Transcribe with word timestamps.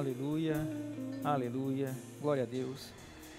Aleluia, 0.00 0.66
aleluia, 1.22 1.94
glória 2.22 2.44
a 2.44 2.46
Deus. 2.46 2.90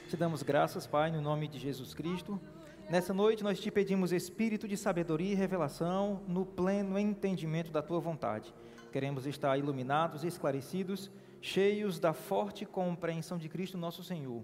Te 0.08 0.16
damos 0.16 0.44
graças, 0.44 0.86
Pai, 0.86 1.10
no 1.10 1.20
nome 1.20 1.48
de 1.48 1.58
Jesus 1.58 1.96
Cristo. 1.96 2.40
Nessa 2.88 3.16
noite 3.16 3.44
nós 3.44 3.60
te 3.60 3.72
pedimos 3.72 4.12
espírito 4.12 4.68
de 4.68 4.78
sabedoria 4.78 5.32
e 5.32 5.36
revelação 5.36 6.22
no 6.28 6.46
pleno 6.46 7.00
entendimento 7.00 7.72
da 7.72 7.82
tua 7.82 8.00
vontade. 8.00 8.54
Queremos 8.92 9.26
estar 9.26 9.58
iluminados, 9.58 10.24
esclarecidos, 10.24 11.10
cheios 11.42 12.00
da 12.00 12.14
forte 12.14 12.64
compreensão 12.64 13.40
de 13.40 13.50
Cristo 13.50 13.76
nosso 13.76 14.04
Senhor. 14.04 14.44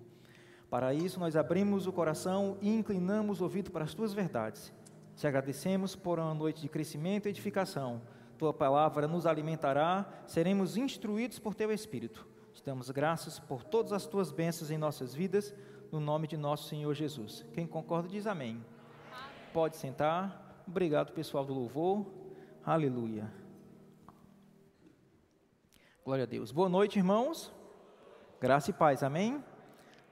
Para 0.72 0.96
isso 0.96 1.20
nós 1.20 1.36
abrimos 1.36 1.86
o 1.86 1.94
coração 1.94 2.58
e 2.64 2.68
inclinamos 2.68 3.42
o 3.42 3.44
ouvido 3.44 3.70
para 3.70 3.84
as 3.84 3.94
tuas 3.94 4.12
verdades. 4.12 4.74
Te 5.16 5.28
agradecemos 5.28 5.96
por 5.96 6.18
uma 6.18 6.34
noite 6.34 6.62
de 6.62 6.68
crescimento 6.68 7.28
e 7.28 7.30
edificação 7.30 8.02
tua 8.38 8.54
palavra 8.54 9.08
nos 9.08 9.26
alimentará, 9.26 10.08
seremos 10.26 10.78
instruídos 10.78 11.40
por 11.40 11.56
teu 11.56 11.72
Espírito. 11.72 12.26
Te 12.54 12.64
damos 12.64 12.90
graças 12.90 13.40
por 13.40 13.64
todas 13.64 13.92
as 13.92 14.06
tuas 14.06 14.32
bênçãos 14.32 14.72
em 14.72 14.78
nossas 14.78 15.14
vidas, 15.14 15.54
no 15.92 16.00
nome 16.00 16.28
de 16.28 16.38
nosso 16.38 16.68
Senhor 16.68 16.94
Jesus. 16.94 17.46
Quem 17.54 17.68
concorda 17.68 18.08
diz 18.08 18.26
amém. 18.26 18.64
Pode 19.54 19.76
sentar. 19.78 20.64
Obrigado, 20.68 21.12
pessoal 21.12 21.46
do 21.46 21.54
louvor. 21.54 22.06
Aleluia. 22.66 23.32
Glória 26.04 26.24
a 26.24 26.28
Deus. 26.28 26.52
Boa 26.52 26.70
noite, 26.70 26.98
irmãos. 26.98 27.54
Graça 28.40 28.70
e 28.70 28.74
paz. 28.74 29.04
Amém. 29.04 29.44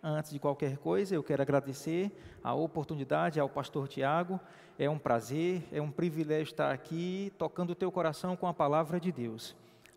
Antes 0.07 0.31
de 0.31 0.37
qualquer 0.37 0.77
coisa, 0.77 1.15
eu 1.15 1.23
quero 1.23 1.41
agradecer 1.41 2.11
a 2.43 2.53
oportunidade 2.53 3.39
ao 3.39 3.49
pastor 3.49 3.87
Tiago. 3.87 4.39
É 4.77 4.87
um 4.87 4.99
prazer, 4.99 5.67
é 5.71 5.81
um 5.81 5.89
privilégio 5.89 6.51
estar 6.51 6.71
aqui 6.71 7.33
tocando 7.39 7.71
o 7.71 7.75
teu 7.75 7.91
coração 7.91 8.35
com 8.35 8.45
a 8.45 8.53
palavra 8.53 8.99
de 8.99 9.11
Deus. 9.11 9.55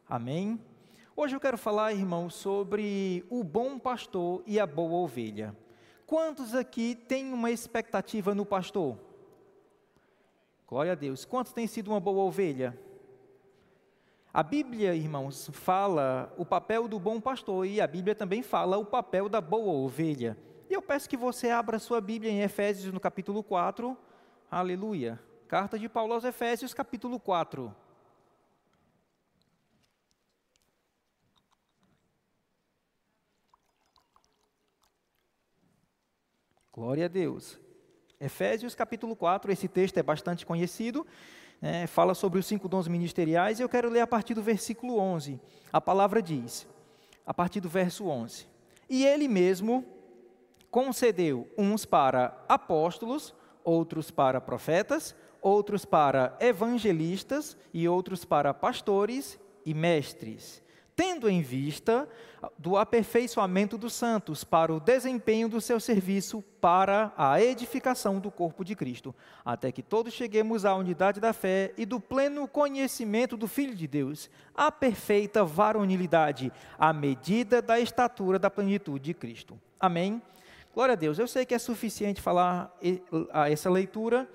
Amém? 0.08 0.58
Hoje 1.14 1.36
eu 1.36 1.40
quero 1.40 1.58
falar, 1.58 1.92
irmãos, 1.92 2.32
sobre 2.32 3.22
o 3.28 3.44
bom 3.44 3.78
pastor 3.78 4.42
e 4.46 4.58
a 4.58 4.66
boa 4.66 4.94
ovelha. 4.94 5.54
Quantos 6.06 6.54
aqui 6.54 6.94
têm 6.94 7.30
uma 7.30 7.50
expectativa 7.50 8.34
no 8.34 8.46
pastor? 8.46 8.98
Glória 10.66 10.92
a 10.92 10.94
Deus. 10.94 11.26
Quantos 11.26 11.52
têm 11.52 11.66
sido 11.66 11.90
uma 11.90 12.00
boa 12.00 12.24
ovelha? 12.24 12.74
A 14.32 14.42
Bíblia, 14.42 14.94
irmãos, 14.94 15.48
fala 15.52 16.32
o 16.36 16.44
papel 16.44 16.86
do 16.86 16.98
bom 17.00 17.18
pastor 17.18 17.66
e 17.66 17.80
a 17.80 17.86
Bíblia 17.86 18.14
também 18.14 18.42
fala 18.42 18.76
o 18.76 18.84
papel 18.84 19.26
da 19.26 19.40
boa 19.40 19.72
ovelha. 19.72 20.36
E 20.68 20.74
eu 20.74 20.82
peço 20.82 21.08
que 21.08 21.16
você 21.16 21.48
abra 21.48 21.78
sua 21.78 21.98
Bíblia 21.98 22.30
em 22.30 22.42
Efésios 22.42 22.92
no 22.92 23.00
capítulo 23.00 23.42
4. 23.42 23.96
Aleluia. 24.50 25.18
Carta 25.48 25.78
de 25.78 25.88
Paulo 25.88 26.12
aos 26.12 26.24
Efésios, 26.24 26.74
capítulo 26.74 27.18
4. 27.18 27.74
Glória 36.70 37.06
a 37.06 37.08
Deus. 37.08 37.58
Efésios 38.20 38.74
capítulo 38.74 39.16
4, 39.16 39.50
esse 39.50 39.68
texto 39.68 39.96
é 39.96 40.02
bastante 40.02 40.44
conhecido 40.44 41.06
é, 41.60 41.86
fala 41.86 42.14
sobre 42.14 42.38
os 42.38 42.46
cinco 42.46 42.68
dons 42.68 42.88
ministeriais, 42.88 43.58
e 43.58 43.62
eu 43.62 43.68
quero 43.68 43.88
ler 43.90 44.00
a 44.00 44.06
partir 44.06 44.34
do 44.34 44.42
versículo 44.42 44.98
11. 44.98 45.40
A 45.72 45.80
palavra 45.80 46.22
diz, 46.22 46.66
a 47.26 47.34
partir 47.34 47.60
do 47.60 47.68
verso 47.68 48.06
11: 48.06 48.46
E 48.88 49.04
ele 49.04 49.28
mesmo 49.28 49.84
concedeu 50.70 51.48
uns 51.56 51.84
para 51.84 52.44
apóstolos, 52.48 53.34
outros 53.64 54.10
para 54.10 54.40
profetas, 54.40 55.14
outros 55.40 55.84
para 55.84 56.36
evangelistas 56.40 57.56
e 57.72 57.88
outros 57.88 58.24
para 58.24 58.54
pastores 58.54 59.38
e 59.64 59.74
mestres 59.74 60.62
tendo 60.98 61.30
em 61.30 61.40
vista 61.40 62.08
do 62.58 62.76
aperfeiçoamento 62.76 63.78
dos 63.78 63.92
santos 63.92 64.42
para 64.42 64.74
o 64.74 64.80
desempenho 64.80 65.48
do 65.48 65.60
seu 65.60 65.78
serviço 65.78 66.42
para 66.60 67.12
a 67.16 67.40
edificação 67.40 68.18
do 68.18 68.32
corpo 68.32 68.64
de 68.64 68.74
Cristo, 68.74 69.14
até 69.44 69.70
que 69.70 69.80
todos 69.80 70.12
cheguemos 70.12 70.64
à 70.64 70.74
unidade 70.74 71.20
da 71.20 71.32
fé 71.32 71.72
e 71.78 71.86
do 71.86 72.00
pleno 72.00 72.48
conhecimento 72.48 73.36
do 73.36 73.46
Filho 73.46 73.76
de 73.76 73.86
Deus, 73.86 74.28
à 74.52 74.72
perfeita 74.72 75.44
varonilidade, 75.44 76.52
à 76.76 76.92
medida 76.92 77.62
da 77.62 77.78
estatura 77.78 78.36
da 78.36 78.50
plenitude 78.50 79.04
de 79.04 79.14
Cristo. 79.14 79.56
Amém. 79.78 80.20
Glória 80.74 80.94
a 80.94 80.96
Deus. 80.96 81.16
Eu 81.16 81.28
sei 81.28 81.46
que 81.46 81.54
é 81.54 81.60
suficiente 81.60 82.20
falar 82.20 82.76
essa 83.48 83.70
leitura. 83.70 84.28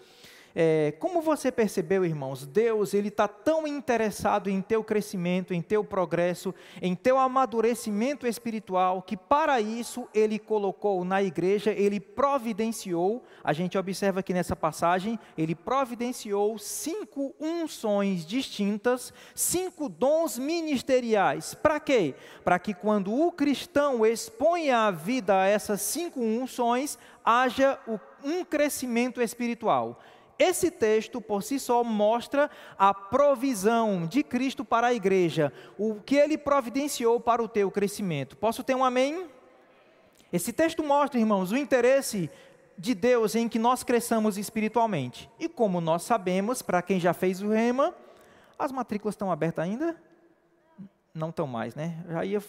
É, 0.56 0.94
como 1.00 1.22
você 1.22 1.52
percebeu, 1.52 2.06
irmãos, 2.06 2.46
Deus 2.46 2.94
ele 2.94 3.08
está 3.08 3.28
tão 3.28 3.66
interessado 3.66 4.50
em 4.50 4.62
teu 4.62 4.84
crescimento, 4.84 5.54
em 5.54 5.62
teu 5.62 5.84
progresso, 5.84 6.54
em 6.82 6.94
teu 6.94 7.18
amadurecimento 7.18 8.28
espiritual, 8.28 9.02
que 9.02 9.18
para 9.18 9.60
isso 9.60 10.08
ele 10.14 10.38
colocou 10.38 11.04
na 11.04 11.24
igreja, 11.24 11.72
ele 11.72 12.00
providenciou. 12.00 13.24
A 13.44 13.52
gente 13.52 13.78
observa 13.78 14.20
aqui 14.20 14.34
nessa 14.34 14.56
passagem, 14.56 15.20
ele 15.36 15.56
providenciou 15.56 16.58
cinco 16.60 17.34
unções 17.40 18.26
distintas, 18.26 19.12
cinco 19.34 19.90
dons 19.90 20.38
ministeriais. 20.38 21.56
Para 21.56 21.80
quê? 21.80 22.14
Para 22.44 22.60
que 22.60 22.74
quando 22.74 23.12
o 23.12 23.32
cristão 23.32 24.06
exponha 24.06 24.88
a 24.88 24.92
vida 24.92 25.42
a 25.42 25.48
essas 25.48 25.82
cinco 25.82 26.20
unções, 26.22 26.98
haja 27.26 27.80
um 28.24 28.44
crescimento 28.46 29.22
espiritual. 29.22 30.00
Esse 30.44 30.70
texto 30.70 31.22
por 31.22 31.42
si 31.42 31.58
só 31.58 31.86
mostra 31.86 32.50
a 32.78 32.94
provisão 32.94 34.06
de 34.06 34.22
Cristo 34.24 34.66
para 34.66 34.88
a 34.88 34.94
igreja, 34.94 35.54
o 35.78 36.02
que 36.02 36.18
ele 36.18 36.38
providenciou 36.38 37.18
para 37.18 37.42
o 37.42 37.48
teu 37.48 37.72
crescimento. 37.72 38.36
Posso 38.36 38.62
ter 38.62 38.76
um 38.76 38.84
amém? 38.84 39.30
Esse 40.34 40.52
texto 40.52 40.84
mostra, 40.84 41.18
irmãos, 41.18 41.54
o 41.54 41.56
interesse 41.58 42.30
de 42.78 42.94
Deus 42.94 43.36
em 43.36 43.48
que 43.48 43.58
nós 43.58 43.84
cresçamos 43.84 44.38
espiritualmente. 44.38 45.30
E 45.40 45.48
como 45.48 45.80
nós 45.80 46.04
sabemos, 46.04 46.62
para 46.62 46.82
quem 46.82 47.00
já 47.00 47.14
fez 47.14 47.42
o 47.42 47.48
rema, 47.48 47.96
as 48.60 48.70
matrículas 48.70 49.14
estão 49.14 49.32
abertas 49.32 49.64
ainda? 49.64 49.96
Não 51.14 51.30
estão 51.30 51.48
mais, 51.48 51.74
né? 51.74 52.04
Já 52.10 52.26
ia, 52.26 52.44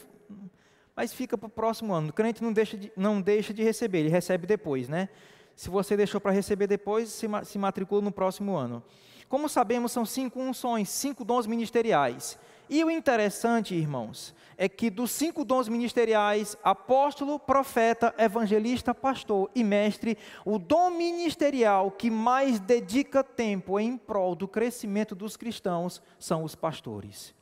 mas 0.96 1.12
fica 1.12 1.38
para 1.38 1.46
o 1.46 1.50
próximo 1.50 1.92
ano. 1.92 2.08
O 2.08 2.12
crente 2.12 2.42
não 2.42 2.52
deixa, 2.52 2.76
de, 2.76 2.92
não 2.96 3.20
deixa 3.20 3.54
de 3.54 3.62
receber, 3.62 4.00
ele 4.00 4.08
recebe 4.08 4.48
depois, 4.48 4.88
né? 4.88 5.08
Se 5.56 5.70
você 5.70 5.96
deixou 5.96 6.20
para 6.20 6.32
receber 6.32 6.66
depois, 6.66 7.08
se, 7.08 7.26
se 7.44 7.58
matricula 7.58 8.02
no 8.02 8.12
próximo 8.12 8.56
ano. 8.56 8.82
Como 9.28 9.48
sabemos, 9.48 9.92
são 9.92 10.04
cinco 10.04 10.40
unções, 10.40 10.88
cinco 10.88 11.24
dons 11.24 11.46
ministeriais. 11.46 12.38
E 12.68 12.82
o 12.82 12.90
interessante, 12.90 13.74
irmãos, 13.74 14.34
é 14.56 14.68
que 14.68 14.88
dos 14.88 15.10
cinco 15.10 15.44
dons 15.44 15.68
ministeriais, 15.68 16.56
apóstolo, 16.62 17.38
profeta, 17.38 18.14
evangelista, 18.16 18.94
pastor 18.94 19.50
e 19.54 19.62
mestre, 19.62 20.16
o 20.44 20.58
dom 20.58 20.90
ministerial 20.90 21.90
que 21.90 22.10
mais 22.10 22.58
dedica 22.58 23.22
tempo 23.22 23.78
em 23.78 23.96
prol 23.96 24.34
do 24.34 24.48
crescimento 24.48 25.14
dos 25.14 25.36
cristãos 25.36 26.00
são 26.18 26.42
os 26.42 26.54
pastores. 26.54 27.34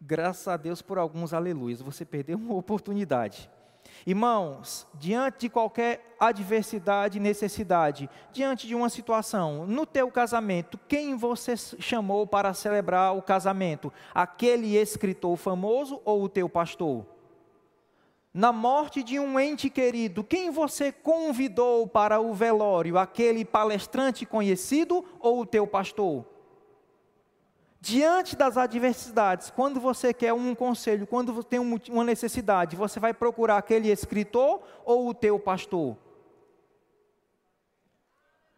Graças 0.00 0.48
a 0.48 0.56
Deus 0.56 0.80
por 0.80 0.96
alguns 0.96 1.34
aleluias. 1.34 1.82
Você 1.82 2.04
perdeu 2.04 2.38
uma 2.38 2.54
oportunidade. 2.54 3.50
Irmãos, 4.06 4.86
diante 4.94 5.40
de 5.40 5.48
qualquer 5.50 6.16
adversidade 6.18 7.20
necessidade, 7.20 8.08
diante 8.32 8.66
de 8.66 8.74
uma 8.74 8.88
situação, 8.88 9.66
no 9.66 9.84
teu 9.84 10.10
casamento, 10.10 10.78
quem 10.88 11.16
você 11.16 11.54
chamou 11.56 12.26
para 12.26 12.54
celebrar 12.54 13.14
o 13.14 13.20
casamento? 13.20 13.92
Aquele 14.14 14.76
escritor 14.76 15.36
famoso 15.36 16.00
ou 16.04 16.22
o 16.22 16.28
teu 16.28 16.48
pastor? 16.48 17.04
Na 18.32 18.52
morte 18.52 19.02
de 19.02 19.18
um 19.18 19.38
ente 19.38 19.68
querido, 19.68 20.24
quem 20.24 20.50
você 20.50 20.92
convidou 20.92 21.86
para 21.86 22.20
o 22.20 22.32
velório? 22.32 22.96
Aquele 22.96 23.44
palestrante 23.44 24.24
conhecido 24.24 25.04
ou 25.18 25.40
o 25.40 25.46
teu 25.46 25.66
pastor? 25.66 26.24
Diante 27.80 28.36
das 28.36 28.58
adversidades, 28.58 29.48
quando 29.48 29.80
você 29.80 30.12
quer 30.12 30.34
um 30.34 30.54
conselho, 30.54 31.06
quando 31.06 31.42
tem 31.42 31.58
uma 31.58 32.04
necessidade, 32.04 32.76
você 32.76 33.00
vai 33.00 33.14
procurar 33.14 33.56
aquele 33.56 33.90
escritor 33.90 34.60
ou 34.84 35.08
o 35.08 35.14
teu 35.14 35.38
pastor? 35.38 35.96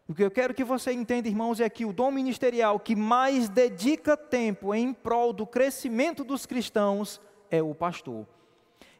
O 0.09 0.13
que 0.13 0.23
eu 0.23 0.29
quero 0.29 0.53
que 0.53 0.65
você 0.65 0.91
entenda, 0.91 1.29
irmãos, 1.29 1.61
é 1.61 1.69
que 1.69 1.85
o 1.85 1.93
dom 1.93 2.11
ministerial 2.11 2.77
que 2.77 2.97
mais 2.97 3.47
dedica 3.47 4.17
tempo 4.17 4.75
em 4.75 4.93
prol 4.93 5.31
do 5.31 5.47
crescimento 5.47 6.25
dos 6.25 6.45
cristãos 6.45 7.21
é 7.49 7.63
o 7.63 7.73
pastor. 7.73 8.27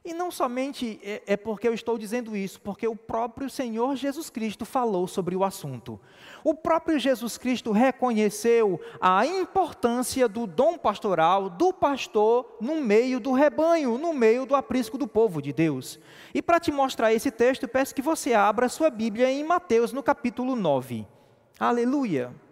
E 0.06 0.14
não 0.14 0.30
somente 0.30 1.00
é, 1.02 1.22
é, 1.26 1.38
porque 1.38 1.66
eu 1.66 1.74
estou 1.74 1.98
dizendo 1.98 2.36
isso, 2.36 2.60
porque 2.60 2.86
o 2.86 2.96
próprio 2.96 3.50
Senhor 3.50 3.96
Jesus 3.96 4.30
Cristo 4.30 4.66
falou 4.66 5.08
sobre 5.08 5.34
o 5.34 5.46
assunto. 5.46 5.98
O 6.44 6.54
próprio 6.54 7.00
Jesus 7.00 7.38
Cristo 7.38 7.72
reconheceu 7.72 8.82
a 9.00 9.26
importância 9.26 10.28
do 10.28 10.46
dom 10.46 10.78
pastoral 10.78 11.50
do 11.50 11.72
pastor 11.72 12.58
no 12.60 12.82
meio 12.82 13.18
do 13.18 13.32
rebanho, 13.32 13.98
no 13.98 14.14
meio 14.14 14.46
do 14.46 14.56
aprisco 14.56 14.98
do 14.98 15.08
povo 15.08 15.42
de 15.42 15.54
Deus. 15.54 15.98
E 16.34 16.42
para 16.42 16.60
te 16.60 16.70
mostrar 16.70 17.14
esse 17.14 17.32
texto, 17.32 17.66
peço 17.66 17.96
que 17.96 18.02
você 18.02 18.34
abra 18.34 18.68
sua 18.68 18.90
Bíblia 18.90 19.32
em 19.32 19.42
Mateus, 19.42 19.94
no 19.94 20.04
capítulo 20.04 20.54
9. 20.54 21.08
Aleluia. 21.58 22.43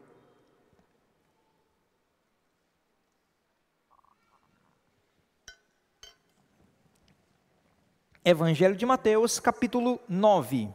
Evangelho 8.24 8.76
de 8.76 8.86
Mateus, 8.86 9.40
capítulo 9.40 10.00
9. 10.08 10.70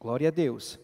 Glória 0.00 0.26
a 0.26 0.30
Deus. 0.32 0.80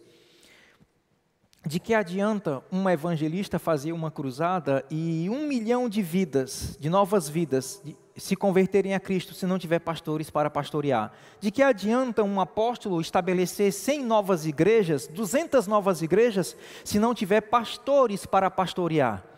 De 1.65 1.81
que 1.81 1.93
adianta 1.93 2.63
um 2.71 2.89
evangelista 2.89 3.59
fazer 3.59 3.91
uma 3.91 4.13
cruzada 4.13 4.85
e 4.89 5.29
um 5.29 5.49
milhão 5.49 5.89
de 5.89 6.03
vidas, 6.03 6.77
de 6.79 6.89
novas 6.89 7.29
vidas, 7.29 7.83
se 8.17 8.37
converterem 8.37 8.95
a 8.95 9.01
Cristo 9.01 9.35
se 9.35 9.45
não 9.45 9.59
tiver 9.59 9.81
pastores 9.81 10.31
para 10.31 10.49
pastorear? 10.49 11.13
De 11.41 11.51
que 11.51 11.65
adianta 11.65 12.23
um 12.23 12.41
apóstolo 12.41 13.01
estabelecer 13.01 13.73
100 13.73 14.05
novas 14.05 14.47
igrejas, 14.47 15.09
200 15.09 15.67
novas 15.67 16.01
igrejas, 16.01 16.57
se 16.85 17.01
não 17.01 17.13
tiver 17.13 17.41
pastores 17.41 18.25
para 18.25 18.49
pastorear? 18.49 19.36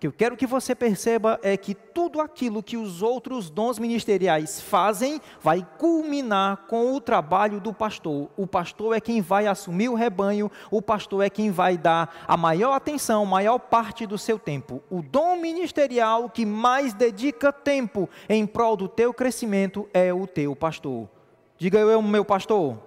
Que 0.00 0.06
eu 0.06 0.12
quero 0.12 0.34
que 0.34 0.46
você 0.46 0.74
perceba 0.74 1.38
é 1.42 1.58
que 1.58 1.74
tudo 1.74 2.22
aquilo 2.22 2.62
que 2.62 2.78
os 2.78 3.02
outros 3.02 3.50
dons 3.50 3.78
ministeriais 3.78 4.58
fazem 4.58 5.20
vai 5.42 5.64
culminar 5.76 6.64
com 6.68 6.94
o 6.94 7.00
trabalho 7.02 7.60
do 7.60 7.74
pastor. 7.74 8.30
O 8.34 8.46
pastor 8.46 8.96
é 8.96 9.00
quem 9.00 9.20
vai 9.20 9.46
assumir 9.46 9.90
o 9.90 9.94
rebanho, 9.94 10.50
o 10.70 10.80
pastor 10.80 11.22
é 11.22 11.28
quem 11.28 11.50
vai 11.50 11.76
dar 11.76 12.24
a 12.26 12.34
maior 12.34 12.72
atenção, 12.72 13.26
maior 13.26 13.58
parte 13.58 14.06
do 14.06 14.16
seu 14.16 14.38
tempo. 14.38 14.82
O 14.88 15.02
dom 15.02 15.36
ministerial 15.36 16.30
que 16.30 16.46
mais 16.46 16.94
dedica 16.94 17.52
tempo 17.52 18.08
em 18.26 18.46
prol 18.46 18.78
do 18.78 18.88
teu 18.88 19.12
crescimento 19.12 19.86
é 19.92 20.14
o 20.14 20.26
teu 20.26 20.56
pastor. 20.56 21.10
Diga 21.58 21.78
eu, 21.78 22.00
meu 22.00 22.24
pastor. 22.24 22.78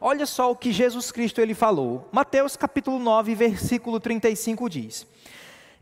Olha 0.00 0.24
só 0.24 0.50
o 0.50 0.56
que 0.56 0.72
Jesus 0.72 1.12
Cristo 1.12 1.42
ele 1.42 1.52
falou. 1.52 2.08
Mateus 2.10 2.56
capítulo 2.56 2.98
9, 2.98 3.34
versículo 3.34 4.00
35 4.00 4.70
diz: 4.70 5.06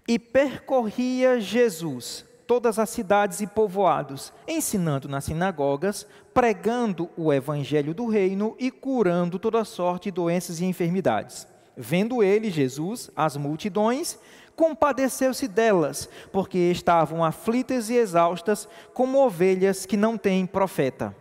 e 0.09 0.19
percorria 0.19 1.39
Jesus 1.39 2.27
todas 2.47 2.79
as 2.79 2.89
cidades 2.89 3.43
e 3.43 3.47
povoados, 3.47 4.33
ensinando 4.49 5.07
nas 5.07 5.25
sinagogas, 5.25 6.07
pregando 6.33 7.11
o 7.15 7.31
evangelho 7.31 7.93
do 7.93 8.07
reino 8.07 8.57
e 8.59 8.71
curando 8.71 9.39
toda 9.39 9.63
sorte 9.67 10.05
de 10.05 10.13
doenças 10.13 10.59
e 10.59 10.65
enfermidades. 10.65 11.47
Vendo 11.77 12.23
ele, 12.23 12.51
Jesus, 12.51 13.11
as 13.15 13.37
multidões, 13.37 14.19
compadeceu-se 14.57 15.47
delas, 15.47 16.09
porque 16.33 16.59
estavam 16.59 17.23
aflitas 17.23 17.91
e 17.91 17.97
exaustas, 17.97 18.67
como 18.95 19.23
ovelhas 19.23 19.85
que 19.85 19.97
não 19.97 20.17
têm 20.17 20.47
profeta. 20.47 21.15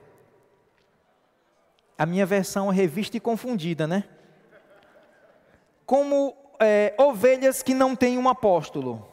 A 1.98 2.06
minha 2.06 2.25
versão 2.25 2.72
é 2.72 2.75
revista 2.75 3.18
e 3.18 3.19
confundida, 3.19 3.86
né? 3.86 4.06
Como 5.86 6.33
é, 6.59 6.94
ovelhas 6.98 7.62
que 7.62 7.74
não 7.74 7.95
têm 7.95 8.18
um 8.18 8.27
apóstolo, 8.30 9.06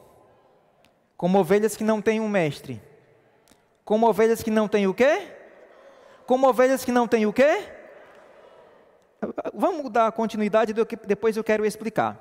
como 1.17 1.39
ovelhas 1.39 1.77
que 1.77 1.85
não 1.85 2.01
têm 2.01 2.21
um 2.21 2.29
mestre, 2.29 2.83
como 3.85 4.09
ovelhas 4.09 4.43
que 4.43 4.51
não 4.51 4.67
têm 4.67 4.87
o 4.87 4.95
quê? 4.95 5.29
Como 6.27 6.49
ovelhas 6.49 6.85
que 6.85 6.93
não 6.93 7.07
têm 7.07 7.27
o 7.27 7.33
quê? 7.33 7.63
Vamos 9.53 9.91
dar 9.91 10.11
continuidade, 10.13 10.75
depois 11.07 11.37
eu 11.37 11.45
quero 11.45 11.65
explicar. 11.65 12.19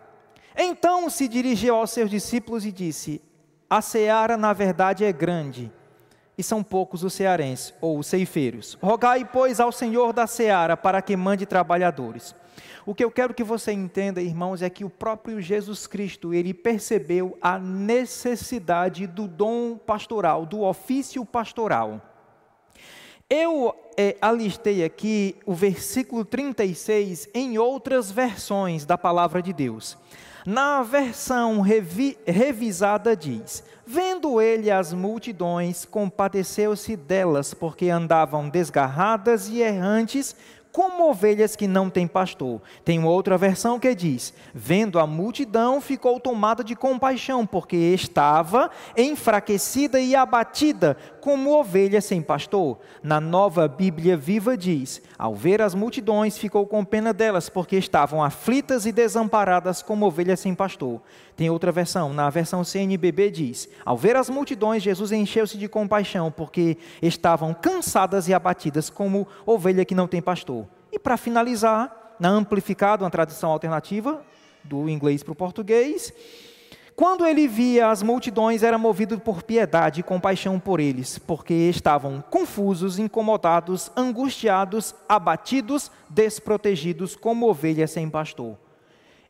Então 0.56 1.10
se 1.10 1.28
dirigiu 1.28 1.76
aos 1.76 1.92
seus 1.92 2.10
discípulos 2.10 2.66
e 2.66 2.72
disse: 2.72 3.22
A 3.70 3.82
seara, 3.82 4.38
na 4.38 4.54
verdade, 4.54 5.04
é 5.04 5.12
grande, 5.12 5.72
e 6.38 6.44
são 6.44 6.64
poucos 6.64 7.04
os 7.04 7.14
cearenses, 7.14 7.74
ou 7.82 7.98
os 7.98 8.08
ceifeiros. 8.08 8.78
Rogai, 8.82 9.26
pois, 9.26 9.60
ao 9.60 9.72
Senhor 9.72 10.14
da 10.14 10.28
seara 10.28 10.78
para 10.78 11.02
que 11.02 11.16
mande 11.16 11.46
trabalhadores. 11.46 12.36
O 12.86 12.94
que 12.94 13.04
eu 13.04 13.12
quero 13.12 13.34
que 13.34 13.44
você 13.44 13.72
entenda, 13.72 14.22
irmãos, 14.22 14.62
é 14.62 14.70
que 14.70 14.86
o 14.86 14.90
próprio 14.90 15.42
Jesus 15.42 15.88
Cristo, 15.88 16.34
ele 16.34 16.54
percebeu 16.54 17.38
a 17.42 17.58
necessidade 17.60 19.08
do 19.08 19.28
dom 19.28 19.78
pastoral, 19.78 20.46
do 20.46 20.62
ofício 20.62 21.26
pastoral. 21.26 22.02
Eu 23.30 23.74
é, 23.98 24.16
alistei 24.22 24.84
aqui 24.84 25.36
o 25.46 25.54
versículo 25.54 26.24
36 26.24 27.30
em 27.34 27.58
outras 27.58 28.12
versões 28.12 28.86
da 28.86 28.98
palavra 28.98 29.42
de 29.42 29.54
Deus. 29.54 29.98
Na 30.46 30.84
versão 30.84 31.62
revi, 31.62 32.18
revisada 32.28 33.16
diz: 33.16 33.64
Vendo 33.86 34.42
ele 34.42 34.70
as 34.70 34.94
multidões, 34.94 35.86
compadeceu-se 35.86 36.96
delas, 36.96 37.54
porque 37.54 37.90
andavam 37.90 38.50
desgarradas 38.50 39.48
e 39.48 39.62
errantes, 39.62 40.36
como 40.74 41.08
ovelhas 41.08 41.56
que 41.56 41.68
não 41.68 41.88
têm 41.88 42.08
pastor. 42.08 42.60
Tem 42.84 43.06
outra 43.06 43.38
versão 43.38 43.80
que 43.80 43.94
diz: 43.94 44.34
Vendo 44.54 44.98
a 44.98 45.06
multidão, 45.06 45.80
ficou 45.80 46.20
tomada 46.20 46.64
de 46.64 46.76
compaixão, 46.76 47.46
porque 47.46 47.76
estava 47.76 48.72
enfraquecida 48.98 50.00
e 50.00 50.16
abatida, 50.16 50.98
como 51.22 51.52
ovelha 51.52 52.02
sem 52.02 52.24
pastor. 52.24 52.80
Na 53.04 53.22
nova 53.22 53.68
Bíblia 53.68 54.18
viva 54.18 54.58
diz: 54.58 55.00
Ao 55.18 55.36
ver 55.36 55.62
as 55.62 55.76
multidões, 55.76 56.40
ficou 56.40 56.66
com 56.66 56.84
pena 56.84 57.14
delas, 57.14 57.50
porque 57.50 57.76
estavam 57.76 58.24
aflitas 58.24 58.88
e 58.88 58.92
desamparadas, 58.92 59.84
como 59.84 60.08
ovelhas 60.08 60.40
sem 60.40 60.56
pastor. 60.56 61.00
Tem 61.36 61.50
outra 61.50 61.72
versão, 61.72 62.14
na 62.14 62.30
versão 62.30 62.64
CNBB 62.64 63.32
diz: 63.32 63.68
Ao 63.84 63.98
ver 63.98 64.16
as 64.16 64.30
multidões, 64.30 64.84
Jesus 64.84 65.12
encheu-se 65.12 65.58
de 65.58 65.68
compaixão, 65.68 66.32
porque 66.32 66.78
estavam 67.02 67.54
cansadas 67.54 68.28
e 68.28 68.34
abatidas, 68.34 68.90
como 68.90 69.28
ovelha 69.46 69.84
que 69.84 69.96
não 69.96 70.08
tem 70.08 70.22
pastor. 70.22 70.68
E 70.92 71.00
para 71.00 71.18
finalizar, 71.18 72.16
na 72.20 72.30
amplificada, 72.30 73.04
uma 73.04 73.10
tradução 73.10 73.52
alternativa 73.52 74.22
do 74.64 74.88
inglês 74.88 75.24
para 75.24 75.32
o 75.32 75.36
português, 75.36 76.14
quando 76.96 77.26
ele 77.26 77.48
via 77.48 77.90
as 77.90 78.04
multidões, 78.04 78.62
era 78.62 78.78
movido 78.78 79.20
por 79.20 79.42
piedade 79.42 80.02
e 80.02 80.04
compaixão 80.04 80.60
por 80.60 80.80
eles, 80.80 81.18
porque 81.18 81.54
estavam 81.54 82.24
confusos, 82.30 83.00
incomodados, 83.00 83.92
angustiados, 83.98 84.94
abatidos, 85.10 85.90
desprotegidos, 86.08 87.16
como 87.16 87.50
ovelhas 87.50 87.90
sem 87.90 88.08
pastor. 88.08 88.56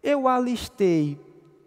Eu 0.03 0.27
alistei 0.27 1.17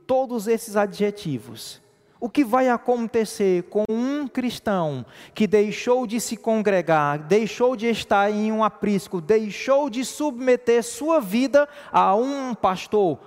todos 0.06 0.46
esses 0.46 0.76
adjetivos 0.76 1.80
o 2.18 2.28
que 2.28 2.44
vai 2.44 2.68
acontecer 2.68 3.64
com 3.64 3.84
um 3.88 4.26
cristão 4.26 5.04
que 5.34 5.46
deixou 5.46 6.06
de 6.06 6.20
se 6.20 6.36
congregar, 6.36 7.18
deixou 7.18 7.76
de 7.76 7.86
estar 7.86 8.30
em 8.30 8.50
um 8.50 8.64
aprisco, 8.64 9.20
deixou 9.20 9.90
de 9.90 10.04
submeter 10.04 10.82
sua 10.82 11.20
vida 11.20 11.68
a 11.92 12.14
um 12.14 12.54
pastor? 12.54 13.18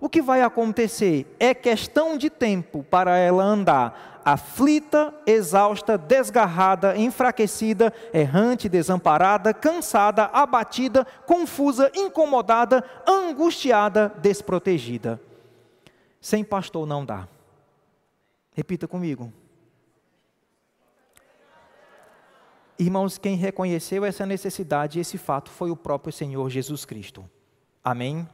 O 0.00 0.08
que 0.08 0.22
vai 0.22 0.42
acontecer? 0.42 1.26
É 1.40 1.54
questão 1.54 2.16
de 2.16 2.30
tempo 2.30 2.84
para 2.84 3.18
ela 3.18 3.42
andar 3.42 4.22
aflita, 4.24 5.14
exausta, 5.24 5.96
desgarrada, 5.96 6.96
enfraquecida, 6.96 7.92
errante, 8.12 8.68
desamparada, 8.68 9.54
cansada, 9.54 10.24
abatida, 10.32 11.06
confusa, 11.24 11.92
incomodada, 11.94 12.82
angustiada, 13.06 14.12
desprotegida. 14.18 15.20
Sem 16.26 16.42
pastor 16.42 16.88
não 16.88 17.04
dá. 17.04 17.28
Repita 18.52 18.88
comigo. 18.88 19.32
Irmãos, 22.76 23.16
quem 23.16 23.36
reconheceu 23.36 24.04
essa 24.04 24.26
necessidade, 24.26 24.98
esse 24.98 25.18
fato, 25.18 25.52
foi 25.52 25.70
o 25.70 25.76
próprio 25.76 26.12
Senhor 26.12 26.50
Jesus 26.50 26.84
Cristo. 26.84 27.30
Amém? 27.84 28.28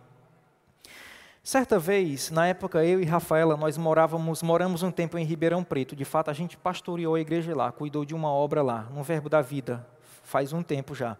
Certa 1.44 1.78
vez, 1.78 2.30
na 2.30 2.46
época 2.46 2.82
eu 2.82 2.98
e 2.98 3.04
Rafaela, 3.04 3.58
nós 3.58 3.76
morávamos, 3.76 4.42
moramos 4.42 4.82
um 4.82 4.90
tempo 4.90 5.18
em 5.18 5.26
Ribeirão 5.26 5.62
Preto. 5.62 5.94
De 5.94 6.06
fato, 6.06 6.30
a 6.30 6.32
gente 6.32 6.56
pastoreou 6.56 7.14
a 7.14 7.20
igreja 7.20 7.54
lá, 7.54 7.70
cuidou 7.70 8.06
de 8.06 8.14
uma 8.14 8.32
obra 8.32 8.62
lá, 8.62 8.84
no 8.84 9.02
Verbo 9.02 9.28
da 9.28 9.42
Vida, 9.42 9.86
faz 10.22 10.54
um 10.54 10.62
tempo 10.62 10.94
já. 10.94 11.18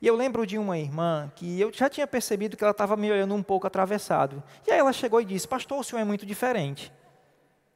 E 0.00 0.06
eu 0.06 0.14
lembro 0.14 0.46
de 0.46 0.56
uma 0.56 0.78
irmã 0.78 1.30
que 1.34 1.60
eu 1.60 1.72
já 1.72 1.88
tinha 1.88 2.06
percebido 2.06 2.56
que 2.56 2.62
ela 2.62 2.70
estava 2.70 2.96
me 2.96 3.10
olhando 3.10 3.34
um 3.34 3.42
pouco 3.42 3.66
atravessado. 3.66 4.42
E 4.66 4.70
aí 4.70 4.78
ela 4.78 4.92
chegou 4.92 5.20
e 5.20 5.24
disse: 5.24 5.48
Pastor, 5.48 5.80
o 5.80 5.84
senhor 5.84 6.00
é 6.00 6.04
muito 6.04 6.24
diferente. 6.24 6.92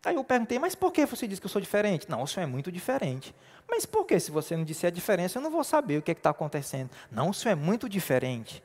Aí 0.04 0.16
eu 0.16 0.24
perguntei, 0.24 0.58
mas 0.58 0.74
por 0.74 0.92
que 0.92 1.06
você 1.06 1.28
diz 1.28 1.38
que 1.38 1.46
eu 1.46 1.50
sou 1.50 1.60
diferente? 1.60 2.10
Não, 2.10 2.22
o 2.22 2.26
senhor 2.26 2.44
é 2.44 2.50
muito 2.50 2.72
diferente. 2.72 3.32
Mas 3.68 3.86
por 3.86 4.04
que? 4.04 4.18
Se 4.18 4.32
você 4.32 4.56
não 4.56 4.64
disser 4.64 4.88
a 4.88 4.90
diferença, 4.90 5.38
eu 5.38 5.42
não 5.42 5.50
vou 5.50 5.62
saber 5.62 5.98
o 5.98 6.02
que 6.02 6.10
é 6.10 6.14
está 6.14 6.30
acontecendo. 6.30 6.90
Não, 7.10 7.30
o 7.30 7.34
senhor 7.34 7.52
é 7.52 7.56
muito 7.56 7.88
diferente. 7.88 8.62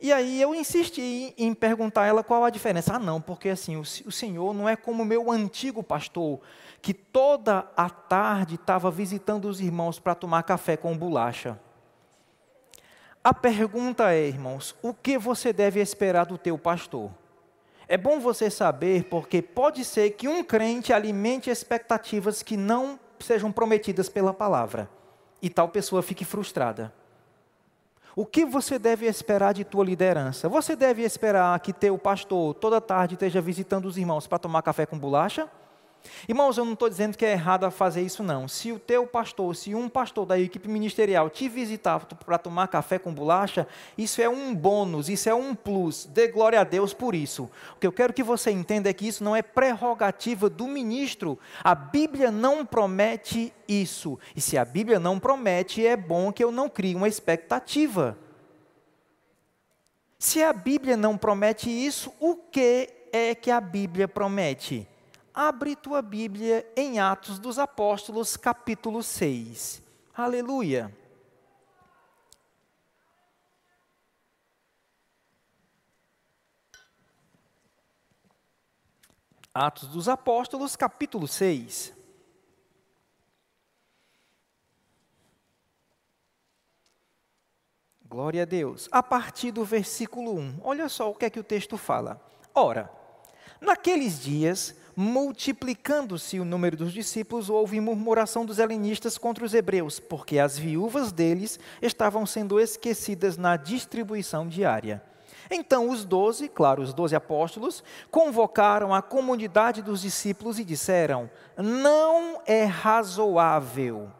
E 0.00 0.12
aí 0.12 0.40
eu 0.40 0.54
insisti 0.54 1.34
em 1.36 1.54
perguntar 1.54 2.02
a 2.02 2.06
ela 2.06 2.22
qual 2.22 2.44
a 2.44 2.50
diferença. 2.50 2.94
Ah, 2.94 2.98
não, 2.98 3.20
porque 3.20 3.48
assim, 3.48 3.76
o, 3.76 3.80
o 3.80 4.12
senhor 4.12 4.54
não 4.54 4.68
é 4.68 4.76
como 4.76 5.02
o 5.02 5.06
meu 5.06 5.30
antigo 5.32 5.82
pastor, 5.82 6.40
que 6.84 6.92
toda 6.92 7.66
a 7.74 7.88
tarde 7.88 8.56
estava 8.56 8.90
visitando 8.90 9.46
os 9.46 9.58
irmãos 9.58 9.98
para 9.98 10.14
tomar 10.14 10.42
café 10.42 10.76
com 10.76 10.94
bolacha. 10.94 11.58
A 13.24 13.32
pergunta 13.32 14.12
é, 14.12 14.28
irmãos, 14.28 14.76
o 14.82 14.92
que 14.92 15.16
você 15.16 15.50
deve 15.50 15.80
esperar 15.80 16.26
do 16.26 16.36
teu 16.36 16.58
pastor? 16.58 17.10
É 17.88 17.96
bom 17.96 18.20
você 18.20 18.50
saber, 18.50 19.04
porque 19.04 19.40
pode 19.40 19.82
ser 19.82 20.10
que 20.10 20.28
um 20.28 20.44
crente 20.44 20.92
alimente 20.92 21.48
expectativas 21.48 22.42
que 22.42 22.54
não 22.54 23.00
sejam 23.18 23.50
prometidas 23.50 24.10
pela 24.10 24.34
palavra, 24.34 24.86
e 25.40 25.48
tal 25.48 25.70
pessoa 25.70 26.02
fique 26.02 26.22
frustrada. 26.22 26.92
O 28.14 28.26
que 28.26 28.44
você 28.44 28.78
deve 28.78 29.06
esperar 29.06 29.54
de 29.54 29.64
tua 29.64 29.86
liderança? 29.86 30.50
Você 30.50 30.76
deve 30.76 31.00
esperar 31.00 31.58
que 31.60 31.72
teu 31.72 31.96
pastor 31.96 32.52
toda 32.52 32.78
tarde 32.78 33.14
esteja 33.14 33.40
visitando 33.40 33.86
os 33.86 33.96
irmãos 33.96 34.26
para 34.26 34.38
tomar 34.38 34.60
café 34.60 34.84
com 34.84 34.98
bolacha? 34.98 35.48
Irmãos, 36.28 36.56
eu 36.56 36.64
não 36.64 36.74
estou 36.74 36.88
dizendo 36.88 37.16
que 37.16 37.24
é 37.24 37.32
errado 37.32 37.70
fazer 37.70 38.02
isso, 38.02 38.22
não. 38.22 38.46
Se 38.46 38.72
o 38.72 38.78
teu 38.78 39.06
pastor, 39.06 39.54
se 39.56 39.74
um 39.74 39.88
pastor 39.88 40.26
da 40.26 40.38
equipe 40.38 40.68
ministerial 40.68 41.30
te 41.30 41.48
visitar 41.48 42.04
para 42.06 42.38
tomar 42.38 42.68
café 42.68 42.98
com 42.98 43.12
bolacha, 43.12 43.66
isso 43.96 44.20
é 44.20 44.28
um 44.28 44.54
bônus, 44.54 45.08
isso 45.08 45.28
é 45.28 45.34
um 45.34 45.54
plus. 45.54 46.06
Dê 46.06 46.28
glória 46.28 46.60
a 46.60 46.64
Deus 46.64 46.92
por 46.92 47.14
isso. 47.14 47.50
O 47.76 47.80
que 47.80 47.86
eu 47.86 47.92
quero 47.92 48.12
que 48.12 48.22
você 48.22 48.50
entenda 48.50 48.88
é 48.88 48.92
que 48.92 49.06
isso 49.06 49.24
não 49.24 49.34
é 49.34 49.42
prerrogativa 49.42 50.48
do 50.48 50.66
ministro. 50.66 51.38
A 51.62 51.74
Bíblia 51.74 52.30
não 52.30 52.64
promete 52.64 53.52
isso. 53.66 54.18
E 54.36 54.40
se 54.40 54.56
a 54.58 54.64
Bíblia 54.64 54.98
não 54.98 55.18
promete, 55.18 55.86
é 55.86 55.96
bom 55.96 56.32
que 56.32 56.44
eu 56.44 56.52
não 56.52 56.68
crie 56.68 56.94
uma 56.94 57.08
expectativa. 57.08 58.16
Se 60.18 60.42
a 60.42 60.52
Bíblia 60.52 60.96
não 60.96 61.18
promete 61.18 61.68
isso, 61.68 62.12
o 62.18 62.36
que 62.36 62.88
é 63.12 63.34
que 63.34 63.50
a 63.50 63.60
Bíblia 63.60 64.08
promete? 64.08 64.88
Abre 65.36 65.74
tua 65.74 66.00
Bíblia 66.00 66.64
em 66.76 67.00
Atos 67.00 67.40
dos 67.40 67.58
Apóstolos, 67.58 68.36
capítulo 68.36 69.02
6. 69.02 69.82
Aleluia. 70.16 70.96
Atos 79.52 79.88
dos 79.88 80.08
Apóstolos, 80.08 80.76
capítulo 80.76 81.26
6. 81.26 81.92
Glória 88.04 88.42
a 88.42 88.44
Deus. 88.44 88.88
A 88.92 89.02
partir 89.02 89.50
do 89.50 89.64
versículo 89.64 90.36
1, 90.36 90.60
olha 90.62 90.88
só 90.88 91.10
o 91.10 91.14
que 91.16 91.24
é 91.24 91.30
que 91.30 91.40
o 91.40 91.44
texto 91.44 91.76
fala. 91.76 92.24
Ora, 92.54 92.88
naqueles 93.64 94.20
dias, 94.20 94.74
multiplicando-se 94.96 96.38
o 96.38 96.44
número 96.44 96.76
dos 96.76 96.92
discípulos, 96.92 97.50
houve 97.50 97.80
murmuração 97.80 98.44
dos 98.44 98.58
helenistas 98.58 99.18
contra 99.18 99.44
os 99.44 99.54
hebreus, 99.54 99.98
porque 99.98 100.38
as 100.38 100.58
viúvas 100.58 101.12
deles 101.12 101.58
estavam 101.82 102.24
sendo 102.26 102.60
esquecidas 102.60 103.36
na 103.36 103.56
distribuição 103.56 104.46
diária. 104.46 105.02
Então 105.50 105.90
os 105.90 106.04
doze, 106.04 106.48
claro, 106.48 106.82
os 106.82 106.94
doze 106.94 107.14
apóstolos, 107.14 107.84
convocaram 108.10 108.94
a 108.94 109.02
comunidade 109.02 109.82
dos 109.82 110.00
discípulos 110.00 110.58
e 110.58 110.64
disseram: 110.64 111.30
Não 111.56 112.40
é 112.46 112.64
razoável. 112.64 114.10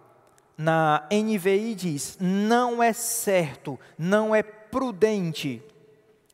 Na 0.56 1.08
NVI 1.10 1.74
diz: 1.74 2.18
Não 2.20 2.82
é 2.82 2.92
certo, 2.92 3.78
não 3.98 4.34
é 4.34 4.42
prudente 4.42 5.62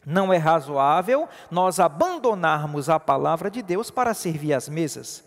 não 0.04 0.32
é 0.32 0.36
razoável 0.36 1.28
nós 1.50 1.78
abandonarmos 1.78 2.88
a 2.88 2.98
palavra 2.98 3.50
de 3.50 3.62
Deus 3.62 3.90
para 3.90 4.14
servir 4.14 4.54
às 4.54 4.68
mesas. 4.68 5.24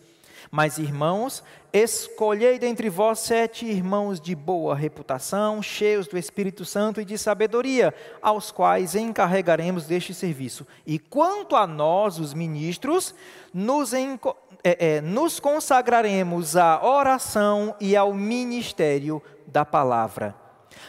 Mas, 0.51 0.77
irmãos, 0.77 1.43
escolhei 1.71 2.59
dentre 2.59 2.87
vós 2.87 3.19
sete 3.19 3.65
irmãos 3.65 4.19
de 4.19 4.35
boa 4.35 4.75
reputação, 4.75 5.63
cheios 5.63 6.05
do 6.05 6.15
Espírito 6.15 6.63
Santo 6.63 7.01
e 7.01 7.05
de 7.05 7.17
sabedoria, 7.17 7.91
aos 8.21 8.51
quais 8.51 8.93
encarregaremos 8.93 9.87
deste 9.87 10.13
serviço. 10.13 10.67
E 10.85 10.99
quanto 10.99 11.55
a 11.55 11.65
nós, 11.65 12.19
os 12.19 12.35
ministros, 12.35 13.15
nos, 13.51 13.93
é, 13.93 14.17
é, 14.63 15.01
nos 15.01 15.39
consagraremos 15.39 16.55
à 16.55 16.83
oração 16.83 17.75
e 17.79 17.95
ao 17.95 18.13
ministério 18.13 19.23
da 19.47 19.65
palavra. 19.65 20.35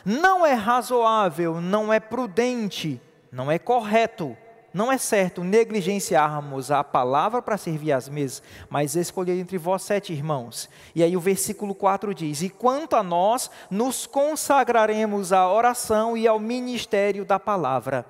Não 0.04 0.44
é 0.44 0.52
razoável, 0.52 1.58
não 1.58 1.90
é 1.90 1.98
prudente 1.98 3.00
não 3.34 3.50
é 3.50 3.58
correto, 3.58 4.36
não 4.72 4.92
é 4.92 4.96
certo 4.96 5.42
negligenciarmos 5.42 6.70
a 6.70 6.84
palavra 6.84 7.42
para 7.42 7.56
servir 7.56 7.90
às 7.90 8.08
mesas, 8.08 8.40
mas 8.70 8.94
escolher 8.94 9.38
entre 9.38 9.58
vós 9.58 9.82
sete 9.82 10.12
irmãos. 10.12 10.68
E 10.94 11.02
aí 11.02 11.16
o 11.16 11.20
versículo 11.20 11.74
4 11.74 12.14
diz: 12.14 12.42
E 12.42 12.48
quanto 12.48 12.94
a 12.94 13.02
nós, 13.02 13.50
nos 13.68 14.06
consagraremos 14.06 15.32
à 15.32 15.50
oração 15.50 16.16
e 16.16 16.28
ao 16.28 16.38
ministério 16.38 17.24
da 17.24 17.40
palavra. 17.40 18.06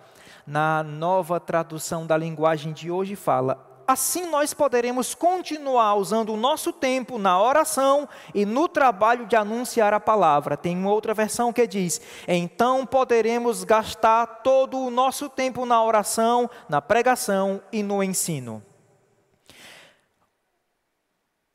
Na 0.46 0.82
nova 0.82 1.40
tradução 1.40 2.06
da 2.06 2.18
linguagem 2.18 2.74
de 2.74 2.90
hoje 2.90 3.16
fala: 3.16 3.73
assim 3.86 4.26
nós 4.26 4.52
poderemos 4.52 5.14
continuar 5.14 5.94
usando 5.94 6.32
o 6.32 6.36
nosso 6.36 6.72
tempo 6.72 7.18
na 7.18 7.40
oração 7.40 8.08
e 8.34 8.44
no 8.44 8.68
trabalho 8.68 9.26
de 9.26 9.36
anunciar 9.36 9.94
a 9.94 10.00
palavra. 10.00 10.56
Tem 10.56 10.76
uma 10.76 10.90
outra 10.90 11.14
versão 11.14 11.52
que 11.52 11.66
diz: 11.66 12.00
então 12.26 12.84
poderemos 12.84 13.64
gastar 13.64 14.26
todo 14.42 14.78
o 14.78 14.90
nosso 14.90 15.28
tempo 15.28 15.64
na 15.64 15.82
oração, 15.82 16.50
na 16.68 16.80
pregação 16.80 17.62
e 17.72 17.82
no 17.82 18.02
ensino. 18.02 18.62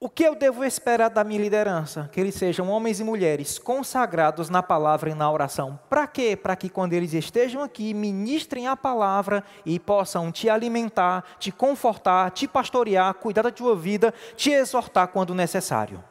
O 0.01 0.07
que 0.07 0.23
eu 0.23 0.33
devo 0.33 0.63
esperar 0.63 1.09
da 1.09 1.25
minha 1.25 1.41
liderança? 1.41 2.09
Que 2.09 2.21
eles 2.21 2.35
sejam 2.35 2.69
homens 2.69 3.01
e 3.01 3.03
mulheres 3.03 3.59
consagrados 3.59 4.49
na 4.49 4.63
palavra 4.63 5.09
e 5.09 5.13
na 5.13 5.29
oração. 5.29 5.77
Para 5.89 6.07
quê? 6.07 6.37
Para 6.41 6.55
que 6.55 6.69
quando 6.69 6.93
eles 6.93 7.13
estejam 7.13 7.61
aqui, 7.61 7.93
ministrem 7.93 8.65
a 8.65 8.77
palavra 8.77 9.43
e 9.65 9.77
possam 9.77 10.31
te 10.31 10.49
alimentar, 10.49 11.25
te 11.37 11.51
confortar, 11.51 12.31
te 12.31 12.47
pastorear, 12.47 13.13
cuidar 13.15 13.41
da 13.41 13.51
tua 13.51 13.75
vida, 13.75 14.13
te 14.37 14.51
exortar 14.51 15.09
quando 15.09 15.35
necessário. 15.35 16.01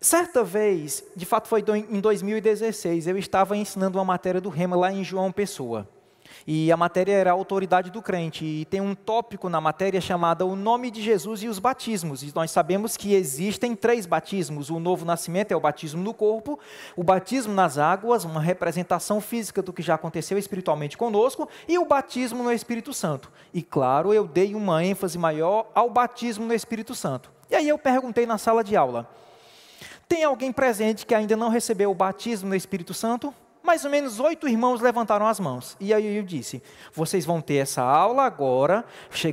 Certa 0.00 0.42
vez, 0.42 1.04
de 1.14 1.26
fato 1.26 1.46
foi 1.46 1.62
em 1.88 2.00
2016, 2.00 3.06
eu 3.06 3.16
estava 3.16 3.56
ensinando 3.56 3.96
uma 3.96 4.04
matéria 4.04 4.40
do 4.40 4.48
Rema 4.48 4.74
lá 4.74 4.90
em 4.90 5.04
João 5.04 5.30
Pessoa. 5.30 5.88
E 6.46 6.70
a 6.72 6.76
matéria 6.76 7.12
era 7.12 7.30
a 7.30 7.32
autoridade 7.32 7.90
do 7.90 8.02
crente. 8.02 8.44
E 8.44 8.64
tem 8.64 8.80
um 8.80 8.94
tópico 8.94 9.48
na 9.48 9.60
matéria 9.60 10.00
chamado 10.00 10.46
O 10.46 10.56
Nome 10.56 10.90
de 10.90 11.02
Jesus 11.02 11.42
e 11.42 11.48
os 11.48 11.58
Batismos. 11.58 12.22
E 12.22 12.32
nós 12.34 12.50
sabemos 12.50 12.96
que 12.96 13.14
existem 13.14 13.74
três 13.76 14.06
batismos. 14.06 14.70
O 14.70 14.78
novo 14.78 15.04
nascimento 15.04 15.52
é 15.52 15.56
o 15.56 15.60
batismo 15.60 16.02
no 16.02 16.14
corpo, 16.14 16.58
o 16.96 17.02
batismo 17.02 17.52
nas 17.52 17.78
águas, 17.78 18.24
uma 18.24 18.40
representação 18.40 19.20
física 19.20 19.62
do 19.62 19.72
que 19.72 19.82
já 19.82 19.94
aconteceu 19.94 20.38
espiritualmente 20.38 20.96
conosco, 20.96 21.48
e 21.68 21.78
o 21.78 21.84
batismo 21.84 22.42
no 22.42 22.52
Espírito 22.52 22.92
Santo. 22.92 23.30
E 23.52 23.62
claro, 23.62 24.12
eu 24.12 24.26
dei 24.26 24.54
uma 24.54 24.84
ênfase 24.84 25.18
maior 25.18 25.70
ao 25.74 25.90
batismo 25.90 26.46
no 26.46 26.54
Espírito 26.54 26.94
Santo. 26.94 27.30
E 27.50 27.54
aí 27.54 27.68
eu 27.68 27.78
perguntei 27.78 28.26
na 28.26 28.38
sala 28.38 28.62
de 28.62 28.76
aula: 28.76 29.08
tem 30.08 30.24
alguém 30.24 30.52
presente 30.52 31.06
que 31.06 31.14
ainda 31.14 31.36
não 31.36 31.48
recebeu 31.48 31.90
o 31.90 31.94
batismo 31.94 32.48
no 32.48 32.54
Espírito 32.54 32.92
Santo? 32.92 33.34
Mais 33.62 33.84
ou 33.84 33.90
menos 33.90 34.18
oito 34.20 34.48
irmãos 34.48 34.80
levantaram 34.80 35.26
as 35.26 35.38
mãos. 35.38 35.76
E 35.78 35.92
aí 35.92 36.16
eu 36.16 36.22
disse: 36.22 36.62
vocês 36.92 37.26
vão 37.26 37.40
ter 37.40 37.56
essa 37.56 37.82
aula 37.82 38.24
agora, 38.24 38.84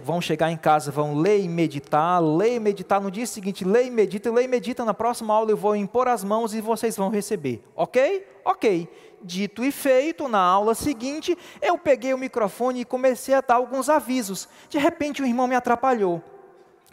vão 0.03 0.19
chegar 0.21 0.51
em 0.51 0.57
casa, 0.57 0.91
vão 0.91 1.15
ler 1.15 1.39
e 1.39 1.47
meditar, 1.47 2.21
ler 2.21 2.55
e 2.55 2.59
meditar. 2.59 2.99
No 2.99 3.09
dia 3.09 3.25
seguinte, 3.25 3.63
ler 3.63 3.85
e 3.85 3.91
medita, 3.91 4.31
ler 4.31 4.43
e 4.43 4.47
medita. 4.47 4.83
Na 4.83 4.93
próxima 4.93 5.33
aula 5.33 5.51
eu 5.51 5.57
vou 5.57 5.75
impor 5.75 6.07
as 6.07 6.23
mãos 6.23 6.53
e 6.53 6.61
vocês 6.61 6.95
vão 6.97 7.09
receber. 7.09 7.63
Ok? 7.75 8.27
Ok. 8.43 8.89
Dito 9.23 9.63
e 9.63 9.71
feito, 9.71 10.27
na 10.27 10.39
aula 10.39 10.75
seguinte, 10.75 11.35
eu 11.59 11.77
peguei 11.77 12.13
o 12.13 12.17
microfone 12.17 12.81
e 12.81 12.85
comecei 12.85 13.33
a 13.33 13.41
dar 13.41 13.55
alguns 13.55 13.89
avisos. 13.89 14.47
De 14.69 14.77
repente, 14.77 15.23
o 15.23 15.25
irmão 15.25 15.47
me 15.47 15.55
atrapalhou. 15.55 16.21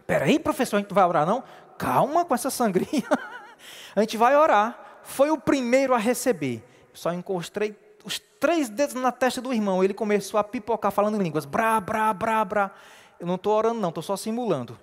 Peraí, 0.06 0.38
professor, 0.38 0.76
a 0.76 0.80
gente 0.80 0.94
vai 0.94 1.04
orar 1.04 1.26
não? 1.26 1.42
Calma 1.76 2.24
com 2.24 2.34
essa 2.34 2.48
sangria. 2.48 3.04
a 3.94 4.00
gente 4.00 4.16
vai 4.16 4.34
orar. 4.36 5.00
Foi 5.02 5.30
o 5.30 5.36
primeiro 5.36 5.92
a 5.92 5.98
receber 5.98 6.62
só 6.94 7.12
encostei 7.12 7.76
os 8.04 8.18
três 8.18 8.68
dedos 8.68 8.94
na 8.94 9.10
testa 9.10 9.40
do 9.40 9.52
irmão. 9.52 9.82
Ele 9.82 9.92
começou 9.92 10.38
a 10.38 10.44
pipocar 10.44 10.92
falando 10.92 11.16
em 11.16 11.22
línguas. 11.22 11.44
Brá, 11.44 11.80
brá, 11.80 12.12
brá, 12.12 12.44
brá. 12.44 12.70
Eu 13.18 13.26
não 13.26 13.34
estou 13.34 13.52
orando, 13.52 13.80
não, 13.80 13.88
estou 13.88 14.02
só 14.02 14.16
simulando. 14.16 14.78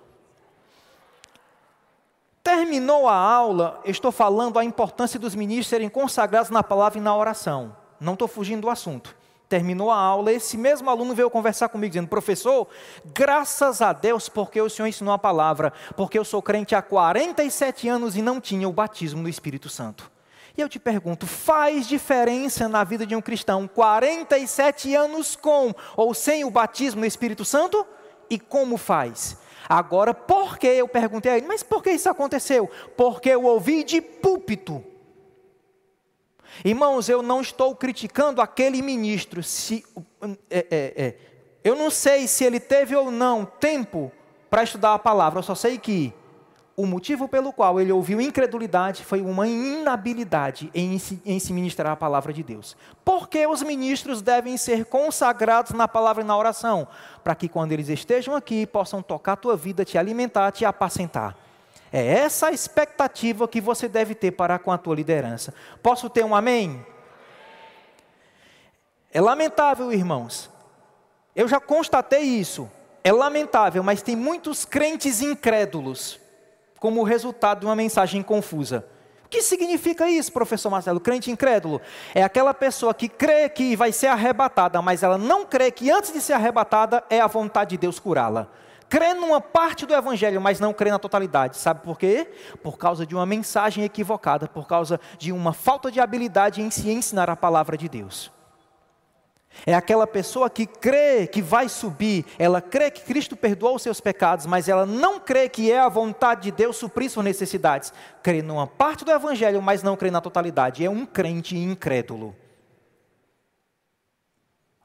Terminou 2.42 3.08
a 3.08 3.14
aula, 3.14 3.80
estou 3.84 4.10
falando 4.10 4.58
a 4.58 4.64
importância 4.64 5.18
dos 5.18 5.34
ministros 5.34 5.68
serem 5.68 5.88
consagrados 5.88 6.50
na 6.50 6.62
palavra 6.62 6.98
e 6.98 7.02
na 7.02 7.16
oração. 7.16 7.76
Não 8.00 8.14
estou 8.14 8.26
fugindo 8.26 8.62
do 8.62 8.70
assunto. 8.70 9.14
Terminou 9.48 9.90
a 9.90 9.96
aula, 9.96 10.32
esse 10.32 10.56
mesmo 10.56 10.90
aluno 10.90 11.14
veio 11.14 11.30
conversar 11.30 11.68
comigo, 11.68 11.90
dizendo: 11.90 12.08
Professor, 12.08 12.66
graças 13.14 13.80
a 13.80 13.92
Deus, 13.92 14.28
porque 14.28 14.60
o 14.60 14.68
Senhor 14.68 14.88
ensinou 14.88 15.14
a 15.14 15.18
palavra, 15.18 15.72
porque 15.94 16.18
eu 16.18 16.24
sou 16.24 16.42
crente 16.42 16.74
há 16.74 16.82
47 16.82 17.86
anos 17.86 18.16
e 18.16 18.22
não 18.22 18.40
tinha 18.40 18.68
o 18.68 18.72
batismo 18.72 19.22
no 19.22 19.28
Espírito 19.28 19.68
Santo. 19.68 20.10
E 20.56 20.60
eu 20.60 20.68
te 20.68 20.78
pergunto: 20.78 21.26
faz 21.26 21.86
diferença 21.86 22.68
na 22.68 22.84
vida 22.84 23.06
de 23.06 23.16
um 23.16 23.20
cristão 23.20 23.66
47 23.66 24.94
anos 24.94 25.36
com 25.36 25.74
ou 25.96 26.12
sem 26.14 26.44
o 26.44 26.50
batismo 26.50 27.00
no 27.00 27.06
Espírito 27.06 27.44
Santo? 27.44 27.86
E 28.28 28.38
como 28.38 28.76
faz? 28.76 29.38
Agora, 29.68 30.12
por 30.12 30.58
que 30.58 30.66
eu 30.66 30.88
perguntei 30.88 31.32
a 31.32 31.36
ele, 31.36 31.46
mas 31.46 31.62
por 31.62 31.82
que 31.82 31.90
isso 31.90 32.08
aconteceu? 32.08 32.70
Porque 32.96 33.30
eu 33.30 33.44
ouvi 33.44 33.84
de 33.84 34.00
púlpito. 34.00 34.84
Irmãos, 36.64 37.08
eu 37.08 37.22
não 37.22 37.40
estou 37.40 37.74
criticando 37.74 38.40
aquele 38.40 38.82
ministro. 38.82 39.42
Se, 39.42 39.84
é, 40.50 40.66
é, 40.70 40.92
é, 40.96 41.14
eu 41.64 41.74
não 41.74 41.90
sei 41.90 42.26
se 42.26 42.44
ele 42.44 42.60
teve 42.60 42.94
ou 42.94 43.10
não 43.10 43.44
tempo 43.44 44.12
para 44.50 44.62
estudar 44.62 44.94
a 44.94 44.98
palavra, 44.98 45.38
eu 45.38 45.42
só 45.42 45.54
sei 45.54 45.78
que 45.78 46.12
o 46.74 46.86
motivo 46.86 47.28
pelo 47.28 47.52
qual 47.52 47.80
ele 47.80 47.92
ouviu 47.92 48.20
incredulidade 48.20 49.04
foi 49.04 49.20
uma 49.20 49.46
inabilidade 49.46 50.70
em 50.74 50.98
se, 50.98 51.20
em 51.24 51.38
se 51.38 51.52
ministrar 51.52 51.92
a 51.92 51.96
palavra 51.96 52.32
de 52.32 52.42
Deus. 52.42 52.76
Porque 53.04 53.46
os 53.46 53.62
ministros 53.62 54.22
devem 54.22 54.56
ser 54.56 54.86
consagrados 54.86 55.72
na 55.72 55.86
palavra 55.86 56.22
e 56.22 56.26
na 56.26 56.36
oração, 56.36 56.88
para 57.22 57.34
que 57.34 57.48
quando 57.48 57.72
eles 57.72 57.88
estejam 57.88 58.34
aqui 58.34 58.66
possam 58.66 59.02
tocar 59.02 59.32
a 59.32 59.36
tua 59.36 59.56
vida, 59.56 59.84
te 59.84 59.98
alimentar, 59.98 60.50
te 60.50 60.64
apacentar. 60.64 61.36
É 61.92 62.06
essa 62.06 62.46
a 62.46 62.52
expectativa 62.52 63.46
que 63.46 63.60
você 63.60 63.86
deve 63.86 64.14
ter 64.14 64.30
para 64.30 64.58
com 64.58 64.72
a 64.72 64.78
tua 64.78 64.94
liderança. 64.94 65.52
Posso 65.82 66.08
ter 66.08 66.24
um 66.24 66.34
amém? 66.34 66.84
É 69.12 69.20
lamentável, 69.20 69.92
irmãos. 69.92 70.48
Eu 71.36 71.46
já 71.46 71.60
constatei 71.60 72.22
isso. 72.22 72.70
É 73.04 73.12
lamentável, 73.12 73.82
mas 73.82 74.00
tem 74.00 74.16
muitos 74.16 74.64
crentes 74.64 75.20
incrédulos 75.20 76.21
como 76.82 77.04
resultado 77.04 77.60
de 77.60 77.66
uma 77.66 77.76
mensagem 77.76 78.24
confusa. 78.24 78.84
O 79.24 79.28
que 79.28 79.40
significa 79.40 80.10
isso, 80.10 80.32
professor 80.32 80.68
Marcelo? 80.68 80.98
Crente 80.98 81.30
incrédulo 81.30 81.80
é 82.12 82.24
aquela 82.24 82.52
pessoa 82.52 82.92
que 82.92 83.08
crê 83.08 83.48
que 83.48 83.76
vai 83.76 83.92
ser 83.92 84.08
arrebatada, 84.08 84.82
mas 84.82 85.04
ela 85.04 85.16
não 85.16 85.46
crê 85.46 85.70
que 85.70 85.92
antes 85.92 86.12
de 86.12 86.20
ser 86.20 86.32
arrebatada 86.32 87.04
é 87.08 87.20
a 87.20 87.28
vontade 87.28 87.70
de 87.70 87.76
Deus 87.76 88.00
curá-la. 88.00 88.48
Crê 88.88 89.14
numa 89.14 89.40
parte 89.40 89.86
do 89.86 89.94
evangelho, 89.94 90.40
mas 90.40 90.58
não 90.58 90.72
crê 90.72 90.90
na 90.90 90.98
totalidade. 90.98 91.56
Sabe 91.56 91.82
por 91.82 91.96
quê? 91.96 92.28
Por 92.64 92.76
causa 92.76 93.06
de 93.06 93.14
uma 93.14 93.24
mensagem 93.24 93.84
equivocada, 93.84 94.48
por 94.48 94.66
causa 94.66 95.00
de 95.18 95.30
uma 95.30 95.52
falta 95.52 95.88
de 95.88 96.00
habilidade 96.00 96.60
em 96.60 96.68
se 96.68 96.90
ensinar 96.90 97.30
a 97.30 97.36
palavra 97.36 97.76
de 97.76 97.88
Deus. 97.88 98.32
É 99.64 99.74
aquela 99.74 100.06
pessoa 100.06 100.50
que 100.50 100.66
crê 100.66 101.26
que 101.26 101.40
vai 101.40 101.68
subir, 101.68 102.24
ela 102.38 102.60
crê 102.60 102.90
que 102.90 103.02
Cristo 103.02 103.36
perdoou 103.36 103.76
os 103.76 103.82
seus 103.82 104.00
pecados, 104.00 104.44
mas 104.44 104.68
ela 104.68 104.84
não 104.84 105.20
crê 105.20 105.48
que 105.48 105.70
é 105.70 105.78
a 105.78 105.88
vontade 105.88 106.42
de 106.42 106.50
Deus 106.50 106.76
suprir 106.76 107.08
suas 107.08 107.24
necessidades. 107.24 107.92
Crê 108.22 108.42
numa 108.42 108.66
parte 108.66 109.04
do 109.04 109.12
Evangelho, 109.12 109.62
mas 109.62 109.82
não 109.82 109.96
crê 109.96 110.10
na 110.10 110.20
totalidade. 110.20 110.84
É 110.84 110.90
um 110.90 111.06
crente 111.06 111.56
incrédulo. 111.56 112.34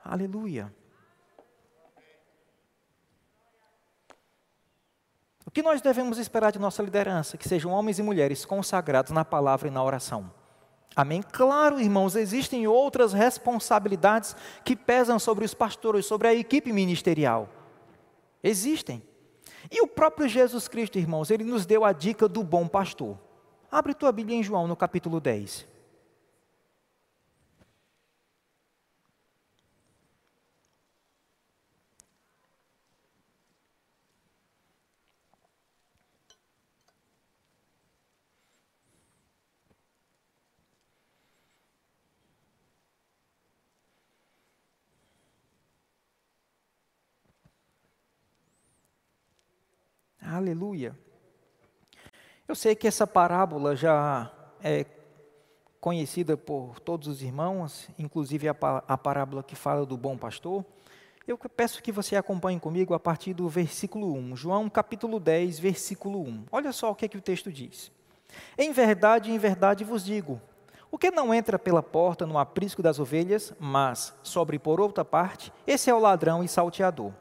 Aleluia. 0.04 0.72
O 5.46 5.50
que 5.52 5.64
nós 5.64 5.82
devemos 5.82 6.18
esperar 6.18 6.52
de 6.52 6.60
nossa 6.60 6.84
liderança? 6.84 7.38
Que 7.38 7.48
sejam 7.48 7.72
homens 7.72 7.98
e 7.98 8.04
mulheres 8.04 8.46
consagrados 8.46 9.12
na 9.12 9.26
palavra 9.26 9.68
e 9.68 9.72
na 9.72 9.84
oração. 9.84 10.32
Amém? 10.98 11.22
Claro, 11.22 11.80
irmãos, 11.80 12.16
existem 12.16 12.66
outras 12.66 13.14
responsabilidades 13.14 14.36
que 14.66 14.76
pesam 14.76 15.20
sobre 15.20 15.46
os 15.46 15.54
pastores, 15.54 16.08
sobre 16.08 16.28
a 16.28 16.34
equipe 16.34 16.74
ministerial. 16.74 17.48
Existem. 18.44 19.04
E 19.70 19.80
o 19.80 19.86
próprio 19.86 20.28
Jesus 20.28 20.68
Cristo, 20.68 20.98
irmãos, 20.98 21.30
ele 21.30 21.44
nos 21.44 21.68
deu 21.68 21.86
a 21.86 21.94
dica 21.94 22.28
do 22.28 22.44
bom 22.44 22.68
pastor. 22.68 23.16
Abre 23.70 23.94
tua 23.94 24.12
Bíblia 24.12 24.38
em 24.40 24.42
João, 24.42 24.66
no 24.66 24.76
capítulo 24.76 25.20
10. 25.20 25.68
Aleluia. 50.38 50.96
Eu 52.48 52.54
sei 52.54 52.76
que 52.76 52.88
essa 52.88 53.08
parábola 53.08 53.76
já 53.76 54.32
é 54.62 54.86
conhecida 55.82 56.38
por 56.38 56.80
todos 56.80 57.08
os 57.08 57.24
irmãos, 57.24 57.90
inclusive 57.98 58.48
a, 58.48 58.54
parábola 58.54 59.42
que 59.42 59.56
fala 59.56 59.84
do 59.84 59.98
bom 59.98 60.16
pastor. 60.16 60.64
Eu 61.28 61.40
peço 61.40 61.82
que 61.82 61.92
você 61.92 62.16
acompanhe 62.16 62.60
comigo 62.60 62.94
a 62.94 63.00
partir 63.00 63.34
do 63.34 63.50
versículo 63.50 64.14
1, 64.14 64.36
João 64.36 64.70
capítulo 64.70 65.20
10, 65.20 65.58
versículo 65.58 66.22
1. 66.22 66.46
Olha 66.52 66.72
só 66.72 66.92
o 66.92 66.96
que, 66.96 67.06
é 67.06 67.08
que 67.08 67.18
o 67.18 67.22
texto 67.22 67.52
diz. 67.52 67.92
Em 68.56 68.72
verdade, 68.72 69.32
em 69.32 69.40
verdade 69.40 69.84
vos 69.84 70.06
digo: 70.06 70.40
o 70.92 71.00
que 71.00 71.10
não 71.10 71.34
entra 71.34 71.58
pela 71.58 71.82
porta 71.82 72.28
no 72.28 72.38
aprisco 72.38 72.84
das 72.84 73.00
ovelhas, 73.00 73.56
mas 73.60 74.14
sobre 74.22 74.60
por 74.60 74.80
outra 74.80 75.04
parte, 75.04 75.52
esse 75.66 75.90
é 75.90 75.96
o 75.96 76.00
ladrão 76.00 76.44
e 76.44 76.48
salteador. 76.48 77.12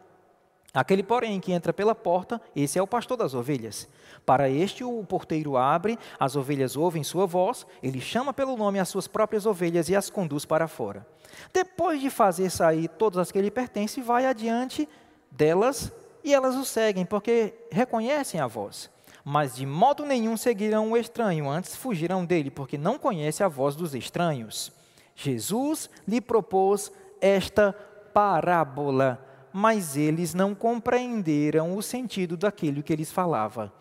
Aquele, 0.76 1.02
porém, 1.02 1.40
que 1.40 1.52
entra 1.52 1.72
pela 1.72 1.94
porta, 1.94 2.38
esse 2.54 2.78
é 2.78 2.82
o 2.82 2.86
pastor 2.86 3.16
das 3.16 3.32
ovelhas. 3.32 3.88
Para 4.26 4.50
este, 4.50 4.84
o 4.84 5.02
porteiro 5.04 5.56
abre, 5.56 5.98
as 6.20 6.36
ovelhas 6.36 6.76
ouvem 6.76 7.02
sua 7.02 7.24
voz, 7.24 7.66
ele 7.82 7.98
chama 7.98 8.30
pelo 8.30 8.58
nome 8.58 8.78
as 8.78 8.90
suas 8.90 9.08
próprias 9.08 9.46
ovelhas 9.46 9.88
e 9.88 9.96
as 9.96 10.10
conduz 10.10 10.44
para 10.44 10.68
fora. 10.68 11.06
Depois 11.50 11.98
de 11.98 12.10
fazer 12.10 12.50
sair 12.50 12.88
todas 12.88 13.18
as 13.18 13.32
que 13.32 13.40
lhe 13.40 13.50
pertencem, 13.50 14.04
vai 14.04 14.26
adiante 14.26 14.86
delas 15.30 15.90
e 16.22 16.34
elas 16.34 16.54
o 16.54 16.64
seguem, 16.66 17.06
porque 17.06 17.54
reconhecem 17.72 18.38
a 18.38 18.46
voz. 18.46 18.90
Mas 19.24 19.56
de 19.56 19.64
modo 19.64 20.04
nenhum 20.04 20.36
seguirão 20.36 20.92
o 20.92 20.96
estranho, 20.98 21.48
antes 21.48 21.74
fugirão 21.74 22.22
dele, 22.22 22.50
porque 22.50 22.76
não 22.76 22.98
conhece 22.98 23.42
a 23.42 23.48
voz 23.48 23.74
dos 23.74 23.94
estranhos. 23.94 24.70
Jesus 25.14 25.88
lhe 26.06 26.20
propôs 26.20 26.92
esta 27.18 27.72
parábola 28.12 29.25
mas 29.56 29.96
eles 29.96 30.34
não 30.34 30.54
compreenderam 30.54 31.74
o 31.78 31.82
sentido 31.82 32.36
daquilo 32.36 32.82
que 32.82 32.92
eles 32.92 33.10
falava. 33.10 33.72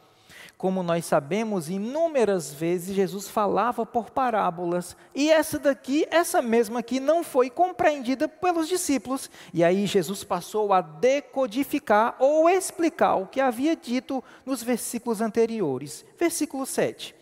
Como 0.57 0.81
nós 0.81 1.03
sabemos, 1.03 1.69
inúmeras 1.69 2.53
vezes 2.53 2.95
Jesus 2.95 3.27
falava 3.27 3.85
por 3.85 4.09
parábolas, 4.09 4.95
e 5.13 5.29
essa 5.29 5.59
daqui, 5.59 6.07
essa 6.09 6.41
mesma 6.41 6.79
aqui, 6.79 7.01
não 7.01 7.25
foi 7.25 7.49
compreendida 7.49 8.25
pelos 8.25 8.69
discípulos. 8.69 9.29
E 9.53 9.65
aí 9.65 9.85
Jesus 9.85 10.23
passou 10.23 10.71
a 10.71 10.79
decodificar 10.79 12.15
ou 12.19 12.49
explicar 12.49 13.15
o 13.15 13.27
que 13.27 13.41
havia 13.41 13.75
dito 13.75 14.23
nos 14.45 14.63
versículos 14.63 15.19
anteriores. 15.19 16.05
Versículo 16.17 16.65
7. 16.65 17.13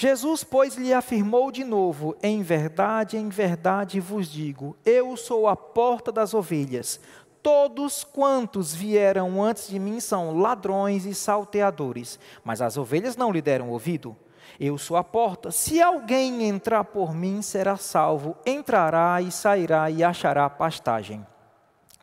Jesus, 0.00 0.42
pois, 0.42 0.76
lhe 0.76 0.94
afirmou 0.94 1.52
de 1.52 1.62
novo: 1.62 2.16
Em 2.22 2.42
verdade, 2.42 3.18
em 3.18 3.28
verdade 3.28 4.00
vos 4.00 4.32
digo, 4.32 4.74
eu 4.82 5.14
sou 5.14 5.46
a 5.46 5.54
porta 5.54 6.10
das 6.10 6.32
ovelhas. 6.32 6.98
Todos 7.42 8.04
quantos 8.04 8.74
vieram 8.74 9.42
antes 9.42 9.68
de 9.68 9.78
mim 9.78 9.98
são 9.98 10.38
ladrões 10.38 11.06
e 11.06 11.14
salteadores, 11.14 12.18
mas 12.44 12.60
as 12.60 12.76
ovelhas 12.76 13.16
não 13.16 13.32
lhe 13.32 13.40
deram 13.40 13.70
ouvido. 13.70 14.16
Eu 14.58 14.76
sou 14.76 14.96
a 14.96 15.04
porta. 15.04 15.50
Se 15.50 15.80
alguém 15.80 16.42
entrar 16.44 16.84
por 16.84 17.14
mim, 17.14 17.40
será 17.40 17.76
salvo. 17.76 18.36
Entrará 18.44 19.22
e 19.22 19.30
sairá 19.30 19.90
e 19.90 20.04
achará 20.04 20.50
pastagem. 20.50 21.26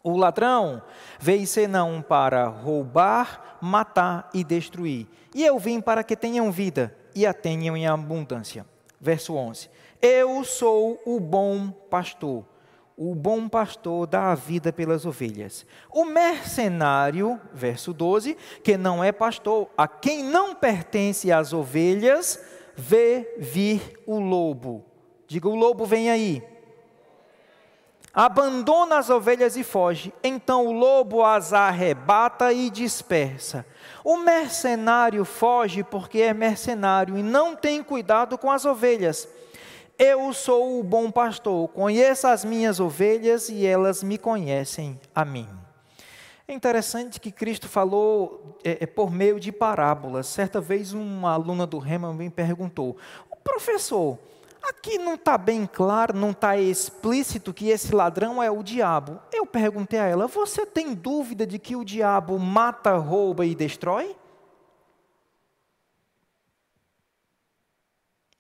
O 0.04 0.18
ladrão 0.18 0.82
veio 1.20 1.46
senão 1.46 2.02
para 2.02 2.48
roubar, 2.48 3.58
matar 3.62 4.30
e 4.34 4.44
destruir. 4.44 5.08
E 5.36 5.46
eu 5.46 5.60
vim 5.60 5.82
para 5.82 6.04
que 6.04 6.16
tenham 6.16 6.52
vida 6.52 6.96
e 7.14 7.28
a 7.28 7.34
tenham 7.34 7.76
em 7.78 7.86
abundância. 7.86 8.66
Verso 9.00 9.36
11: 9.36 9.70
Eu 10.02 10.44
sou 10.44 11.00
o 11.06 11.20
bom 11.20 11.70
pastor 11.70 12.46
o 12.98 13.14
bom 13.14 13.48
pastor 13.48 14.08
dá 14.08 14.32
a 14.32 14.36
vida 14.36 14.74
pelas 14.74 15.06
ovelhas. 15.06 15.68
O 15.92 16.04
mercenário, 16.04 17.40
verso 17.54 17.94
12, 17.94 18.36
que 18.64 18.76
não 18.76 19.04
é 19.04 19.12
pastor, 19.12 19.70
a 19.78 19.88
quem 19.88 20.24
não 20.24 20.56
pertence 20.56 21.32
as 21.32 21.54
ovelhas, 21.54 22.44
vê 22.76 23.36
vir 23.38 24.02
o 24.08 24.18
lobo. 24.20 24.84
Diga, 25.28 25.48
o 25.48 25.56
lobo 25.56 25.86
vem 25.86 26.10
aí. 26.10 26.44
Abandona 28.12 28.98
as 28.98 29.12
ovelhas 29.12 29.56
e 29.56 29.64
foge. 29.64 30.12
Então 30.24 30.66
o 30.66 30.72
lobo 30.72 31.24
as 31.24 31.54
arrebata 31.54 32.52
e 32.52 32.68
dispersa. 32.68 33.64
O 34.04 34.18
mercenário 34.18 35.24
foge 35.24 35.84
porque 35.84 36.22
é 36.22 36.34
mercenário 36.34 37.16
e 37.16 37.22
não 37.22 37.56
tem 37.56 37.84
cuidado 37.84 38.36
com 38.40 38.50
as 38.50 38.66
ovelhas. 38.66 39.30
Eu 40.00 40.32
sou 40.32 40.80
o 40.80 40.84
bom 40.84 41.10
pastor, 41.10 41.68
conheço 41.70 42.28
as 42.28 42.46
minhas 42.46 42.80
ovelhas 42.80 43.50
e 43.50 43.66
elas 43.66 44.04
me 44.04 44.16
conhecem 44.16 45.00
a 45.16 45.26
mim. 45.26 45.50
É 46.48 46.54
interessante 46.54 47.20
que 47.20 47.32
Cristo 47.32 47.68
falou 47.68 48.60
é, 48.64 48.84
é, 48.84 48.86
por 48.86 49.12
meio 49.12 49.40
de 49.40 49.52
parábolas. 49.52 50.28
Certa 50.28 50.62
vez, 50.62 50.94
uma 50.94 51.34
aluna 51.34 51.66
do 51.66 51.80
Rema 51.80 52.14
me 52.14 52.30
perguntou: 52.30 52.96
professor, 53.44 54.20
aqui 54.62 55.00
não 55.00 55.16
está 55.16 55.36
bem 55.36 55.66
claro, 55.66 56.16
não 56.16 56.30
está 56.30 56.56
explícito 56.56 57.52
que 57.52 57.70
esse 57.70 57.94
ladrão 57.96 58.42
é 58.42 58.52
o 58.52 58.62
diabo. 58.62 59.20
Eu 59.34 59.48
perguntei 59.48 59.98
a 60.00 60.06
ela: 60.06 60.28
você 60.28 60.64
tem 60.64 60.94
dúvida 60.94 61.48
de 61.48 61.58
que 61.58 61.76
o 61.76 61.84
diabo 61.84 62.38
mata, 62.38 62.96
rouba 62.98 63.48
e 63.48 63.56
destrói? 63.56 64.16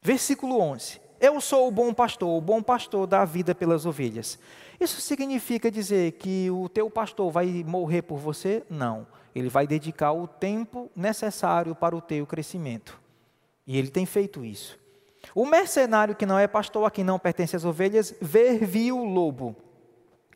Versículo 0.03 0.59
11. 0.59 1.06
Eu 1.19 1.41
sou 1.41 1.67
o 1.67 1.71
bom 1.71 1.93
pastor, 1.93 2.29
o 2.37 2.41
bom 2.41 2.61
pastor 2.61 3.07
dá 3.07 3.21
a 3.21 3.25
vida 3.25 3.55
pelas 3.55 3.85
ovelhas. 3.85 4.37
Isso 4.79 5.01
significa 5.01 5.71
dizer 5.71 6.11
que 6.13 6.51
o 6.51 6.69
teu 6.69 6.89
pastor 6.89 7.31
vai 7.31 7.63
morrer 7.65 8.03
por 8.03 8.17
você? 8.17 8.63
Não. 8.69 9.07
ele 9.35 9.49
vai 9.49 9.67
dedicar 9.67 10.13
o 10.13 10.27
tempo 10.27 10.89
necessário 10.95 11.75
para 11.75 11.95
o 11.95 12.01
teu 12.01 12.25
crescimento. 12.25 12.99
E 13.67 13.77
ele 13.77 13.89
tem 13.89 14.05
feito 14.05 14.43
isso. 14.43 14.79
O 15.35 15.45
mercenário 15.45 16.15
que 16.15 16.25
não 16.25 16.39
é 16.39 16.47
pastor, 16.47 16.85
a 16.85 16.91
quem 16.91 17.03
não 17.03 17.19
pertence 17.19 17.55
às 17.55 17.65
ovelhas, 17.65 18.15
ver 18.19 18.65
viu 18.65 18.97
o 18.97 19.05
lobo. 19.05 19.55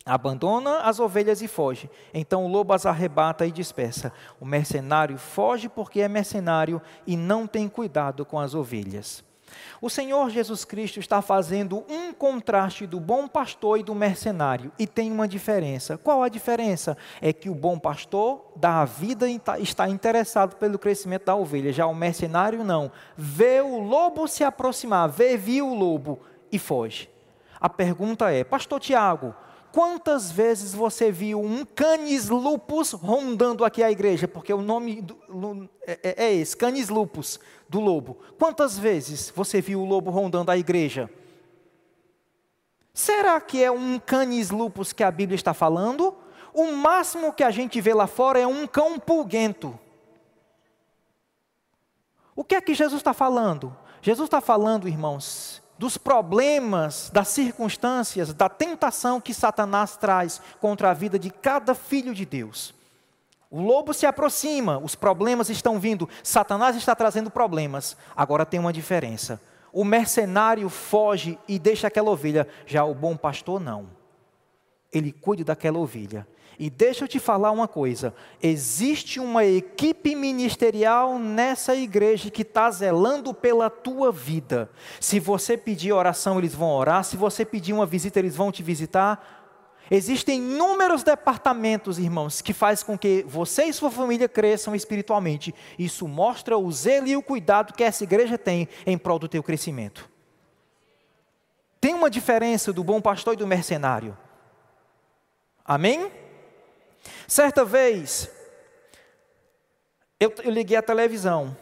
Abandona 0.04 0.80
as 0.80 1.00
ovelhas 1.00 1.42
e 1.42 1.48
foge. 1.48 1.88
Então 2.12 2.44
o 2.44 2.48
lobo 2.48 2.72
as 2.72 2.86
arrebata 2.86 3.46
e 3.46 3.52
dispersa. 3.52 4.12
O 4.40 4.44
mercenário 4.44 5.16
foge 5.16 5.68
porque 5.68 6.00
é 6.00 6.08
mercenário 6.08 6.82
e 7.06 7.16
não 7.16 7.46
tem 7.46 7.68
cuidado 7.68 8.24
com 8.24 8.38
as 8.38 8.54
ovelhas. 8.54 9.24
O 9.80 9.90
Senhor 9.90 10.30
Jesus 10.30 10.64
Cristo 10.64 11.00
está 11.00 11.20
fazendo 11.20 11.84
um 11.88 12.12
contraste 12.12 12.86
do 12.86 13.00
bom 13.00 13.26
pastor 13.26 13.78
e 13.78 13.82
do 13.82 13.94
mercenário, 13.94 14.72
e 14.78 14.86
tem 14.86 15.10
uma 15.10 15.28
diferença. 15.28 15.98
Qual 15.98 16.22
a 16.22 16.28
diferença? 16.28 16.96
É 17.20 17.32
que 17.32 17.50
o 17.50 17.54
bom 17.54 17.78
pastor 17.78 18.52
dá 18.56 18.80
a 18.80 18.84
vida 18.84 19.28
e 19.28 19.38
tá, 19.38 19.58
está 19.58 19.88
interessado 19.88 20.56
pelo 20.56 20.78
crescimento 20.78 21.26
da 21.26 21.34
ovelha, 21.34 21.72
já 21.72 21.86
o 21.86 21.94
mercenário 21.94 22.64
não. 22.64 22.90
Vê 23.16 23.60
o 23.60 23.78
lobo 23.78 24.26
se 24.26 24.44
aproximar, 24.44 25.08
vê, 25.08 25.36
viu 25.36 25.68
o 25.68 25.74
lobo 25.74 26.20
e 26.50 26.58
foge. 26.58 27.08
A 27.60 27.68
pergunta 27.68 28.30
é, 28.30 28.42
Pastor 28.42 28.80
Tiago, 28.80 29.34
Quantas 29.72 30.30
vezes 30.30 30.74
você 30.74 31.10
viu 31.10 31.40
um 31.40 31.64
canis 31.64 32.28
lupus 32.28 32.92
rondando 32.92 33.64
aqui 33.64 33.82
a 33.82 33.90
igreja? 33.90 34.28
Porque 34.28 34.52
o 34.52 34.60
nome 34.60 35.00
do, 35.00 35.16
é, 35.86 35.98
é, 36.02 36.24
é 36.26 36.34
esse, 36.34 36.54
canis 36.54 36.90
lupus, 36.90 37.40
do 37.70 37.80
lobo. 37.80 38.18
Quantas 38.38 38.78
vezes 38.78 39.32
você 39.34 39.62
viu 39.62 39.80
o 39.80 39.86
lobo 39.86 40.10
rondando 40.10 40.50
a 40.50 40.58
igreja? 40.58 41.10
Será 42.92 43.40
que 43.40 43.64
é 43.64 43.70
um 43.70 43.98
canis 43.98 44.50
lupus 44.50 44.92
que 44.92 45.02
a 45.02 45.10
Bíblia 45.10 45.36
está 45.36 45.54
falando? 45.54 46.14
O 46.52 46.72
máximo 46.72 47.32
que 47.32 47.42
a 47.42 47.50
gente 47.50 47.80
vê 47.80 47.94
lá 47.94 48.06
fora 48.06 48.38
é 48.38 48.46
um 48.46 48.66
cão 48.66 48.98
pulguento. 48.98 49.78
O 52.36 52.44
que 52.44 52.54
é 52.54 52.60
que 52.60 52.74
Jesus 52.74 53.00
está 53.00 53.14
falando? 53.14 53.74
Jesus 54.02 54.26
está 54.26 54.42
falando, 54.42 54.86
irmãos, 54.86 55.61
dos 55.78 55.96
problemas, 55.96 57.10
das 57.12 57.28
circunstâncias, 57.28 58.32
da 58.32 58.48
tentação 58.48 59.20
que 59.20 59.34
Satanás 59.34 59.96
traz 59.96 60.40
contra 60.60 60.90
a 60.90 60.94
vida 60.94 61.18
de 61.18 61.30
cada 61.30 61.74
filho 61.74 62.14
de 62.14 62.24
Deus. 62.24 62.74
O 63.50 63.60
lobo 63.60 63.92
se 63.92 64.06
aproxima, 64.06 64.78
os 64.78 64.94
problemas 64.94 65.50
estão 65.50 65.78
vindo, 65.78 66.08
Satanás 66.22 66.74
está 66.74 66.94
trazendo 66.94 67.30
problemas. 67.30 67.96
Agora 68.16 68.46
tem 68.46 68.58
uma 68.58 68.72
diferença. 68.72 69.40
O 69.72 69.84
mercenário 69.84 70.68
foge 70.68 71.38
e 71.46 71.58
deixa 71.58 71.86
aquela 71.86 72.10
ovelha, 72.10 72.48
já 72.66 72.84
o 72.84 72.94
bom 72.94 73.16
pastor 73.16 73.60
não. 73.60 73.88
Ele 74.90 75.12
cuida 75.12 75.44
daquela 75.44 75.78
ovelha. 75.78 76.26
E 76.58 76.68
deixa 76.68 77.04
eu 77.04 77.08
te 77.08 77.18
falar 77.18 77.50
uma 77.50 77.66
coisa: 77.66 78.14
existe 78.42 79.18
uma 79.18 79.44
equipe 79.44 80.14
ministerial 80.14 81.18
nessa 81.18 81.74
igreja 81.74 82.30
que 82.30 82.42
está 82.42 82.70
zelando 82.70 83.32
pela 83.32 83.70
tua 83.70 84.12
vida. 84.12 84.70
Se 85.00 85.18
você 85.18 85.56
pedir 85.56 85.92
oração, 85.92 86.38
eles 86.38 86.54
vão 86.54 86.70
orar. 86.70 87.04
Se 87.04 87.16
você 87.16 87.44
pedir 87.44 87.72
uma 87.72 87.86
visita, 87.86 88.18
eles 88.18 88.36
vão 88.36 88.52
te 88.52 88.62
visitar. 88.62 89.40
Existem 89.90 90.38
inúmeros 90.38 91.02
departamentos, 91.02 91.98
irmãos, 91.98 92.40
que 92.40 92.52
faz 92.52 92.82
com 92.82 92.96
que 92.96 93.24
você 93.28 93.64
e 93.64 93.72
sua 93.72 93.90
família 93.90 94.28
cresçam 94.28 94.74
espiritualmente. 94.74 95.54
Isso 95.78 96.08
mostra 96.08 96.56
o 96.56 96.70
zelo 96.72 97.08
e 97.08 97.16
o 97.16 97.22
cuidado 97.22 97.74
que 97.74 97.84
essa 97.84 98.04
igreja 98.04 98.38
tem 98.38 98.68
em 98.86 98.96
prol 98.96 99.18
do 99.18 99.28
teu 99.28 99.42
crescimento. 99.42 100.08
Tem 101.80 101.92
uma 101.92 102.08
diferença 102.08 102.72
do 102.72 102.84
bom 102.84 103.00
pastor 103.00 103.34
e 103.34 103.36
do 103.36 103.46
mercenário. 103.46 104.16
Amém? 105.64 106.10
Certa 107.32 107.64
vez, 107.64 108.30
eu, 110.20 110.30
eu 110.44 110.50
liguei 110.50 110.76
a 110.76 110.82
televisão. 110.82 111.56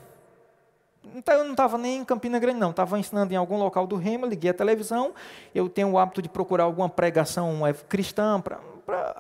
Então, 1.15 1.33
eu 1.37 1.45
não 1.45 1.53
estava 1.53 1.79
nem 1.79 1.99
em 1.99 2.05
Campina 2.05 2.41
Grande, 2.41 2.59
não. 2.59 2.71
Estava 2.71 2.99
ensinando 2.99 3.33
em 3.33 3.37
algum 3.37 3.57
local 3.57 3.87
do 3.87 3.95
Rema, 3.95 4.27
liguei 4.27 4.51
a 4.51 4.55
televisão. 4.55 5.15
Eu 5.55 5.69
tenho 5.69 5.91
o 5.91 5.97
hábito 5.97 6.21
de 6.21 6.29
procurar 6.29 6.65
alguma 6.65 6.89
pregação 6.89 7.65
é, 7.65 7.73
cristã 7.73 8.41
para 8.41 8.59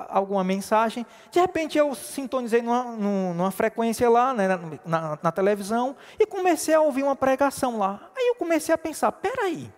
alguma 0.08 0.42
mensagem. 0.42 1.06
De 1.30 1.38
repente, 1.38 1.78
eu 1.78 1.94
sintonizei 1.94 2.62
numa, 2.62 2.82
numa 2.96 3.52
frequência 3.52 4.10
lá, 4.10 4.34
né, 4.34 4.48
na, 4.84 5.20
na, 5.22 5.30
televisão, 5.30 5.94
e 6.18 6.26
comecei 6.26 6.74
a 6.74 6.80
ouvir 6.80 7.04
uma 7.04 7.14
pregação 7.14 7.78
lá. 7.78 8.10
Aí 8.16 8.26
eu 8.26 8.34
comecei 8.34 8.74
a 8.74 8.78
pensar: 8.78 9.12
peraí, 9.12 9.72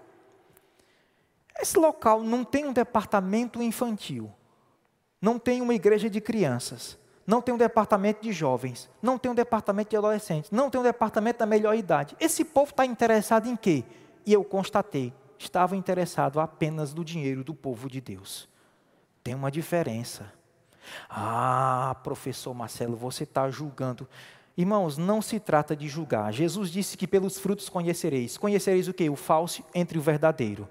esse 1.61 1.78
local 1.78 2.22
não 2.22 2.42
tem 2.42 2.64
um 2.64 2.72
departamento 2.72 3.62
infantil 3.62 4.32
não 5.22 5.38
tem 5.38 5.62
uma 5.62 5.72
igreja 5.72 6.11
de 6.11 6.20
crianças, 6.20 6.98
não 7.24 7.40
tem 7.40 7.54
um 7.54 7.58
departamento 7.58 8.20
de 8.20 8.32
jovens, 8.32 8.90
não 9.00 9.16
tem 9.16 9.30
um 9.30 9.35
departamento 9.35 9.90
de 9.90 9.96
adolescentes, 9.96 10.50
não 10.50 10.68
tem 10.68 10.80
um 10.80 10.85
departamento 10.85 11.38
da 11.38 11.46
melhor 11.46 11.76
idade. 11.76 12.16
Esse 12.18 12.44
povo 12.44 12.70
está 12.70 12.85
interessado 12.85 13.48
em 13.48 13.54
quê? 13.54 13.85
E 14.26 14.32
eu 14.32 14.42
constatei, 14.42 15.12
estava 15.38 15.76
interessado 15.76 16.40
apenas 16.40 16.92
no 16.92 17.04
dinheiro 17.04 17.44
do 17.44 17.54
povo 17.54 17.88
de 17.88 18.00
Deus. 18.00 18.48
Tem 19.22 19.32
uma 19.32 19.50
diferença. 19.50 20.32
Ah, 21.08 21.96
professor 22.02 22.52
Marcelo, 22.52 22.96
você 22.96 23.22
está 23.22 23.48
julgando. 23.48 24.08
Irmãos, 24.56 24.98
não 24.98 25.22
se 25.22 25.38
trata 25.38 25.76
de 25.76 25.88
julgar. 25.88 26.32
Jesus 26.32 26.68
disse 26.68 26.96
que 26.96 27.06
pelos 27.06 27.38
frutos 27.38 27.68
conhecereis. 27.68 28.37
Conhecereis 28.37 28.88
o 28.88 28.92
que? 28.92 29.08
O 29.08 29.14
falso 29.14 29.64
entre 29.72 29.96
o 29.96 30.02
verdadeiro. 30.02 30.68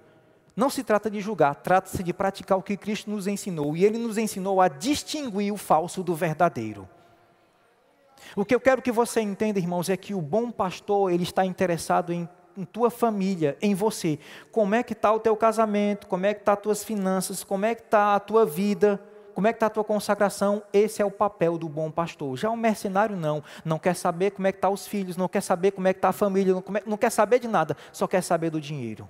Não 0.62 0.69
se 0.69 0.84
trata 0.84 1.10
de 1.10 1.19
julgar, 1.19 1.56
trata-se 1.56 2.04
de 2.04 2.13
praticar 2.13 2.56
o 2.56 2.62
que 2.62 2.78
Cristo 2.78 3.10
nos 3.10 3.26
ensinou. 3.26 3.76
E 3.76 3.84
Ele 3.84 3.97
nos 3.97 4.15
ensinou 4.15 4.62
a 4.62 4.67
distinguir 4.67 5.52
o 5.52 5.58
falso 5.58 6.04
do 6.04 6.13
verdadeiro. 6.13 6.88
O 8.36 8.45
que 8.45 8.54
eu 8.54 8.60
quero 8.60 8.80
que 8.80 8.91
você 8.91 9.21
entenda, 9.21 9.58
irmãos, 9.58 9.89
é 9.89 9.97
que 9.97 10.13
o 10.13 10.21
bom 10.21 10.52
pastor, 10.52 11.12
ele 11.12 11.24
está 11.24 11.43
interessado 11.43 12.13
em, 12.13 12.30
em 12.56 12.63
tua 12.63 12.91
família, 12.91 13.58
em 13.60 13.74
você. 13.74 14.19
Como 14.52 14.76
é 14.76 14.84
que 14.84 14.93
está 14.93 15.12
o 15.12 15.19
teu 15.19 15.36
casamento, 15.36 16.06
como 16.06 16.28
é 16.28 16.34
que 16.36 16.41
estão 16.41 16.54
tá 16.54 16.60
as 16.60 16.63
tuas 16.63 16.84
finanças, 16.84 17.43
como 17.43 17.65
é 17.65 17.74
que 17.74 17.82
está 17.82 18.13
a 18.13 18.19
tua 18.19 18.45
vida, 18.45 19.02
como 19.34 19.47
é 19.47 19.54
que 19.54 19.58
está 19.58 19.65
a 19.65 19.71
tua 19.71 19.84
consagração. 19.84 20.62
Esse 20.71 21.02
é 21.02 21.06
o 21.06 21.10
papel 21.10 21.58
do 21.58 21.67
bom 21.67 21.89
pastor. 21.89 22.38
Já 22.38 22.52
o 22.52 22.56
mercenário 22.56 23.17
não, 23.17 23.43
não 23.65 23.80
quer 23.80 23.95
saber 23.95 24.30
como 24.30 24.45
é 24.45 24.52
que 24.52 24.60
estão 24.60 24.69
tá 24.69 24.76
os 24.76 24.86
filhos, 24.86 25.17
não 25.17 25.28
quer 25.28 25.41
saber 25.41 25.71
como 25.71 25.88
é 25.88 25.93
que 25.93 25.97
está 25.97 26.10
a 26.10 26.13
família, 26.13 26.54
não, 26.54 26.63
não 26.86 26.97
quer 26.97 27.10
saber 27.10 27.39
de 27.39 27.47
nada, 27.47 27.76
só 27.91 28.06
quer 28.06 28.21
saber 28.21 28.52
do 28.52 28.62
dinheiro 28.62 29.10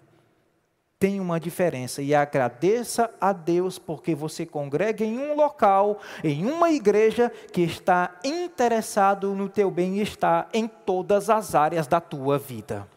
tem 1.01 1.19
uma 1.19 1.39
diferença 1.39 1.99
e 2.03 2.13
agradeça 2.13 3.09
a 3.19 3.33
Deus 3.33 3.79
porque 3.79 4.13
você 4.13 4.45
congrega 4.45 5.03
em 5.03 5.17
um 5.17 5.35
local, 5.35 5.99
em 6.23 6.45
uma 6.45 6.69
igreja 6.69 7.31
que 7.51 7.61
está 7.61 8.19
interessado 8.23 9.33
no 9.33 9.49
teu 9.49 9.71
bem-estar 9.71 10.47
em 10.53 10.67
todas 10.67 11.27
as 11.27 11.55
áreas 11.55 11.87
da 11.87 11.99
tua 11.99 12.37
vida. 12.37 12.87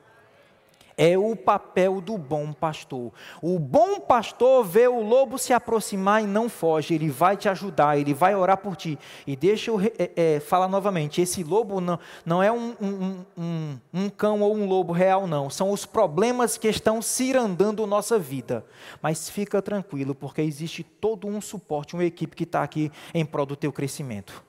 É 0.97 1.19
o 1.19 1.35
papel 1.35 2.01
do 2.01 2.17
bom 2.17 2.53
pastor. 2.53 3.13
O 3.43 3.59
bom 3.59 3.99
pastor 3.99 4.65
vê 4.65 4.87
o 4.87 5.03
lobo 5.03 5.39
se 5.39 5.53
aproximar 5.53 6.23
e 6.23 6.27
não 6.27 6.49
foge, 6.49 6.95
ele 6.95 7.09
vai 7.09 7.37
te 7.37 7.49
ajudar, 7.49 7.99
ele 7.99 8.15
vai 8.15 8.35
orar 8.37 8.59
por 8.59 8.77
ti. 8.77 8.99
E 9.27 9.35
deixa 9.35 9.71
eu 9.71 9.81
é, 9.81 10.11
é, 10.15 10.41
falar 10.41 10.69
novamente: 10.69 11.21
esse 11.21 11.43
lobo 11.43 11.81
não, 11.81 11.99
não 12.25 12.43
é 12.43 12.53
um, 12.53 12.75
um, 12.81 13.25
um, 13.37 13.79
um, 13.93 14.09
cão 14.09 14.41
ou 14.41 14.55
um 14.55 14.67
lobo 14.67 14.93
real, 14.93 15.27
não. 15.27 15.51
São 15.51 15.73
os 15.73 15.85
problemas 15.85 16.57
que 16.57 16.69
estão 16.69 17.03
cirandando 17.03 17.87
nossa 17.87 18.19
vida. 18.19 18.65
Mas 19.03 19.29
fica 19.29 19.61
tranquilo, 19.61 20.15
porque 20.15 20.43
existe 20.43 20.85
todo 20.85 21.27
um 21.27 21.41
suporte, 21.41 21.95
uma 21.95 22.05
equipe 22.05 22.37
que 22.37 22.45
está 22.45 22.63
aqui 22.63 22.93
em 23.13 23.25
prol 23.25 23.47
do 23.47 23.57
teu 23.57 23.73
crescimento. 23.73 24.45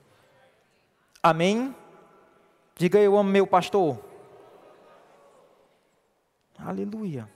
Amém? 1.22 1.74
Diga 2.76 2.98
eu 2.98 3.16
amo 3.16 3.30
meu 3.30 3.46
pastor. 3.46 3.98
Aleluia. 6.58 7.28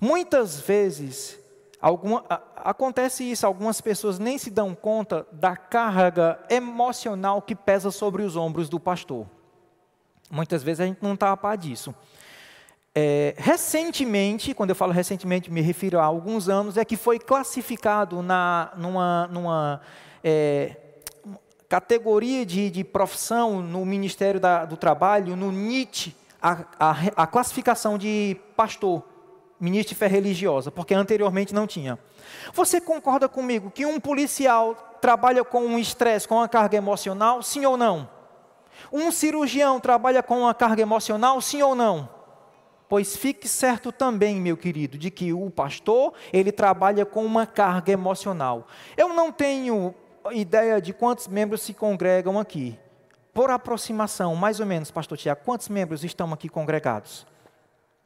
Muitas 0.00 0.60
vezes, 0.60 1.38
alguma, 1.80 2.24
acontece 2.56 3.24
isso, 3.24 3.46
algumas 3.46 3.80
pessoas 3.80 4.18
nem 4.18 4.38
se 4.38 4.50
dão 4.50 4.74
conta 4.74 5.26
da 5.32 5.56
carga 5.56 6.38
emocional 6.48 7.42
que 7.42 7.54
pesa 7.54 7.90
sobre 7.90 8.22
os 8.22 8.36
ombros 8.36 8.68
do 8.68 8.78
pastor. 8.78 9.26
Muitas 10.30 10.62
vezes 10.62 10.80
a 10.80 10.86
gente 10.86 11.02
não 11.02 11.14
está 11.14 11.32
a 11.32 11.36
par 11.36 11.56
disso. 11.56 11.94
É, 12.94 13.34
recentemente, 13.38 14.52
quando 14.52 14.70
eu 14.70 14.76
falo 14.76 14.92
recentemente, 14.92 15.50
me 15.50 15.60
refiro 15.60 15.98
a 15.98 16.04
alguns 16.04 16.48
anos, 16.48 16.76
é 16.76 16.84
que 16.84 16.96
foi 16.96 17.18
classificado 17.18 18.20
na, 18.20 18.72
numa, 18.76 19.28
numa 19.28 19.80
é, 20.22 20.76
categoria 21.68 22.44
de, 22.44 22.68
de 22.68 22.82
profissão 22.82 23.62
no 23.62 23.84
Ministério 23.84 24.40
da, 24.40 24.64
do 24.64 24.76
Trabalho, 24.76 25.36
no 25.36 25.52
NIT, 25.52 26.16
a, 26.40 26.64
a, 26.78 26.96
a 27.16 27.26
classificação 27.26 27.98
de 27.98 28.36
pastor, 28.56 29.02
ministro 29.58 29.94
de 29.94 29.98
fé 29.98 30.06
religiosa, 30.06 30.70
porque 30.70 30.94
anteriormente 30.94 31.54
não 31.54 31.66
tinha. 31.66 31.98
Você 32.52 32.80
concorda 32.80 33.28
comigo 33.28 33.70
que 33.70 33.84
um 33.84 34.00
policial 34.00 34.74
trabalha 35.00 35.44
com 35.44 35.60
um 35.60 35.78
estresse, 35.78 36.26
com 36.26 36.36
uma 36.36 36.48
carga 36.48 36.76
emocional, 36.76 37.42
sim 37.42 37.64
ou 37.64 37.76
não? 37.76 38.08
Um 38.92 39.10
cirurgião 39.10 39.78
trabalha 39.78 40.22
com 40.22 40.40
uma 40.40 40.54
carga 40.54 40.82
emocional, 40.82 41.40
sim 41.40 41.62
ou 41.62 41.74
não? 41.74 42.08
Pois 42.88 43.16
fique 43.16 43.46
certo 43.46 43.92
também, 43.92 44.40
meu 44.40 44.56
querido, 44.56 44.98
de 44.98 45.10
que 45.10 45.32
o 45.32 45.48
pastor, 45.48 46.12
ele 46.32 46.50
trabalha 46.50 47.06
com 47.06 47.24
uma 47.24 47.46
carga 47.46 47.92
emocional. 47.92 48.66
Eu 48.96 49.10
não 49.10 49.30
tenho 49.30 49.94
ideia 50.32 50.80
de 50.80 50.92
quantos 50.92 51.28
membros 51.28 51.62
se 51.62 51.72
congregam 51.72 52.38
aqui? 52.38 52.76
Por 53.32 53.50
aproximação, 53.50 54.34
mais 54.34 54.60
ou 54.60 54.66
menos, 54.66 54.90
pastor 54.90 55.16
Tiago, 55.16 55.42
quantos 55.44 55.68
membros 55.68 56.02
estão 56.04 56.32
aqui 56.32 56.48
congregados? 56.48 57.26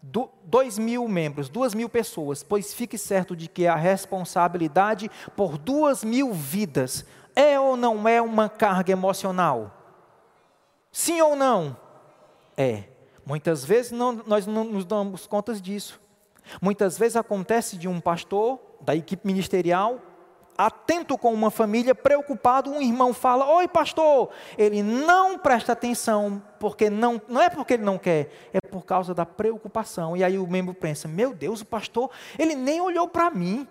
Do, 0.03 0.29
dois 0.45 0.79
mil 0.79 1.09
membros, 1.09 1.49
duas 1.49 1.75
mil 1.75 1.89
pessoas, 1.89 2.43
pois 2.43 2.75
fique 2.75 2.99
certo 2.99 3.35
de 3.35 3.49
que 3.49 3.67
a 3.67 3.75
responsabilidade 3.75 5.11
por 5.35 5.57
duas 5.57 6.05
mil 6.05 6.33
vidas 6.33 7.07
é 7.35 7.59
ou 7.59 7.75
não 7.77 8.07
é 8.07 8.21
uma 8.21 8.49
carga 8.49 8.93
emocional? 8.93 9.75
Sim 10.93 11.23
ou 11.23 11.35
não? 11.35 11.77
É. 12.57 12.85
Muitas 13.27 13.65
vezes 13.65 13.93
não, 13.93 14.13
nós 14.13 14.47
não 14.47 14.65
nos 14.65 14.85
damos 14.85 15.27
conta 15.27 15.55
disso. 15.55 15.99
Muitas 16.61 16.99
vezes 16.99 17.17
acontece 17.17 17.79
de 17.79 17.89
um 17.89 17.99
pastor 17.99 18.61
da 18.83 18.95
equipe 18.95 19.27
ministerial 19.27 20.01
atento 20.57 21.19
com 21.19 21.33
uma 21.33 21.51
família, 21.51 21.95
preocupado, 21.95 22.71
um 22.71 22.81
irmão 22.81 23.12
fala: 23.12 23.47
Oi, 23.57 23.69
pastor. 23.69 24.31
Ele 24.57 24.83
não 24.83 25.38
presta 25.38 25.73
atenção, 25.73 26.43
porque 26.59 26.88
não, 26.88 27.21
não 27.29 27.43
é 27.43 27.51
porque 27.51 27.75
ele 27.75 27.83
não 27.83 27.99
quer, 27.99 28.31
é 28.53 28.61
por 28.61 28.85
causa 28.85 29.14
da 29.14 29.27
preocupação. 29.27 30.17
E 30.17 30.25
aí 30.25 30.38
o 30.38 30.47
membro 30.47 30.75
pensa: 30.75 31.09
Meu 31.09 31.35
Deus, 31.35 31.61
o 31.61 31.67
pastor, 31.67 32.11
ele 32.38 32.55
nem 32.55 32.81
olhou 32.81 33.09
para 33.09 33.31
mim. 33.31 33.67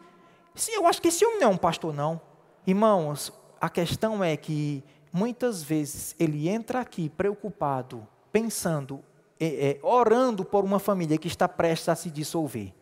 Eu 0.72 0.86
acho 0.86 1.02
que 1.02 1.08
esse 1.08 1.26
homem 1.26 1.40
não 1.40 1.48
é 1.48 1.52
um 1.52 1.58
pastor, 1.58 1.94
não. 1.94 2.22
Irmãos, 2.66 3.34
a 3.60 3.70
questão 3.70 4.24
é 4.24 4.38
que 4.38 4.84
muitas 5.12 5.64
vezes 5.64 6.16
ele 6.20 6.48
entra 6.48 6.80
aqui 6.80 7.10
preocupado, 7.10 8.08
pensando, 8.32 9.04
é, 9.40 9.70
é, 9.72 9.80
orando 9.82 10.46
por 10.46 10.64
uma 10.64 10.80
família 10.80 11.18
que 11.18 11.28
está 11.28 11.48
prestes 11.48 11.90
a 11.90 11.96
se 11.96 12.12
dissolver. 12.12 12.74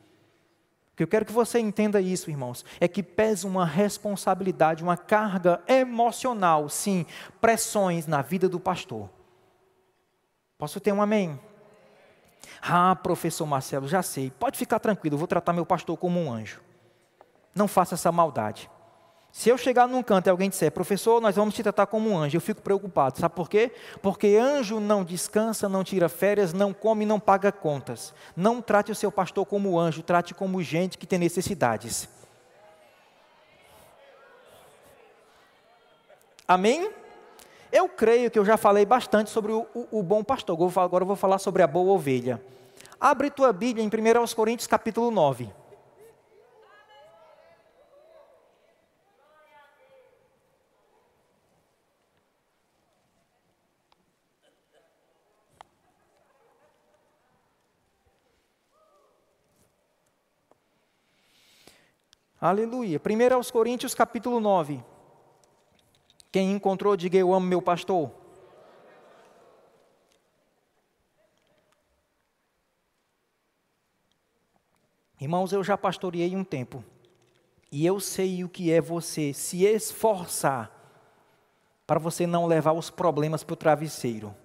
Que 1.01 1.03
eu 1.03 1.07
quero 1.07 1.25
que 1.25 1.31
você 1.31 1.57
entenda 1.57 1.99
isso, 1.99 2.29
irmãos, 2.29 2.63
é 2.79 2.87
que 2.87 3.01
pesa 3.01 3.47
uma 3.47 3.65
responsabilidade, 3.65 4.83
uma 4.83 4.95
carga 4.95 5.59
emocional, 5.67 6.69
sim, 6.69 7.07
pressões 7.41 8.05
na 8.05 8.21
vida 8.21 8.47
do 8.47 8.59
pastor. 8.59 9.09
Posso 10.59 10.79
ter 10.79 10.91
um 10.91 11.01
amém? 11.01 11.39
Ah, 12.61 12.95
professor 12.95 13.47
Marcelo, 13.47 13.87
já 13.87 14.03
sei. 14.03 14.29
Pode 14.29 14.59
ficar 14.59 14.77
tranquilo, 14.77 15.15
eu 15.15 15.17
vou 15.17 15.27
tratar 15.27 15.53
meu 15.53 15.65
pastor 15.65 15.97
como 15.97 16.19
um 16.19 16.31
anjo. 16.31 16.61
Não 17.55 17.67
faça 17.67 17.95
essa 17.95 18.11
maldade. 18.11 18.69
Se 19.31 19.49
eu 19.49 19.57
chegar 19.57 19.87
num 19.87 20.03
canto 20.03 20.27
e 20.27 20.29
alguém 20.29 20.49
disser, 20.49 20.71
professor, 20.71 21.21
nós 21.21 21.35
vamos 21.35 21.55
te 21.55 21.63
tratar 21.63 21.85
como 21.85 22.09
um 22.09 22.17
anjo, 22.17 22.35
eu 22.35 22.41
fico 22.41 22.61
preocupado. 22.61 23.17
Sabe 23.17 23.33
por 23.33 23.49
quê? 23.49 23.71
Porque 24.01 24.35
anjo 24.35 24.79
não 24.79 25.05
descansa, 25.05 25.69
não 25.69 25.85
tira 25.85 26.09
férias, 26.09 26.51
não 26.51 26.73
come, 26.73 27.05
não 27.05 27.19
paga 27.19 27.51
contas. 27.51 28.13
Não 28.35 28.61
trate 28.61 28.91
o 28.91 28.95
seu 28.95 29.11
pastor 29.11 29.45
como 29.45 29.79
anjo, 29.79 30.03
trate 30.03 30.33
como 30.33 30.61
gente 30.61 30.97
que 30.97 31.07
tem 31.07 31.17
necessidades. 31.17 32.09
Amém? 36.45 36.91
Eu 37.71 37.87
creio 37.87 38.29
que 38.29 38.37
eu 38.37 38.43
já 38.43 38.57
falei 38.57 38.85
bastante 38.85 39.29
sobre 39.29 39.53
o, 39.53 39.65
o, 39.73 39.99
o 39.99 40.03
bom 40.03 40.21
pastor. 40.25 40.57
Agora 40.77 41.03
eu 41.03 41.07
vou 41.07 41.15
falar 41.15 41.39
sobre 41.39 41.63
a 41.63 41.67
boa 41.67 41.93
ovelha. 41.93 42.41
Abre 42.99 43.29
tua 43.31 43.53
Bíblia 43.53 43.83
em 43.83 43.87
1 43.87 44.35
Coríntios 44.35 44.67
capítulo 44.67 45.09
9. 45.09 45.60
Aleluia. 62.41 62.99
1 62.99 63.35
aos 63.35 63.51
Coríntios, 63.51 63.93
capítulo 63.93 64.39
9. 64.39 64.83
Quem 66.31 66.53
encontrou, 66.53 66.97
diga 66.97 67.15
eu 67.15 67.31
amo 67.35 67.45
meu 67.45 67.61
pastor. 67.61 68.09
Irmãos, 75.19 75.53
eu 75.53 75.63
já 75.63 75.77
pastoreei 75.77 76.35
um 76.35 76.43
tempo. 76.43 76.83
E 77.71 77.85
eu 77.85 77.99
sei 77.99 78.43
o 78.43 78.49
que 78.49 78.71
é 78.71 78.81
você 78.81 79.33
se 79.33 79.63
esforçar 79.63 80.71
para 81.85 81.99
você 81.99 82.25
não 82.25 82.47
levar 82.47 82.71
os 82.71 82.89
problemas 82.89 83.43
para 83.43 83.53
o 83.53 83.57
travesseiro, 83.57 84.35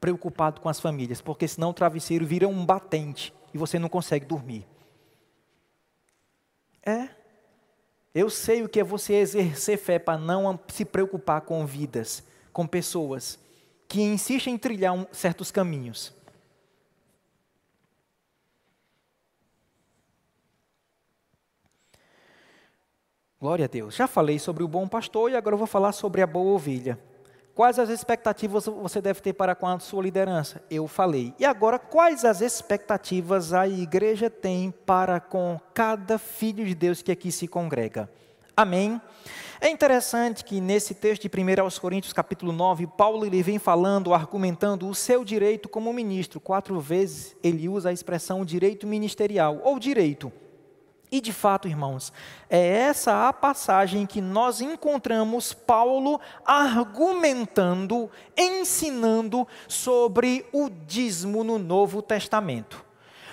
preocupado 0.00 0.62
com 0.62 0.70
as 0.70 0.80
famílias, 0.80 1.20
porque 1.20 1.46
senão 1.46 1.70
o 1.70 1.74
travesseiro 1.74 2.24
vira 2.24 2.48
um 2.48 2.64
batente 2.64 3.34
e 3.52 3.58
você 3.58 3.78
não 3.78 3.90
consegue 3.90 4.24
dormir. 4.24 4.66
É. 6.82 7.23
Eu 8.14 8.30
sei 8.30 8.62
o 8.62 8.68
que 8.68 8.78
é 8.78 8.84
você 8.84 9.14
exercer 9.14 9.76
fé 9.76 9.98
para 9.98 10.16
não 10.16 10.58
se 10.68 10.84
preocupar 10.84 11.40
com 11.40 11.66
vidas, 11.66 12.22
com 12.52 12.64
pessoas 12.64 13.38
que 13.88 14.00
insistem 14.00 14.54
em 14.54 14.58
trilhar 14.58 14.94
um, 14.94 15.04
certos 15.10 15.50
caminhos. 15.50 16.14
Glória 23.40 23.64
a 23.64 23.68
Deus. 23.68 23.96
Já 23.96 24.06
falei 24.06 24.38
sobre 24.38 24.62
o 24.62 24.68
bom 24.68 24.88
pastor 24.88 25.30
e 25.30 25.36
agora 25.36 25.56
vou 25.56 25.66
falar 25.66 25.92
sobre 25.92 26.22
a 26.22 26.26
boa 26.26 26.54
ovelha. 26.54 26.98
Quais 27.54 27.78
as 27.78 27.88
expectativas 27.88 28.66
você 28.66 29.00
deve 29.00 29.20
ter 29.20 29.32
para 29.32 29.54
com 29.54 29.68
a 29.68 29.78
sua 29.78 30.02
liderança? 30.02 30.60
Eu 30.68 30.88
falei. 30.88 31.32
E 31.38 31.44
agora, 31.44 31.78
quais 31.78 32.24
as 32.24 32.40
expectativas 32.40 33.52
a 33.52 33.68
igreja 33.68 34.28
tem 34.28 34.72
para 34.84 35.20
com 35.20 35.60
cada 35.72 36.18
filho 36.18 36.64
de 36.64 36.74
Deus 36.74 37.00
que 37.00 37.12
aqui 37.12 37.30
se 37.30 37.46
congrega? 37.46 38.10
Amém? 38.56 39.00
É 39.60 39.68
interessante 39.68 40.44
que 40.44 40.60
nesse 40.60 40.94
texto 40.94 41.22
de 41.22 41.28
1 41.28 41.62
aos 41.62 41.78
Coríntios, 41.78 42.12
capítulo 42.12 42.50
9, 42.52 42.88
Paulo 42.88 43.24
ele 43.24 43.40
vem 43.40 43.60
falando, 43.60 44.12
argumentando 44.12 44.88
o 44.88 44.94
seu 44.94 45.24
direito 45.24 45.68
como 45.68 45.92
ministro. 45.92 46.40
Quatro 46.40 46.80
vezes 46.80 47.36
ele 47.40 47.68
usa 47.68 47.88
a 47.88 47.92
expressão 47.92 48.44
direito 48.44 48.84
ministerial, 48.84 49.60
ou 49.62 49.78
direito. 49.78 50.32
E 51.14 51.20
de 51.20 51.32
fato, 51.32 51.68
irmãos, 51.68 52.12
é 52.50 52.58
essa 52.58 53.28
a 53.28 53.32
passagem 53.32 54.04
que 54.04 54.20
nós 54.20 54.60
encontramos 54.60 55.52
Paulo 55.52 56.20
argumentando, 56.44 58.10
ensinando 58.36 59.46
sobre 59.68 60.44
o 60.52 60.68
dízimo 60.68 61.44
no 61.44 61.56
Novo 61.56 62.02
Testamento. 62.02 62.84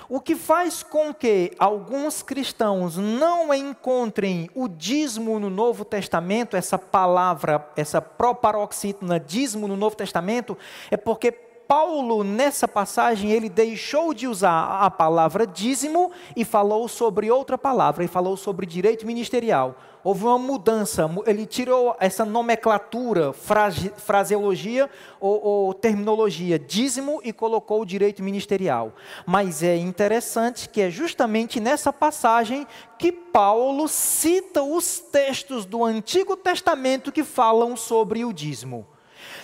O 0.07 0.21
que 0.21 0.35
faz 0.35 0.83
com 0.83 1.11
que 1.11 1.53
alguns 1.57 2.21
cristãos 2.21 2.97
não 2.97 3.51
encontrem 3.51 4.47
o 4.53 4.67
dízimo 4.67 5.39
no 5.39 5.49
Novo 5.49 5.83
Testamento, 5.83 6.55
essa 6.55 6.77
palavra, 6.77 7.67
essa 7.75 7.99
proparoxítona, 7.99 9.19
dízimo 9.19 9.67
no 9.67 9.75
Novo 9.75 9.95
Testamento, 9.95 10.55
é 10.91 10.97
porque 10.97 11.50
Paulo, 11.71 12.21
nessa 12.21 12.67
passagem, 12.67 13.31
ele 13.31 13.47
deixou 13.47 14.13
de 14.13 14.27
usar 14.27 14.81
a 14.81 14.91
palavra 14.91 15.47
dízimo 15.47 16.11
e 16.35 16.43
falou 16.43 16.85
sobre 16.89 17.31
outra 17.31 17.57
palavra, 17.57 18.03
e 18.03 18.09
falou 18.09 18.35
sobre 18.35 18.65
direito 18.65 19.07
ministerial. 19.07 19.77
Houve 20.03 20.25
uma 20.25 20.37
mudança, 20.37 21.09
ele 21.25 21.45
tirou 21.45 21.95
essa 21.97 22.25
nomenclatura, 22.25 23.31
frase, 23.31 23.89
fraseologia 23.95 24.89
ou, 25.17 25.41
ou 25.41 25.73
terminologia, 25.73 26.59
dízimo, 26.59 27.21
e 27.23 27.31
colocou 27.31 27.83
o 27.83 27.85
direito 27.85 28.21
ministerial. 28.21 28.91
Mas 29.25 29.63
é 29.63 29.77
interessante 29.77 30.67
que 30.67 30.81
é 30.81 30.89
justamente 30.89 31.61
nessa 31.61 31.93
passagem 31.93 32.67
que 32.99 33.13
Paulo 33.13 33.87
cita 33.87 34.61
os 34.61 34.99
textos 34.99 35.63
do 35.63 35.85
Antigo 35.85 36.35
Testamento 36.35 37.13
que 37.13 37.23
falam 37.23 37.77
sobre 37.77 38.25
o 38.25 38.33
dízimo. 38.33 38.85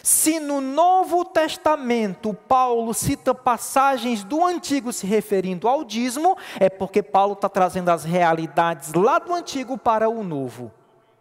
Se 0.07 0.39
no 0.39 0.61
Novo 0.61 1.25
Testamento 1.25 2.33
Paulo 2.33 2.93
cita 2.93 3.35
passagens 3.35 4.23
do 4.23 4.45
Antigo 4.45 4.93
se 4.93 5.05
referindo 5.05 5.67
ao 5.67 5.83
dízimo, 5.83 6.37
é 6.61 6.69
porque 6.69 7.03
Paulo 7.03 7.33
está 7.33 7.49
trazendo 7.49 7.89
as 7.89 8.05
realidades 8.05 8.93
lá 8.93 9.19
do 9.19 9.33
Antigo 9.33 9.77
para 9.77 10.07
o 10.07 10.23
Novo. 10.23 10.71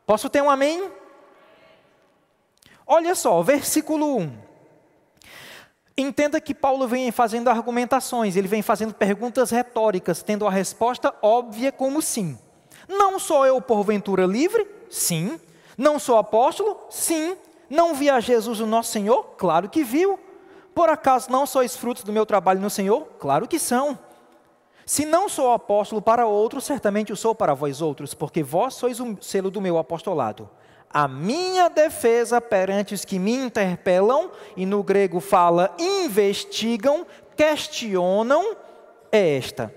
Posso 0.06 0.30
ter 0.30 0.40
um 0.40 0.48
amém? 0.48 0.88
Olha 2.86 3.16
só, 3.16 3.42
versículo 3.42 4.18
1. 4.18 4.32
Entenda 5.98 6.40
que 6.40 6.54
Paulo 6.54 6.86
vem 6.86 7.10
fazendo 7.10 7.50
argumentações, 7.50 8.36
ele 8.36 8.46
vem 8.46 8.62
fazendo 8.62 8.94
perguntas 8.94 9.50
retóricas, 9.50 10.22
tendo 10.22 10.46
a 10.46 10.50
resposta 10.50 11.12
óbvia 11.20 11.72
como 11.72 12.00
sim. 12.00 12.38
Não 12.86 13.18
sou 13.18 13.44
eu 13.44 13.60
porventura 13.60 14.26
livre? 14.26 14.64
Sim. 14.88 15.40
Não 15.76 15.98
sou 15.98 16.16
apóstolo? 16.18 16.78
Sim. 16.88 17.36
Não 17.68 17.94
via 17.94 18.20
Jesus 18.20 18.60
o 18.60 18.66
nosso 18.66 18.92
Senhor? 18.92 19.34
Claro 19.36 19.68
que 19.68 19.82
viu. 19.82 20.18
Por 20.74 20.88
acaso 20.88 21.30
não 21.30 21.46
sois 21.46 21.76
frutos 21.76 22.02
do 22.02 22.12
meu 22.12 22.26
trabalho 22.26 22.60
no 22.60 22.70
Senhor? 22.70 23.06
Claro 23.18 23.48
que 23.48 23.58
são. 23.58 23.98
Se 24.84 25.04
não 25.04 25.28
sou 25.28 25.52
apóstolo 25.52 26.00
para 26.00 26.26
outros, 26.26 26.64
certamente 26.64 27.12
o 27.12 27.16
sou 27.16 27.34
para 27.34 27.54
vós 27.54 27.82
outros, 27.82 28.14
porque 28.14 28.42
vós 28.42 28.74
sois 28.74 29.00
o 29.00 29.16
selo 29.20 29.50
do 29.50 29.60
meu 29.60 29.78
apostolado. 29.78 30.48
A 30.88 31.08
minha 31.08 31.68
defesa 31.68 32.40
perante 32.40 32.94
os 32.94 33.04
que 33.04 33.18
me 33.18 33.34
interpelam, 33.34 34.30
e 34.56 34.64
no 34.64 34.84
grego 34.84 35.18
fala 35.18 35.74
investigam, 35.76 37.04
questionam, 37.36 38.56
é 39.10 39.36
esta: 39.36 39.74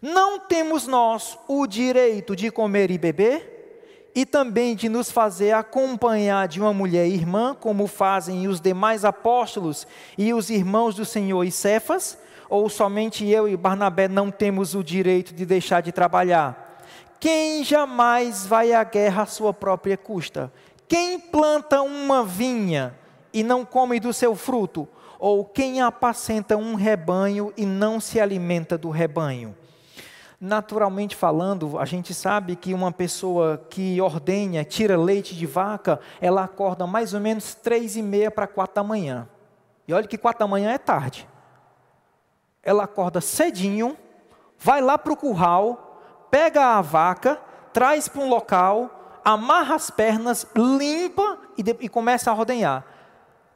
Não 0.00 0.38
temos 0.38 0.86
nós 0.86 1.38
o 1.46 1.66
direito 1.66 2.34
de 2.34 2.50
comer 2.50 2.90
e 2.90 2.96
beber? 2.96 3.59
E 4.14 4.26
também 4.26 4.74
de 4.74 4.88
nos 4.88 5.10
fazer 5.10 5.52
acompanhar 5.52 6.48
de 6.48 6.60
uma 6.60 6.72
mulher 6.72 7.06
irmã, 7.06 7.56
como 7.58 7.86
fazem 7.86 8.48
os 8.48 8.60
demais 8.60 9.04
apóstolos 9.04 9.86
e 10.18 10.34
os 10.34 10.50
irmãos 10.50 10.94
do 10.94 11.04
Senhor 11.04 11.44
e 11.44 11.50
Cefas? 11.50 12.18
Ou 12.48 12.68
somente 12.68 13.24
eu 13.26 13.48
e 13.48 13.56
Barnabé 13.56 14.08
não 14.08 14.30
temos 14.30 14.74
o 14.74 14.82
direito 14.82 15.32
de 15.32 15.46
deixar 15.46 15.80
de 15.80 15.92
trabalhar? 15.92 16.82
Quem 17.20 17.62
jamais 17.62 18.46
vai 18.46 18.72
à 18.72 18.82
guerra 18.82 19.22
à 19.22 19.26
sua 19.26 19.54
própria 19.54 19.96
custa? 19.96 20.52
Quem 20.88 21.20
planta 21.20 21.80
uma 21.82 22.24
vinha 22.24 22.94
e 23.32 23.44
não 23.44 23.64
come 23.64 24.00
do 24.00 24.12
seu 24.12 24.34
fruto? 24.34 24.88
Ou 25.20 25.44
quem 25.44 25.80
apacenta 25.80 26.56
um 26.56 26.74
rebanho 26.74 27.52
e 27.56 27.64
não 27.66 28.00
se 28.00 28.18
alimenta 28.18 28.76
do 28.76 28.90
rebanho? 28.90 29.54
Naturalmente 30.40 31.14
falando, 31.14 31.78
a 31.78 31.84
gente 31.84 32.14
sabe 32.14 32.56
que 32.56 32.72
uma 32.72 32.90
pessoa 32.90 33.62
que 33.68 34.00
ordenha, 34.00 34.64
tira 34.64 34.96
leite 34.96 35.36
de 35.36 35.44
vaca, 35.44 36.00
ela 36.18 36.44
acorda 36.44 36.86
mais 36.86 37.12
ou 37.12 37.20
menos 37.20 37.54
três 37.54 37.94
e 37.94 38.00
meia 38.00 38.30
para 38.30 38.46
quatro 38.46 38.76
da 38.76 38.82
manhã. 38.82 39.28
E 39.86 39.92
olha 39.92 40.08
que 40.08 40.16
quatro 40.16 40.38
da 40.38 40.46
manhã 40.46 40.70
é 40.70 40.78
tarde. 40.78 41.28
Ela 42.62 42.84
acorda 42.84 43.20
cedinho, 43.20 43.98
vai 44.58 44.80
lá 44.80 44.96
para 44.96 45.12
o 45.12 45.16
curral, 45.16 46.00
pega 46.30 46.78
a 46.78 46.80
vaca, 46.80 47.38
traz 47.70 48.08
para 48.08 48.22
um 48.22 48.28
local, 48.30 49.20
amarra 49.22 49.74
as 49.74 49.90
pernas, 49.90 50.46
limpa 50.56 51.38
e, 51.58 51.62
de, 51.62 51.76
e 51.80 51.88
começa 51.88 52.30
a 52.30 52.34
ordenhar. 52.34 52.86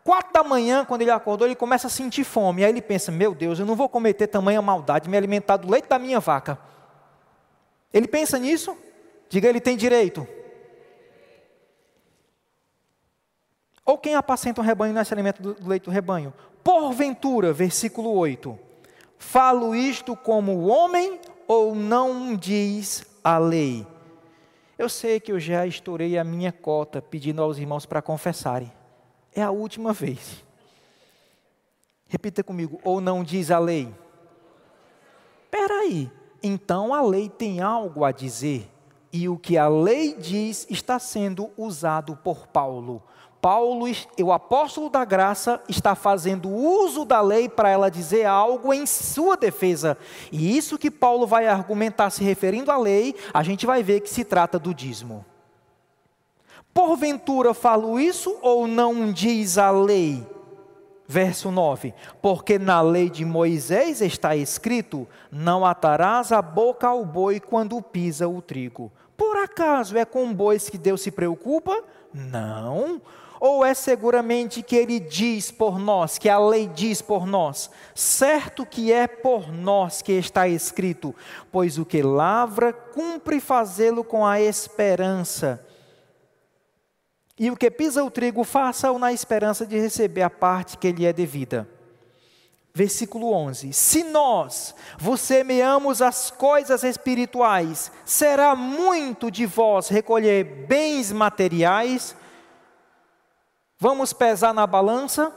Quatro 0.05 0.35
da 0.35 0.45
manhã, 0.45 0.85
quando 0.85 1.01
ele 1.01 1.11
acordou, 1.11 1.47
ele 1.47 1.55
começa 1.55 1.87
a 1.87 1.91
sentir 1.91 2.25
fome. 2.25 2.63
Aí 2.63 2.71
ele 2.71 2.83
pensa: 2.83 3.11
Meu 3.11 3.35
Deus, 3.35 3.59
eu 3.59 3.65
não 3.65 3.75
vou 3.75 3.89
cometer 3.89 4.27
tamanha 4.27 4.61
maldade, 4.61 5.09
me 5.09 5.17
alimentar 5.17 5.57
do 5.57 5.71
leite 5.71 5.89
da 5.89 5.99
minha 5.99 6.21
vaca. 6.21 6.59
Ele 7.95 8.09
pensa 8.09 8.41
nisso? 8.41 8.77
Diga, 9.29 9.49
ele 9.49 9.61
tem 9.61 9.77
direito. 9.77 10.27
Ou 13.85 13.97
quem 13.97 14.17
apacenta 14.17 14.61
um 14.61 14.65
rebanho 14.65 14.93
não 14.93 15.01
é 15.01 15.05
se 15.05 15.15
do 15.41 15.57
leite 15.69 15.85
do 15.85 15.91
rebanho? 15.93 16.35
Porventura, 16.65 17.53
versículo 17.53 18.11
8: 18.11 18.59
Falo 19.17 19.77
isto 19.77 20.17
como 20.17 20.67
homem 20.67 21.21
ou 21.47 21.73
não 21.73 22.35
diz 22.35 23.07
a 23.23 23.39
lei? 23.39 23.87
Eu 24.77 24.89
sei 24.89 25.21
que 25.21 25.31
eu 25.31 25.39
já 25.39 25.65
estourei 25.65 26.19
a 26.19 26.25
minha 26.25 26.51
cota 26.51 27.01
pedindo 27.01 27.41
aos 27.41 27.59
irmãos 27.59 27.87
para 27.87 28.03
confessarem. 28.03 28.73
É 29.33 29.43
a 29.43 29.53
última 29.53 29.93
vez. 29.93 30.43
Repita 32.09 32.43
comigo, 32.43 32.81
ou 32.83 33.01
não 33.01 33.23
diz 33.23 33.51
a 33.51 33.59
lei? 33.59 33.95
Espera 35.45 35.75
aí, 35.81 36.11
então 36.47 36.93
a 36.93 37.01
lei 37.01 37.29
tem 37.29 37.61
algo 37.61 38.05
a 38.05 38.13
dizer. 38.13 38.71
E 39.11 39.29
o 39.29 39.39
que 39.39 39.57
a 39.57 39.67
lei 39.67 40.15
diz 40.15 40.67
está 40.69 40.99
sendo 40.99 41.51
usado 41.57 42.17
por 42.23 42.47
Paulo. 42.49 43.03
Paulo, 43.41 43.87
o 44.23 44.33
apóstolo 44.33 44.91
da 44.91 45.05
graça, 45.05 45.63
está 45.69 45.95
fazendo 45.95 46.49
uso 46.49 47.05
da 47.05 47.21
lei 47.21 47.49
para 47.49 47.71
ela 47.71 47.91
dizer 47.91 48.25
algo 48.25 48.73
em 48.73 48.85
sua 48.87 49.37
defesa. 49.37 49.97
E 50.31 50.57
isso 50.57 50.79
que 50.79 50.91
Paulo 50.91 51.27
vai 51.27 51.47
argumentar 51.47 52.11
se 52.11 52.23
referindo 52.25 52.71
à 52.71 52.77
lei, 52.77 53.15
a 53.33 53.43
gente 53.43 53.67
vai 53.67 53.83
ver 53.83 54.01
que 54.01 54.11
se 54.11 54.25
trata 54.25 54.59
do 54.59 54.75
dízimo. 54.75 55.25
Porventura 56.73 57.55
falo 57.55 58.01
isso 58.01 58.37
ou 58.43 58.67
não 58.67 59.13
diz 59.13 59.59
a 59.59 59.71
lei? 59.71 60.27
Verso 61.07 61.51
9: 61.51 61.93
Porque 62.23 62.59
na 62.59 62.81
lei 62.81 63.11
de 63.11 63.25
Moisés 63.25 64.01
está 64.01 64.35
escrito: 64.35 65.07
Não 65.31 65.65
atarás 65.65 66.33
a 66.33 66.41
boca 66.41 66.89
ao 66.89 67.05
boi 67.05 67.39
quando 67.41 67.81
pisa 67.83 68.27
o 68.27 68.41
trigo. 68.41 68.91
Por 69.17 69.37
acaso 69.37 69.97
é 69.97 70.05
com 70.05 70.33
bois 70.33 70.69
que 70.69 70.79
Deus 70.79 71.03
se 71.03 71.11
preocupa? 71.11 71.85
Não. 72.13 73.01
Ou 73.39 73.65
é 73.65 73.75
seguramente 73.75 74.63
que 74.63 74.75
ele 74.75 74.99
diz 74.99 75.51
por 75.51 75.79
nós, 75.79 76.17
que 76.17 76.31
a 76.31 76.39
lei 76.39 76.67
diz 76.67 77.03
por 77.03 77.27
nós? 77.27 77.71
Certo 77.95 78.65
que 78.65 78.91
é 78.91 79.07
por 79.07 79.53
nós 79.53 80.01
que 80.01 80.13
está 80.13 80.49
escrito: 80.49 81.15
Pois 81.53 81.79
o 81.79 81.85
que 81.85 82.03
lavra, 82.03 82.73
cumpre 82.73 83.41
fazê-lo 83.41 84.03
com 84.03 84.25
a 84.27 84.41
esperança 84.41 85.64
e 87.39 87.51
o 87.51 87.57
que 87.57 87.71
pisa 87.71 88.05
o 88.05 88.11
trigo, 88.11 88.45
faça-o 88.45 88.99
na 88.99 89.13
esperança 89.13 89.67
de 89.67 89.79
receber 89.79 90.23
a 90.23 90.31
parte 90.31 90.79
que 90.79 90.93
lhe 90.93 91.05
é 91.05 91.13
devida. 91.13 91.69
Versículo 92.73 93.33
11: 93.33 93.73
Se 93.73 94.05
nós 94.05 94.75
vos 94.99 95.21
semeamos 95.21 96.01
as 96.03 96.31
coisas 96.31 96.83
espirituais, 96.85 97.91
será 98.05 98.55
muito 98.55 99.31
de 99.31 99.47
vós 99.47 99.89
recolher 99.89 100.45
bens 100.67 101.13
materiais. 101.13 102.17
Vamos 103.79 104.13
pesar 104.13 104.53
na 104.53 104.67
balança. 104.67 105.33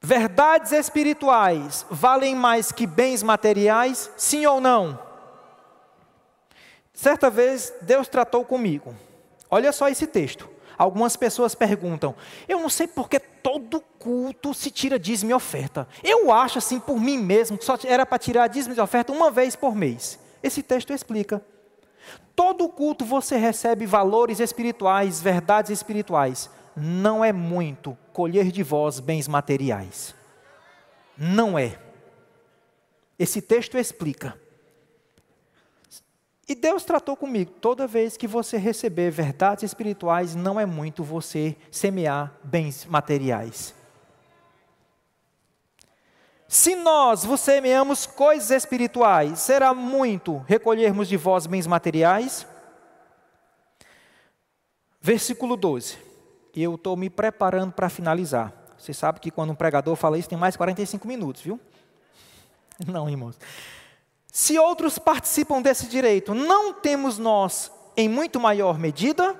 Verdades 0.00 0.70
espirituais 0.70 1.84
valem 1.90 2.36
mais 2.36 2.70
que 2.70 2.86
bens 2.86 3.22
materiais? 3.22 4.10
Sim 4.16 4.46
ou 4.46 4.60
não? 4.60 4.98
Certa 6.92 7.28
vez 7.28 7.72
Deus 7.82 8.06
tratou 8.08 8.44
comigo. 8.44 8.94
Olha 9.50 9.72
só 9.72 9.88
esse 9.88 10.06
texto. 10.06 10.48
Algumas 10.78 11.16
pessoas 11.16 11.54
perguntam: 11.54 12.14
eu 12.48 12.60
não 12.60 12.68
sei 12.68 12.86
porque 12.86 13.18
todo 13.18 13.80
culto 13.98 14.52
se 14.52 14.70
tira 14.70 14.98
dízimo 14.98 15.30
e 15.30 15.34
oferta. 15.34 15.88
Eu 16.04 16.32
acho 16.32 16.58
assim 16.58 16.78
por 16.78 17.00
mim 17.00 17.18
mesmo 17.18 17.56
que 17.56 17.64
só 17.64 17.78
era 17.84 18.04
para 18.04 18.18
tirar 18.18 18.46
dízimo 18.48 18.74
e 18.74 18.80
oferta 18.80 19.12
uma 19.12 19.30
vez 19.30 19.56
por 19.56 19.74
mês. 19.74 20.18
Esse 20.42 20.62
texto 20.62 20.92
explica. 20.92 21.42
Todo 22.34 22.68
culto 22.68 23.04
você 23.04 23.36
recebe 23.36 23.86
valores 23.86 24.40
espirituais, 24.40 25.20
verdades 25.20 25.70
espirituais. 25.70 26.50
Não 26.76 27.24
é 27.24 27.32
muito 27.32 27.96
colher 28.12 28.52
de 28.52 28.62
vós 28.62 29.00
bens 29.00 29.26
materiais. 29.26 30.14
Não 31.16 31.58
é. 31.58 31.78
Esse 33.18 33.40
texto 33.40 33.78
explica. 33.78 34.38
E 36.48 36.54
Deus 36.54 36.84
tratou 36.84 37.16
comigo. 37.16 37.50
Toda 37.60 37.86
vez 37.86 38.16
que 38.16 38.28
você 38.28 38.56
receber 38.56 39.10
verdades 39.10 39.64
espirituais, 39.64 40.34
não 40.34 40.60
é 40.60 40.64
muito 40.64 41.02
você 41.02 41.56
semear 41.70 42.32
bens 42.44 42.84
materiais. 42.84 43.74
Se 46.48 46.76
nós 46.76 47.24
vos 47.24 47.40
semeamos 47.40 48.06
coisas 48.06 48.50
espirituais, 48.50 49.40
será 49.40 49.74
muito 49.74 50.38
recolhermos 50.46 51.08
de 51.08 51.16
vós 51.16 51.46
bens 51.46 51.66
materiais? 51.66 52.46
Versículo 55.00 55.56
12. 55.56 55.98
Eu 56.54 56.76
estou 56.76 56.96
me 56.96 57.10
preparando 57.10 57.72
para 57.72 57.88
finalizar. 57.88 58.52
Você 58.78 58.94
sabe 58.94 59.18
que 59.18 59.32
quando 59.32 59.50
um 59.50 59.54
pregador 59.56 59.96
fala 59.96 60.16
isso, 60.16 60.28
tem 60.28 60.38
mais 60.38 60.56
45 60.56 61.08
minutos, 61.08 61.42
viu? 61.42 61.58
Não, 62.86 63.10
irmãos. 63.10 63.36
Se 64.38 64.58
outros 64.58 64.98
participam 64.98 65.62
desse 65.62 65.86
direito, 65.86 66.34
não 66.34 66.70
temos 66.70 67.16
nós 67.16 67.72
em 67.96 68.06
muito 68.06 68.38
maior 68.38 68.78
medida? 68.78 69.34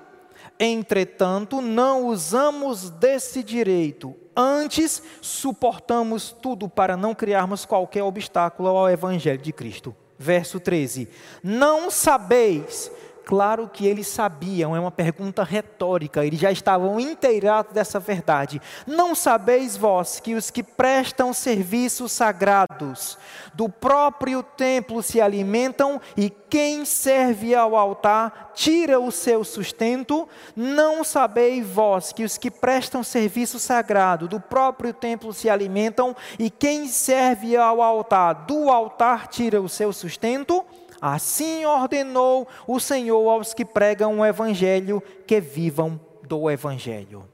Entretanto, 0.59 1.61
não 1.61 2.07
usamos 2.07 2.89
desse 2.89 3.43
direito. 3.43 4.15
Antes, 4.35 5.03
suportamos 5.21 6.31
tudo 6.31 6.67
para 6.67 6.97
não 6.97 7.13
criarmos 7.13 7.63
qualquer 7.63 8.01
obstáculo 8.01 8.69
ao 8.69 8.89
Evangelho 8.89 9.37
de 9.37 9.53
Cristo. 9.53 9.95
Verso 10.17 10.59
13: 10.59 11.07
Não 11.43 11.91
sabeis 11.91 12.91
Claro 13.27 13.67
que 13.67 13.85
eles 13.85 14.07
sabiam, 14.07 14.73
é 14.73 14.79
uma 14.79 14.89
pergunta 14.89 15.43
retórica, 15.43 16.25
eles 16.25 16.39
já 16.39 16.49
estavam 16.49 16.97
inteirados 16.97 17.73
dessa 17.73 17.99
verdade. 17.99 18.61
Não 18.87 19.13
sabeis 19.13 19.75
vós 19.75 20.21
que 20.21 20.33
os 20.33 20.49
que 20.49 20.63
prestam 20.63 21.33
serviços 21.33 22.13
sagrados 22.13 23.17
do 23.53 23.67
próprio 23.67 24.41
templo 24.41 25.03
se 25.03 25.19
alimentam 25.19 25.99
e 26.15 26.29
quem 26.29 26.85
serve 26.85 27.53
ao 27.53 27.75
altar 27.75 28.53
tira 28.55 28.97
o 28.97 29.11
seu 29.11 29.43
sustento? 29.43 30.25
Não 30.55 31.03
sabeis 31.03 31.67
vós 31.67 32.13
que 32.13 32.23
os 32.23 32.37
que 32.37 32.49
prestam 32.49 33.03
serviço 33.03 33.59
sagrado 33.59 34.29
do 34.29 34.39
próprio 34.39 34.93
templo 34.93 35.33
se 35.33 35.49
alimentam 35.49 36.15
e 36.39 36.49
quem 36.49 36.87
serve 36.87 37.57
ao 37.57 37.81
altar 37.81 38.45
do 38.45 38.69
altar 38.69 39.27
tira 39.27 39.61
o 39.61 39.67
seu 39.67 39.91
sustento? 39.91 40.63
Assim 41.01 41.65
ordenou 41.65 42.47
o 42.67 42.79
Senhor 42.79 43.29
aos 43.29 43.53
que 43.53 43.63
pregam 43.63 44.19
o 44.19 44.25
Evangelho 44.25 45.01
que 45.25 45.39
vivam 45.39 45.99
do 46.23 46.49
Evangelho. 46.49 47.27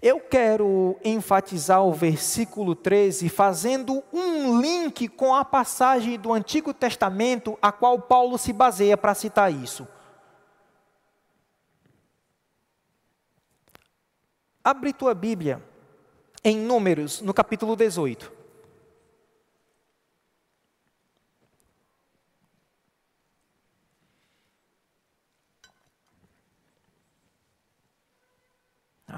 Eu 0.00 0.20
quero 0.20 0.96
enfatizar 1.04 1.84
o 1.84 1.92
versículo 1.92 2.74
13, 2.76 3.28
fazendo 3.28 4.02
um 4.12 4.60
link 4.60 5.08
com 5.08 5.34
a 5.34 5.44
passagem 5.44 6.18
do 6.18 6.32
Antigo 6.32 6.72
Testamento 6.72 7.58
a 7.60 7.72
qual 7.72 8.00
Paulo 8.00 8.38
se 8.38 8.52
baseia 8.52 8.96
para 8.96 9.14
citar 9.14 9.52
isso. 9.52 9.86
Abre 14.62 14.92
tua 14.92 15.14
Bíblia 15.14 15.62
em 16.44 16.56
Números, 16.56 17.20
no 17.20 17.34
capítulo 17.34 17.74
18. 17.74 18.37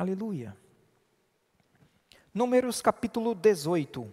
Aleluia. 0.00 0.56
Números 2.32 2.80
capítulo 2.80 3.34
18. 3.34 4.10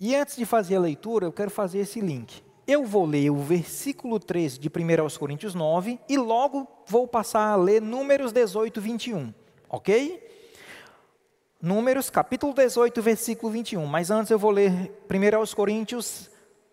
E 0.00 0.16
antes 0.16 0.34
de 0.34 0.44
fazer 0.44 0.74
a 0.74 0.80
leitura, 0.80 1.26
eu 1.26 1.32
quero 1.32 1.52
fazer 1.52 1.78
esse 1.78 2.00
link. 2.00 2.42
Eu 2.66 2.84
vou 2.84 3.06
ler 3.06 3.30
o 3.30 3.36
versículo 3.36 4.18
13 4.18 4.58
de 4.58 4.68
1 4.68 5.02
aos 5.02 5.16
Coríntios 5.16 5.54
9 5.54 6.00
e 6.08 6.18
logo 6.18 6.66
vou 6.84 7.06
passar 7.06 7.52
a 7.52 7.54
ler 7.54 7.80
Números 7.80 8.32
18, 8.32 8.80
21. 8.80 9.32
Ok? 9.68 10.31
Números 11.62 12.10
capítulo 12.10 12.52
18, 12.52 13.00
versículo 13.00 13.52
21. 13.52 13.86
Mas 13.86 14.10
antes 14.10 14.32
eu 14.32 14.38
vou 14.38 14.50
ler 14.50 14.92
1 15.08 15.36
aos 15.36 15.54
Coríntios 15.54 16.28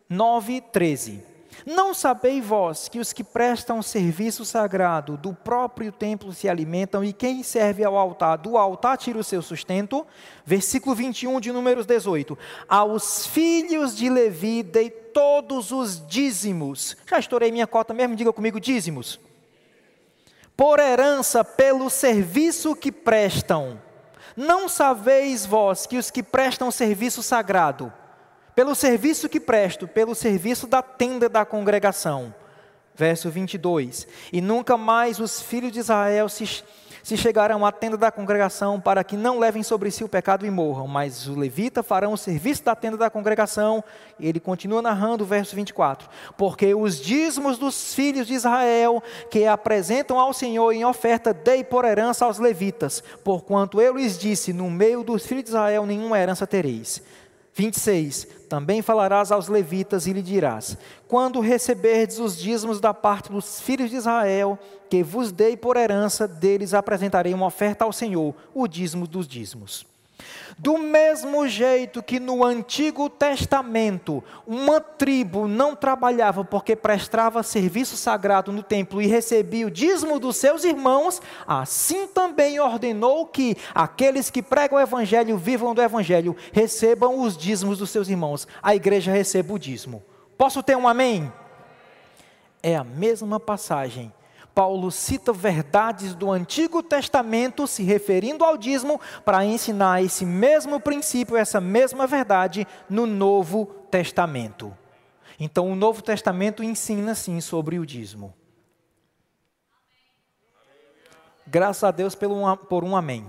9, 0.10 0.62
13. 0.62 1.24
Não 1.64 1.94
sabeis 1.94 2.44
vós 2.44 2.88
que 2.88 2.98
os 2.98 3.14
que 3.14 3.24
prestam 3.24 3.84
serviço 3.84 4.44
sagrado 4.44 5.16
do 5.16 5.32
próprio 5.32 5.92
templo 5.92 6.34
se 6.34 6.50
alimentam 6.50 7.04
e 7.04 7.14
quem 7.14 7.44
serve 7.44 7.84
ao 7.84 7.96
altar 7.96 8.38
do 8.38 8.58
altar 8.58 8.98
tira 8.98 9.20
o 9.20 9.24
seu 9.24 9.44
sustento? 9.44 10.08
Versículo 10.44 10.96
21 10.96 11.40
de 11.40 11.52
Números 11.52 11.86
18. 11.86 12.36
Aos 12.68 13.28
filhos 13.28 13.96
de 13.96 14.10
Levi 14.10 14.64
dei 14.64 14.90
todos 14.90 15.72
os 15.72 16.04
dízimos. 16.08 16.98
Já 17.08 17.20
estourei 17.20 17.52
minha 17.52 17.68
cota 17.68 17.94
mesmo, 17.94 18.16
diga 18.16 18.34
comigo 18.34 18.60
dízimos. 18.60 19.20
Por 20.58 20.80
herança 20.80 21.44
pelo 21.44 21.92
serviço 21.92 22.76
que 22.76 22.92
prestam. 22.92 23.88
Não 24.40 24.70
sabeis 24.70 25.46
vós 25.46 25.86
que 25.86 25.98
os 25.98 26.10
que 26.10 26.24
prestam 26.24 26.72
serviço 26.72 27.22
sagrado 27.22 27.92
pelo 28.56 28.74
serviço 28.74 29.28
que 29.28 29.38
presto, 29.38 29.86
pelo 29.86 30.16
serviço 30.16 30.66
da 30.66 30.82
tenda 30.82 31.28
da 31.28 31.44
congregação. 31.44 32.34
Verso 32.96 33.30
22. 33.30 34.08
E 34.32 34.40
nunca 34.40 34.78
mais 34.78 35.20
os 35.20 35.42
filhos 35.42 35.74
de 35.74 35.80
Israel 35.80 36.30
se, 36.30 36.64
se 37.04 37.18
chegarão 37.18 37.66
à 37.66 37.72
tenda 37.72 37.98
da 37.98 38.12
congregação 38.12 38.80
para 38.80 39.04
que 39.04 39.18
não 39.18 39.40
levem 39.40 39.64
sobre 39.64 39.92
si 39.92 40.04
o 40.04 40.10
pecado 40.10 40.46
e 40.46 40.52
morram, 40.52 40.88
mas 40.88 41.28
os 41.28 41.36
levitas 41.36 41.86
farão 41.86 42.14
o 42.14 42.18
serviço 42.18 42.64
da 42.64 42.76
tenda 42.76 42.98
da 42.98 43.10
congregação. 43.10 43.84
E 44.20 44.28
ele 44.28 44.40
continua 44.40 44.82
narrando 44.82 45.24
o 45.24 45.28
verso 45.28 45.56
24: 45.56 46.10
Porque 46.38 46.74
os 46.74 47.00
dízimos 47.00 47.58
dos 47.58 47.94
filhos 47.94 48.28
de 48.28 48.34
Israel 48.34 49.02
que 49.30 49.46
apresentam 49.46 50.20
ao 50.20 50.34
Senhor 50.34 50.72
em 50.72 50.86
oferta, 50.86 51.34
dei 51.34 51.64
por 51.64 51.86
herança 51.86 52.26
aos 52.26 52.40
levitas, 52.40 53.04
porquanto 53.24 53.82
eu 53.82 53.96
lhes 53.96 54.18
disse: 54.18 54.54
No 54.54 54.70
meio 54.70 55.04
dos 55.04 55.26
filhos 55.26 55.46
de 55.46 55.50
Israel 55.50 55.86
nenhuma 55.86 56.20
herança 56.20 56.46
tereis. 56.46 57.02
26. 57.54 58.28
Também 58.48 58.82
falarás 58.82 59.32
aos 59.32 59.48
levitas 59.48 60.08
e 60.08 60.14
lhe 60.14 60.22
dirás: 60.22 60.78
Quando 61.08 61.40
receberdes 61.40 62.20
os 62.20 62.38
dízimos 62.38 62.80
da 62.80 62.94
parte 62.94 63.32
dos 63.32 63.62
filhos 63.62 63.90
de 63.90 63.98
Israel, 63.98 64.58
que 64.90 65.04
vos 65.04 65.32
dei 65.32 65.56
por 65.56 65.78
herança, 65.78 66.28
deles 66.28 66.74
apresentarei 66.74 67.34
uma 67.34 67.46
oferta 67.46 67.86
ao 67.86 67.94
Senhor, 67.94 68.34
o 68.54 68.68
dízimo 68.68 69.06
dos 69.06 69.28
dízimos. 69.28 69.86
Do 70.58 70.78
mesmo 70.78 71.48
jeito 71.48 72.04
que 72.04 72.20
no 72.20 72.44
Antigo 72.44 73.10
Testamento, 73.10 74.22
uma 74.46 74.82
tribo 74.82 75.48
não 75.48 75.74
trabalhava 75.74 76.44
porque 76.44 76.76
prestava 76.76 77.42
serviço 77.44 77.96
sagrado 77.96 78.52
no 78.52 78.62
templo 78.62 79.02
e 79.02 79.08
recebia 79.08 79.66
o 79.66 79.72
dízimo 79.72 80.20
dos 80.20 80.36
seus 80.36 80.66
irmãos, 80.66 81.22
assim 81.48 82.08
também 82.08 82.60
ordenou 82.60 83.26
que 83.26 83.56
aqueles 83.74 84.30
que 84.30 84.42
pregam 84.42 84.78
o 84.78 84.82
Evangelho, 84.82 85.38
vivam 85.38 85.74
do 85.74 85.82
Evangelho, 85.82 86.36
recebam 86.52 87.22
os 87.22 87.38
dízimos 87.38 87.78
dos 87.78 87.90
seus 87.90 88.10
irmãos. 88.10 88.46
A 88.62 88.76
igreja 88.76 89.14
receba 89.14 89.54
o 89.54 89.60
dízimo. 89.60 90.04
Posso 90.38 90.62
ter 90.62 90.76
um 90.76 90.88
amém? 90.88 91.32
É 92.62 92.76
a 92.76 92.84
mesma 92.84 93.40
passagem 93.40 94.12
Paulo 94.60 94.92
cita 94.92 95.32
verdades 95.32 96.14
do 96.14 96.30
Antigo 96.30 96.84
Testamento, 96.84 97.66
se 97.66 97.82
referindo 97.82 98.44
ao 98.44 98.58
dízimo, 98.58 99.00
para 99.24 99.46
ensinar 99.46 100.04
esse 100.04 100.26
mesmo 100.26 100.82
princípio, 100.82 101.38
essa 101.38 101.62
mesma 101.62 102.06
verdade 102.06 102.68
no 102.90 103.06
Novo 103.06 103.68
Testamento. 103.90 104.78
Então, 105.40 105.72
o 105.72 105.76
Novo 105.78 106.02
Testamento 106.02 106.62
ensina 106.62 107.16
sim 107.16 107.40
sobre 107.40 107.80
o 107.80 107.86
dízimo. 107.86 108.34
Graças 111.48 111.86
a 111.86 111.92
Deus 111.92 112.14
por 112.14 112.84
um 112.84 112.98
amém. 112.98 113.26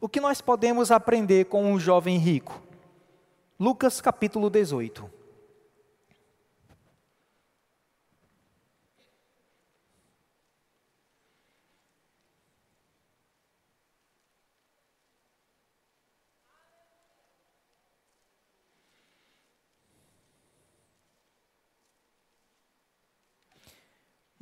O 0.00 0.08
que 0.08 0.20
nós 0.20 0.40
podemos 0.40 0.92
aprender 0.92 1.46
com 1.46 1.72
um 1.72 1.80
jovem 1.80 2.18
rico? 2.18 2.62
Lucas 3.58 4.00
capítulo 4.00 4.48
18. 4.48 5.23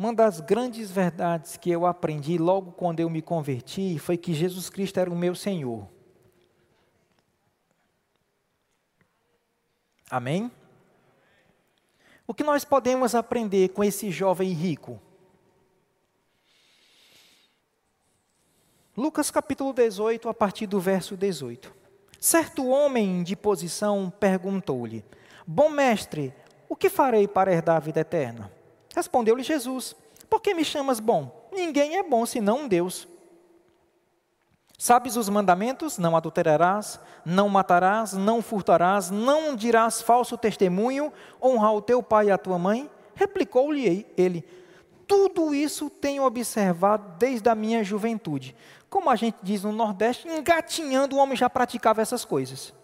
Uma 0.03 0.12
das 0.12 0.40
grandes 0.40 0.90
verdades 0.90 1.57
que 1.57 1.70
eu 1.70 1.86
aprendi 1.86 2.36
logo 2.36 2.72
quando 2.72 2.98
eu 2.98 3.09
me 3.09 3.22
converti 3.22 4.00
foi 4.00 4.16
que 4.16 4.34
Jesus 4.34 4.68
Cristo 4.68 4.98
era 4.98 5.09
o 5.09 5.14
meu 5.14 5.32
Senhor. 5.32 5.88
Amém? 10.11 10.50
O 12.26 12.34
que 12.34 12.42
nós 12.42 12.64
podemos 12.64 13.14
aprender 13.14 13.68
com 13.68 13.84
esse 13.84 14.11
jovem 14.11 14.50
rico? 14.50 15.00
Lucas 18.96 19.30
capítulo 19.30 19.72
18, 19.72 20.28
a 20.28 20.34
partir 20.34 20.66
do 20.66 20.80
verso 20.80 21.16
18. 21.16 21.72
Certo 22.18 22.66
homem 22.66 23.22
de 23.22 23.36
posição 23.36 24.11
perguntou-lhe: 24.11 25.05
Bom 25.46 25.68
mestre, 25.68 26.34
o 26.68 26.74
que 26.74 26.90
farei 26.90 27.28
para 27.28 27.53
herdar 27.53 27.76
a 27.76 27.80
vida 27.80 28.00
eterna? 28.00 28.62
Respondeu-lhe 28.95 29.43
Jesus: 29.43 29.95
Por 30.28 30.40
que 30.40 30.55
me 30.55 30.64
chamas 30.64 31.01
bom? 31.01 31.49
Ninguém 31.53 31.97
é 31.97 32.03
bom 32.03 32.24
senão 32.26 32.68
Deus. 32.68 33.09
Sabes 34.78 35.16
os 35.16 35.28
mandamentos? 35.28 35.97
Não 35.97 36.16
adulterarás, 36.16 36.99
não 37.24 37.49
matarás, 37.49 38.14
não 38.14 38.43
furtarás, 38.43 39.11
não 39.11 39.55
dirás 39.55 40.03
falso 40.03 40.36
testemunho, 40.36 41.12
honra 41.40 41.70
o 41.70 41.80
teu 41.80 42.03
pai 42.03 42.26
e 42.26 42.30
a 42.32 42.36
tua 42.36 42.59
mãe? 42.59 42.90
Replicou-lhe 43.14 44.07
ele: 44.16 44.45
Tudo 45.07 45.55
isso 45.55 45.88
tenho 45.88 46.24
observado 46.24 47.16
desde 47.16 47.49
a 47.49 47.55
minha 47.55 47.84
juventude. 47.84 48.57
Como 48.90 49.09
a 49.09 49.16
gente 49.16 49.36
diz 49.43 49.62
no 49.62 49.72
Nordeste, 49.72 50.28
engatinhando 50.28 51.16
o 51.16 51.18
homem 51.18 51.36
já 51.36 51.49
praticava 51.49 52.03
essas 52.03 52.24
coisas. 52.24 52.74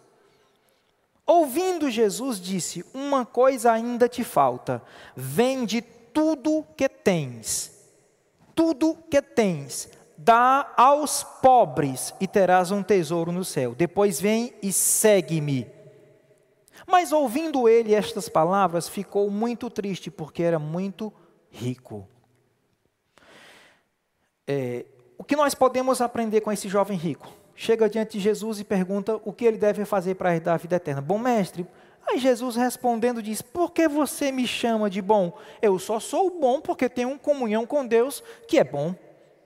Ouvindo 1.26 1.90
Jesus, 1.90 2.40
disse: 2.40 2.84
Uma 2.94 3.26
coisa 3.26 3.72
ainda 3.72 4.09
te 4.09 4.22
falta. 4.22 4.80
Vende 5.16 5.82
tudo 6.18 6.66
que 6.76 6.88
tens, 6.88 7.72
tudo 8.52 8.98
que 9.08 9.22
tens, 9.22 9.88
dá 10.16 10.74
aos 10.76 11.22
pobres 11.22 12.12
e 12.20 12.26
terás 12.26 12.72
um 12.72 12.82
tesouro 12.82 13.30
no 13.30 13.44
céu. 13.44 13.72
Depois 13.72 14.20
vem 14.20 14.52
e 14.60 14.72
segue-me. 14.72 15.70
Mas 16.84 17.12
ouvindo 17.12 17.68
ele 17.68 17.94
estas 17.94 18.28
palavras, 18.28 18.88
ficou 18.88 19.30
muito 19.30 19.70
triste, 19.70 20.10
porque 20.10 20.42
era 20.42 20.58
muito 20.58 21.12
rico. 21.52 22.08
É, 24.44 24.86
o 25.16 25.22
que 25.22 25.36
nós 25.36 25.54
podemos 25.54 26.00
aprender 26.00 26.40
com 26.40 26.50
esse 26.50 26.68
jovem 26.68 26.98
rico? 26.98 27.32
Chega 27.54 27.88
diante 27.88 28.18
de 28.18 28.24
Jesus 28.24 28.58
e 28.58 28.64
pergunta 28.64 29.20
o 29.24 29.32
que 29.32 29.44
ele 29.44 29.56
deve 29.56 29.84
fazer 29.84 30.16
para 30.16 30.34
herdar 30.34 30.54
a 30.54 30.58
vida 30.58 30.74
eterna. 30.74 31.00
Bom 31.00 31.18
mestre, 31.18 31.64
Aí 32.09 32.18
Jesus 32.18 32.56
respondendo 32.56 33.22
diz: 33.22 33.42
Por 33.42 33.70
que 33.70 33.86
você 33.86 34.32
me 34.32 34.46
chama 34.46 34.88
de 34.88 35.02
bom? 35.02 35.36
Eu 35.61 35.78
só 35.78 36.00
sou 36.00 36.30
bom 36.30 36.61
porque 36.61 36.88
tenho 36.88 37.18
comunhão 37.18 37.66
com 37.66 37.86
Deus 37.86 38.22
que 38.46 38.59
é 38.59 38.64
bom. 38.64 38.94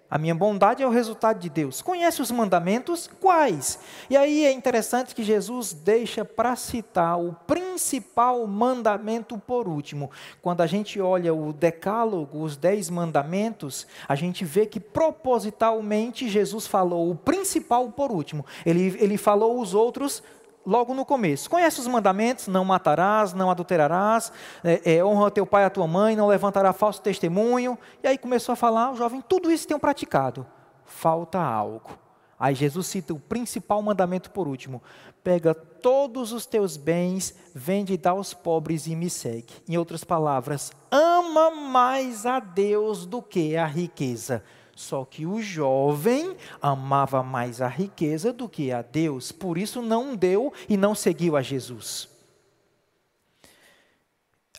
A 0.09 0.19
minha 0.19 0.35
bondade 0.35 0.83
é 0.83 0.87
o 0.87 0.91
resultado 0.91 1.39
de 1.39 1.49
Deus. 1.49 1.81
Conhece 1.81 2.21
os 2.21 2.31
mandamentos? 2.31 3.09
Quais? 3.19 3.79
E 4.11 4.17
aí 4.17 4.45
é 4.45 4.53
interessante 4.53 5.15
que 5.15 5.25
Jesus 5.25 5.73
deixa 5.73 6.23
para 6.23 6.55
citar 6.55 7.19
o 7.19 7.33
principal 7.47 8.47
mandamento 8.47 9.39
por 9.39 9.67
último. 9.67 10.11
Quando 10.43 10.61
a 10.61 10.67
gente 10.67 11.01
olha 11.01 11.33
o 11.33 11.51
decálogo, 11.51 12.43
os 12.43 12.59
dez 12.59 12.91
mandamentos, 12.91 13.87
a 14.07 14.15
gente 14.15 14.45
vê 14.45 14.67
que 14.67 14.79
propositalmente 14.79 16.29
Jesus 16.29 16.67
falou 16.67 17.11
o 17.11 17.17
principal 17.17 17.91
por 17.91 18.13
último. 18.13 18.45
Ele, 18.67 18.95
ele 19.01 19.17
falou 19.17 19.59
os 19.59 19.73
outros 19.73 20.23
logo 20.67 20.95
no 20.95 21.05
começo. 21.05 21.51
Conhece 21.51 21.81
os 21.81 21.87
mandamentos? 21.87 22.49
Não 22.49 22.65
matarás, 22.65 23.33
não 23.33 23.51
adulterarás, 23.51 24.33
é, 24.63 24.97
é, 24.97 25.05
honra 25.05 25.31
teu 25.31 25.47
pai 25.47 25.65
e 25.65 25.67
a 25.67 25.71
tua 25.71 25.87
mãe, 25.87 26.17
não 26.17 26.27
levantará 26.27 26.73
falso 26.73 27.01
testemunho. 27.01 27.79
E 28.03 28.09
aí 28.09 28.19
começou 28.19 28.53
a 28.53 28.57
falar, 28.57 28.93
o 28.93 28.97
jovem, 28.97 29.23
tudo 29.27 29.51
isso 29.51 29.67
tem 29.67 29.79
praticado. 29.79 30.47
Falta 30.85 31.39
algo. 31.39 31.99
Aí 32.43 32.57
Jesus 32.57 32.89
cita 32.89 33.15
o 33.15 33.21
principal 33.21 33.81
mandamento 33.81 34.31
por 34.31 34.49
último: 34.49 34.83
pega 35.23 35.55
todos 35.55 36.33
os 36.33 36.45
teus 36.45 36.77
bens, 36.77 37.33
vende 37.55 37.93
e 37.93 37.97
dá 37.97 38.11
aos 38.11 38.35
pobres 38.35 38.89
e 38.89 38.97
me 38.97 39.09
segue. 39.09 39.55
Em 39.69 39.77
outras 39.77 40.03
palavras, 40.03 40.73
ama 40.91 41.53
mais 41.53 42.27
a 42.27 42.41
Deus 42.41 43.07
do 43.07 43.23
que 43.23 43.57
a 43.57 43.65
riqueza. 43.65 44.43
Só 44.75 45.05
que 45.05 45.27
o 45.27 45.41
jovem 45.41 46.37
amava 46.61 47.23
mais 47.23 47.61
a 47.61 47.69
riqueza 47.69 48.33
do 48.33 48.49
que 48.49 48.73
a 48.73 48.83
Deus, 48.83 49.31
por 49.31 49.59
isso 49.59 49.83
não 49.83 50.17
deu 50.17 50.53
e 50.69 50.77
não 50.77 50.95
seguiu 50.95 51.37
a 51.37 51.43
Jesus. 51.43 52.09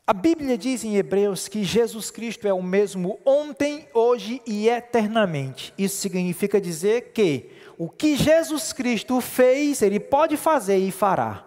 A 0.06 0.12
Bíblia 0.12 0.58
diz 0.58 0.84
em 0.84 0.96
Hebreus 0.96 1.48
que 1.48 1.64
Jesus 1.64 2.10
Cristo 2.10 2.46
é 2.46 2.52
o 2.52 2.62
mesmo 2.62 3.18
ontem, 3.24 3.88
hoje 3.94 4.42
e 4.46 4.68
eternamente. 4.68 5.72
Isso 5.78 5.96
significa 5.96 6.60
dizer 6.60 7.12
que 7.14 7.50
o 7.78 7.88
que 7.88 8.14
Jesus 8.14 8.70
Cristo 8.72 9.18
fez, 9.20 9.80
Ele 9.80 9.98
pode 9.98 10.36
fazer 10.36 10.76
e 10.76 10.90
fará. 10.90 11.44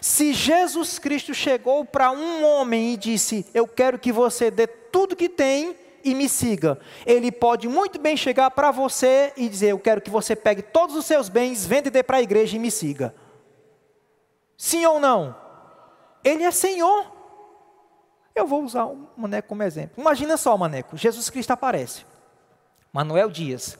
Se 0.00 0.32
Jesus 0.32 0.98
Cristo 0.98 1.34
chegou 1.34 1.84
para 1.84 2.10
um 2.10 2.42
homem 2.44 2.94
e 2.94 2.96
disse: 2.96 3.46
Eu 3.52 3.66
quero 3.66 3.98
que 3.98 4.10
você 4.10 4.50
dê 4.50 4.66
tudo 4.66 5.14
que 5.14 5.28
tem 5.28 5.76
e 6.04 6.14
me 6.14 6.28
siga, 6.28 6.78
Ele 7.06 7.30
pode 7.30 7.68
muito 7.68 7.98
bem 7.98 8.16
chegar 8.16 8.50
para 8.50 8.70
você 8.70 9.32
e 9.36 9.48
dizer: 9.48 9.68
Eu 9.68 9.78
quero 9.78 10.00
que 10.00 10.10
você 10.10 10.34
pegue 10.34 10.62
todos 10.62 10.96
os 10.96 11.06
seus 11.06 11.28
bens, 11.28 11.66
venda 11.66 11.88
e 11.88 11.90
dê 11.90 12.02
para 12.02 12.18
a 12.18 12.22
igreja 12.22 12.56
e 12.56 12.58
me 12.58 12.70
siga. 12.70 13.14
Sim 14.56 14.84
ou 14.86 14.98
não? 14.98 15.36
Ele 16.24 16.42
é 16.42 16.50
Senhor. 16.50 17.12
Eu 18.34 18.46
vou 18.46 18.62
usar 18.62 18.84
o 18.84 19.08
Maneco 19.16 19.48
como 19.48 19.62
exemplo. 19.62 20.00
Imagina 20.00 20.36
só, 20.36 20.56
Maneco, 20.56 20.96
Jesus 20.96 21.28
Cristo 21.30 21.52
aparece. 21.52 22.04
Manuel 22.92 23.30
Dias. 23.30 23.78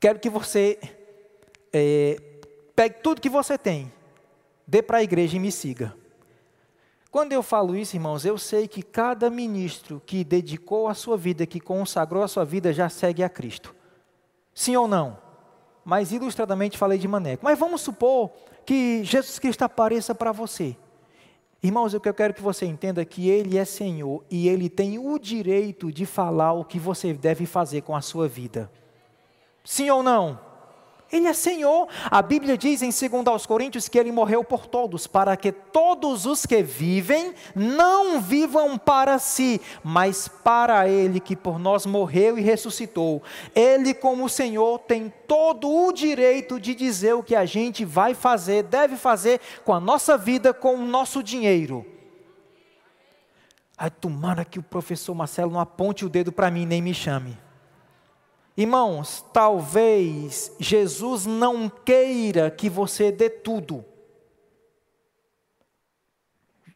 Quero 0.00 0.18
que 0.18 0.28
você 0.28 0.78
é, 1.72 2.20
pegue 2.74 2.96
tudo 3.02 3.20
que 3.20 3.28
você 3.28 3.56
tem, 3.56 3.92
dê 4.66 4.82
para 4.82 4.98
a 4.98 5.02
igreja 5.02 5.36
e 5.36 5.40
me 5.40 5.50
siga. 5.50 5.94
Quando 7.14 7.32
eu 7.32 7.44
falo 7.44 7.76
isso, 7.76 7.94
irmãos, 7.94 8.24
eu 8.24 8.36
sei 8.36 8.66
que 8.66 8.82
cada 8.82 9.30
ministro 9.30 10.02
que 10.04 10.24
dedicou 10.24 10.88
a 10.88 10.94
sua 10.94 11.16
vida, 11.16 11.46
que 11.46 11.60
consagrou 11.60 12.24
a 12.24 12.26
sua 12.26 12.44
vida, 12.44 12.72
já 12.72 12.88
segue 12.88 13.22
a 13.22 13.28
Cristo. 13.28 13.72
Sim 14.52 14.74
ou 14.74 14.88
não? 14.88 15.16
Mas 15.84 16.10
ilustradamente 16.10 16.76
falei 16.76 16.98
de 16.98 17.06
Maneco. 17.06 17.44
Mas 17.44 17.56
vamos 17.56 17.82
supor 17.82 18.32
que 18.66 19.04
Jesus 19.04 19.38
Cristo 19.38 19.62
apareça 19.62 20.12
para 20.12 20.32
você. 20.32 20.76
Irmãos, 21.62 21.94
o 21.94 22.00
que 22.00 22.08
eu 22.08 22.14
quero 22.14 22.34
que 22.34 22.42
você 22.42 22.66
entenda 22.66 23.00
é 23.00 23.04
que 23.04 23.30
Ele 23.30 23.58
é 23.58 23.64
Senhor 23.64 24.24
e 24.28 24.48
Ele 24.48 24.68
tem 24.68 24.98
o 24.98 25.16
direito 25.16 25.92
de 25.92 26.04
falar 26.04 26.52
o 26.54 26.64
que 26.64 26.80
você 26.80 27.14
deve 27.14 27.46
fazer 27.46 27.82
com 27.82 27.94
a 27.94 28.00
sua 28.00 28.26
vida. 28.26 28.68
Sim 29.62 29.88
ou 29.88 30.02
não? 30.02 30.40
Ele 31.12 31.28
é 31.28 31.32
Senhor. 31.32 31.88
A 32.10 32.20
Bíblia 32.22 32.58
diz 32.58 32.82
em 32.82 32.90
2 32.90 33.46
Coríntios 33.46 33.88
que 33.88 33.98
ele 33.98 34.10
morreu 34.10 34.42
por 34.42 34.66
todos, 34.66 35.06
para 35.06 35.36
que 35.36 35.52
todos 35.52 36.26
os 36.26 36.44
que 36.44 36.62
vivem 36.62 37.34
não 37.54 38.20
vivam 38.20 38.76
para 38.76 39.18
si, 39.18 39.60
mas 39.82 40.26
para 40.28 40.88
ele 40.88 41.20
que 41.20 41.36
por 41.36 41.58
nós 41.58 41.86
morreu 41.86 42.36
e 42.38 42.40
ressuscitou. 42.40 43.22
Ele, 43.54 43.94
como 43.94 44.28
Senhor, 44.28 44.78
tem 44.80 45.12
todo 45.28 45.70
o 45.70 45.92
direito 45.92 46.58
de 46.58 46.74
dizer 46.74 47.14
o 47.14 47.22
que 47.22 47.36
a 47.36 47.44
gente 47.44 47.84
vai 47.84 48.14
fazer, 48.14 48.64
deve 48.64 48.96
fazer 48.96 49.40
com 49.64 49.72
a 49.72 49.80
nossa 49.80 50.16
vida, 50.16 50.52
com 50.52 50.74
o 50.74 50.86
nosso 50.86 51.22
dinheiro. 51.22 51.86
Ai, 53.76 53.90
tomara 53.90 54.44
que 54.44 54.58
o 54.58 54.62
professor 54.62 55.14
Marcelo 55.14 55.50
não 55.50 55.60
aponte 55.60 56.04
o 56.04 56.08
dedo 56.08 56.32
para 56.32 56.50
mim 56.50 56.64
nem 56.64 56.80
me 56.80 56.94
chame. 56.94 57.43
Irmãos, 58.56 59.24
talvez 59.32 60.52
Jesus 60.60 61.26
não 61.26 61.68
queira 61.68 62.50
que 62.50 62.68
você 62.68 63.10
dê 63.10 63.28
tudo. 63.28 63.84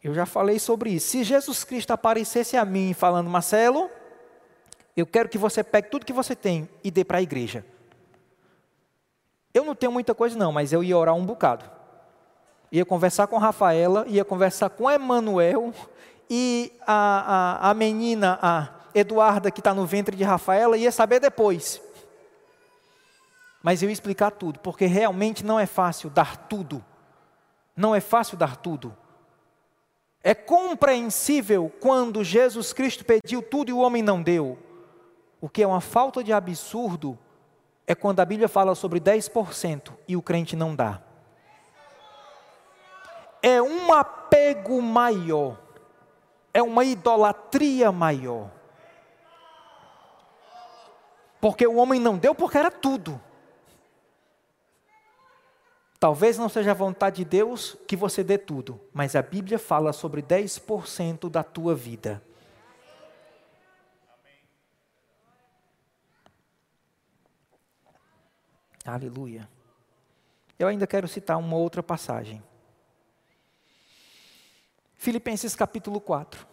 Eu 0.03 0.13
já 0.13 0.27
falei 0.27 0.59
sobre 0.59 0.91
isso. 0.91 1.09
Se 1.09 1.23
Jesus 1.23 1.63
Cristo 1.63 1.93
aparecesse 1.93 2.57
a 2.57 2.65
mim 2.65 2.93
falando, 2.95 3.31
Marcelo, 3.31 3.89
eu 4.97 5.07
quero 5.07 5.29
que 5.29 5.39
você 5.39 5.63
pegue 5.63 5.89
tudo 5.89 6.07
que 6.07 6.13
você 6.13 6.35
tem 6.35 6.69
e 6.83 6.91
dê 6.91 7.05
para 7.05 7.19
a 7.19 7.23
igreja. 7.23 7.65
Eu 9.55 9.65
não 9.65 9.75
tenho 9.75 9.93
muita 9.93 10.15
coisa 10.15 10.37
não, 10.37 10.51
mas 10.51 10.73
eu 10.73 10.83
ia 10.83 10.97
orar 10.97 11.15
um 11.15 11.25
bocado. 11.25 11.65
Ia 12.73 12.85
conversar 12.85 13.29
com 13.29 13.39
Rafaela, 13.39 14.05
ia 14.09 14.25
conversar 14.25 14.71
com 14.71 14.91
Emanuel 14.91 15.73
e 16.29 16.73
a, 16.87 17.61
a, 17.67 17.71
a 17.71 17.75
menina, 17.75 18.39
a 18.43 18.78
Eduarda, 18.95 19.51
que 19.51 19.61
está 19.61 19.75
no 19.75 19.87
ventre 19.87 20.17
de 20.17 20.25
Rafaela, 20.25 20.77
ia 20.77 20.93
saber 20.93 21.21
depois. 21.21 21.81
Mas 23.63 23.83
eu 23.83 23.89
ia 23.89 23.93
explicar 23.93 24.31
tudo, 24.31 24.61
porque 24.61 24.87
realmente 24.87 25.45
não 25.45 25.59
é 25.59 25.67
fácil 25.67 26.09
dar 26.11 26.37
tudo. 26.37 26.85
Não 27.77 27.95
é 27.95 28.01
fácil 28.01 28.37
dar 28.37 28.57
tudo. 28.57 28.97
É 30.23 30.35
compreensível 30.35 31.73
quando 31.81 32.25
Jesus 32.25 32.73
Cristo 32.73 33.05
pediu 33.05 33.41
tudo 33.43 33.71
e 33.71 33.73
o 33.73 33.79
homem 33.79 34.03
não 34.03 34.23
deu. 34.23 34.59
O 35.41 35.49
que 35.49 35.63
é 35.63 35.67
uma 35.67 35.81
falta 35.81 36.23
de 36.25 36.33
absurdo 36.33 37.19
é 37.87 37.95
quando 37.95 38.21
a 38.21 38.25
Bíblia 38.25 38.49
fala 38.49 38.75
sobre 38.75 39.01
10% 39.01 39.93
e 40.07 40.17
o 40.17 40.23
crente 40.23 40.57
não 40.57 40.75
dá. 40.75 41.01
É 43.41 43.63
um 43.63 43.93
apego 43.93 44.83
maior, 44.83 45.57
é 46.53 46.63
uma 46.63 46.85
idolatria 46.85 47.93
maior. 47.93 48.58
Porque 51.41 51.67
o 51.67 51.77
homem 51.77 52.01
não 52.01 52.19
deu 52.19 52.35
porque 52.35 52.59
era 52.59 52.71
tudo. 52.71 53.21
Talvez 56.01 56.39
não 56.39 56.49
seja 56.49 56.71
a 56.71 56.75
vontade 56.75 57.17
de 57.17 57.25
Deus 57.25 57.77
que 57.87 57.97
você 57.97 58.23
dê 58.23 58.39
tudo, 58.39 58.81
mas 58.93 59.17
a 59.17 59.23
Bíblia 59.23 59.59
fala 59.59 59.93
sobre 59.93 60.23
10% 60.23 61.29
da 61.29 61.43
tua 61.43 61.75
vida. 61.75 62.23
Aleluia. 68.85 69.49
Eu 70.59 70.67
ainda 70.67 70.87
quero 70.87 71.07
citar 71.07 71.37
uma 71.37 71.57
outra 71.57 71.83
passagem. 71.83 72.43
Filipenses 74.97 75.55
capítulo 75.55 76.01
4. 76.01 76.47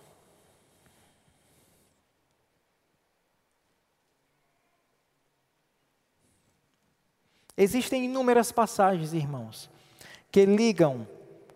Existem 7.57 8.05
inúmeras 8.05 8.51
passagens, 8.51 9.13
irmãos, 9.13 9.69
que 10.31 10.45
ligam 10.45 11.07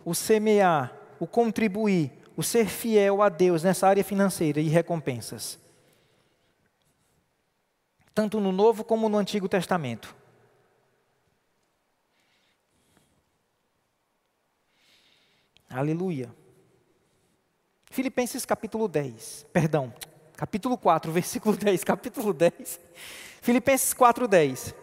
o 0.06 0.16
semear, 0.16 0.93
o 1.20 1.28
contribuir, 1.28 2.12
o 2.38 2.43
ser 2.43 2.68
fiel 2.68 3.22
a 3.22 3.28
Deus 3.28 3.64
nessa 3.64 3.88
área 3.88 4.04
financeira 4.04 4.62
e 4.62 4.70
recompensas. 4.70 5.60
Tanto 8.16 8.39
no 8.39 8.52
Novo 8.52 8.84
como 8.84 9.10
no 9.10 9.18
Antigo 9.18 9.50
Testamento. 9.50 10.16
Aleluia. 15.70 16.34
Filipenses 17.91 18.45
capítulo 18.45 18.88
10, 18.88 19.47
perdão, 19.52 19.93
capítulo 20.36 20.78
4, 20.78 21.12
versículo 21.14 21.58
10, 21.58 21.84
capítulo 21.84 22.34
10. 22.34 22.80
Filipenses 23.41 23.93
4, 23.93 24.28
10. 24.28 24.76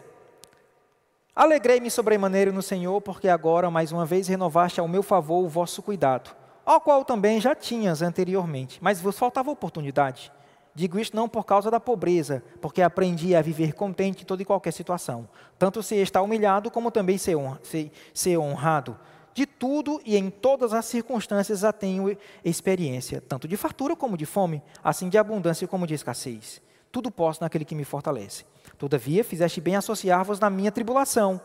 Alegrei-me 1.37 1.91
sobremaneira 1.91 2.51
no 2.51 2.63
Senhor, 2.63 2.99
porque 2.99 3.29
agora 3.29 3.69
mais 3.69 3.91
uma 3.91 4.07
vez 4.07 4.27
renovaste 4.27 4.79
ao 4.79 4.87
meu 4.87 5.03
favor 5.03 5.45
o 5.45 5.47
vosso 5.47 5.83
cuidado, 5.83 6.35
ao 6.65 6.81
qual 6.81 7.05
também 7.05 7.39
já 7.39 7.53
tinhas 7.53 8.01
anteriormente, 8.01 8.79
mas 8.81 8.99
vos 8.99 9.19
faltava 9.19 9.51
oportunidade. 9.51 10.31
Digo 10.73 10.97
isto 10.97 11.15
não 11.15 11.29
por 11.29 11.45
causa 11.45 11.69
da 11.69 11.79
pobreza, 11.79 12.41
porque 12.59 12.81
aprendi 12.81 13.35
a 13.35 13.41
viver 13.43 13.73
contente 13.73 14.23
em 14.23 14.25
toda 14.25 14.41
e 14.41 14.45
qualquer 14.45 14.71
situação, 14.71 15.29
tanto 15.59 15.83
se 15.83 15.95
está 15.97 16.23
humilhado 16.23 16.71
como 16.71 16.89
também 16.89 17.19
ser, 17.19 17.35
honra, 17.35 17.59
ser, 17.61 17.91
ser 18.15 18.35
honrado. 18.39 18.97
De 19.31 19.45
tudo 19.45 20.01
e 20.03 20.17
em 20.17 20.31
todas 20.31 20.73
as 20.73 20.85
circunstâncias 20.85 21.59
já 21.59 21.71
tenho 21.71 22.17
experiência, 22.43 23.21
tanto 23.21 23.47
de 23.47 23.55
fartura 23.55 23.95
como 23.95 24.17
de 24.17 24.25
fome, 24.25 24.59
assim 24.83 25.07
de 25.07 25.19
abundância 25.19 25.67
como 25.67 25.85
de 25.85 25.93
escassez. 25.93 26.63
Tudo 26.91 27.11
posso 27.11 27.43
naquele 27.43 27.63
que 27.63 27.75
me 27.75 27.83
fortalece. 27.83 28.43
Todavia, 28.77 29.23
fizeste 29.23 29.59
bem 29.59 29.75
associar-vos 29.75 30.39
na 30.39 30.49
minha 30.49 30.71
tribulação. 30.71 31.41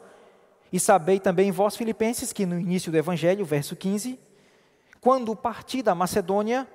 E 0.72 0.80
sabei 0.80 1.18
também 1.18 1.50
vós, 1.50 1.76
filipenses, 1.76 2.32
que 2.32 2.46
no 2.46 2.58
início 2.58 2.90
do 2.90 2.98
Evangelho, 2.98 3.44
verso 3.44 3.76
15, 3.76 4.18
quando 5.00 5.34
parti 5.34 5.82
da 5.82 5.94
Macedônia, 5.94 6.66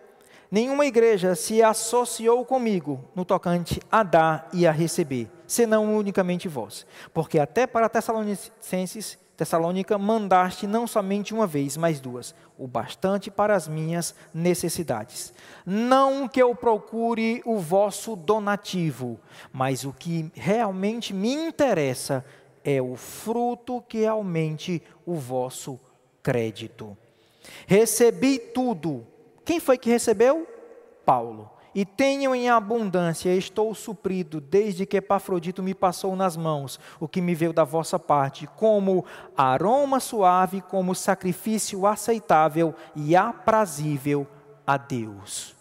nenhuma 0.51 0.85
igreja 0.85 1.35
se 1.35 1.63
associou 1.63 2.43
comigo 2.45 3.03
no 3.15 3.23
tocante 3.23 3.79
a 3.91 4.03
dar 4.03 4.49
e 4.51 4.67
a 4.67 4.71
receber, 4.71 5.29
senão 5.45 5.95
unicamente 5.95 6.47
vós. 6.47 6.85
Porque 7.13 7.39
até 7.39 7.65
para 7.65 7.89
Tessalonicenses 7.89 9.17
Tessalônica, 9.37 9.99
mandaste 9.99 10.65
não 10.65 10.87
somente 10.87 11.31
uma 11.31 11.45
vez, 11.45 11.77
mas 11.77 11.99
duas, 11.99 12.33
o 12.57 12.67
bastante 12.67 13.29
para 13.29 13.55
as 13.55 13.67
minhas 13.67 14.15
necessidades. 14.33 15.31
Não 15.63 16.27
que 16.27 16.41
eu 16.41 16.55
procure 16.55 17.43
o 17.45 17.59
vosso 17.59 18.15
donativo, 18.15 19.19
mas 19.53 19.85
o 19.85 19.93
que 19.93 20.31
realmente 20.33 21.13
me 21.13 21.31
interessa 21.31 22.25
é 22.63 22.81
o 22.81 22.95
fruto 22.95 23.79
que 23.87 24.07
aumente 24.07 24.81
o 25.05 25.13
vosso 25.13 25.79
crédito. 26.23 26.97
Recebi 27.67 28.39
tudo. 28.39 29.05
Quem 29.45 29.59
foi 29.59 29.77
que 29.77 29.91
recebeu? 29.91 30.47
Paulo 31.05 31.56
e 31.77 31.85
tenho 31.85 32.33
em 32.33 32.49
abundância, 32.49 33.29
estou 33.35 33.71
suprido, 33.75 34.41
desde 34.41 34.83
que 34.83 34.97
Epafrodito 34.97 35.61
me 35.61 35.75
passou 35.75 36.15
nas 36.15 36.35
mãos, 36.35 36.79
o 36.99 37.07
que 37.07 37.21
me 37.21 37.35
veio 37.35 37.53
da 37.53 37.63
vossa 37.63 37.99
parte, 37.99 38.47
como 38.47 39.05
aroma 39.37 39.99
suave, 39.99 40.59
como 40.59 40.95
sacrifício 40.95 41.85
aceitável 41.85 42.73
e 42.95 43.15
aprazível 43.15 44.25
a 44.65 44.75
Deus. 44.75 45.55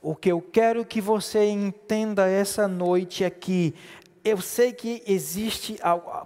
O 0.00 0.14
que 0.14 0.30
eu 0.30 0.40
quero 0.40 0.84
que 0.84 1.00
você 1.00 1.46
entenda 1.48 2.28
essa 2.28 2.68
noite 2.68 3.24
é 3.24 3.30
que 3.30 3.74
eu 4.24 4.40
sei 4.40 4.72
que 4.72 5.02
existe, 5.06 5.78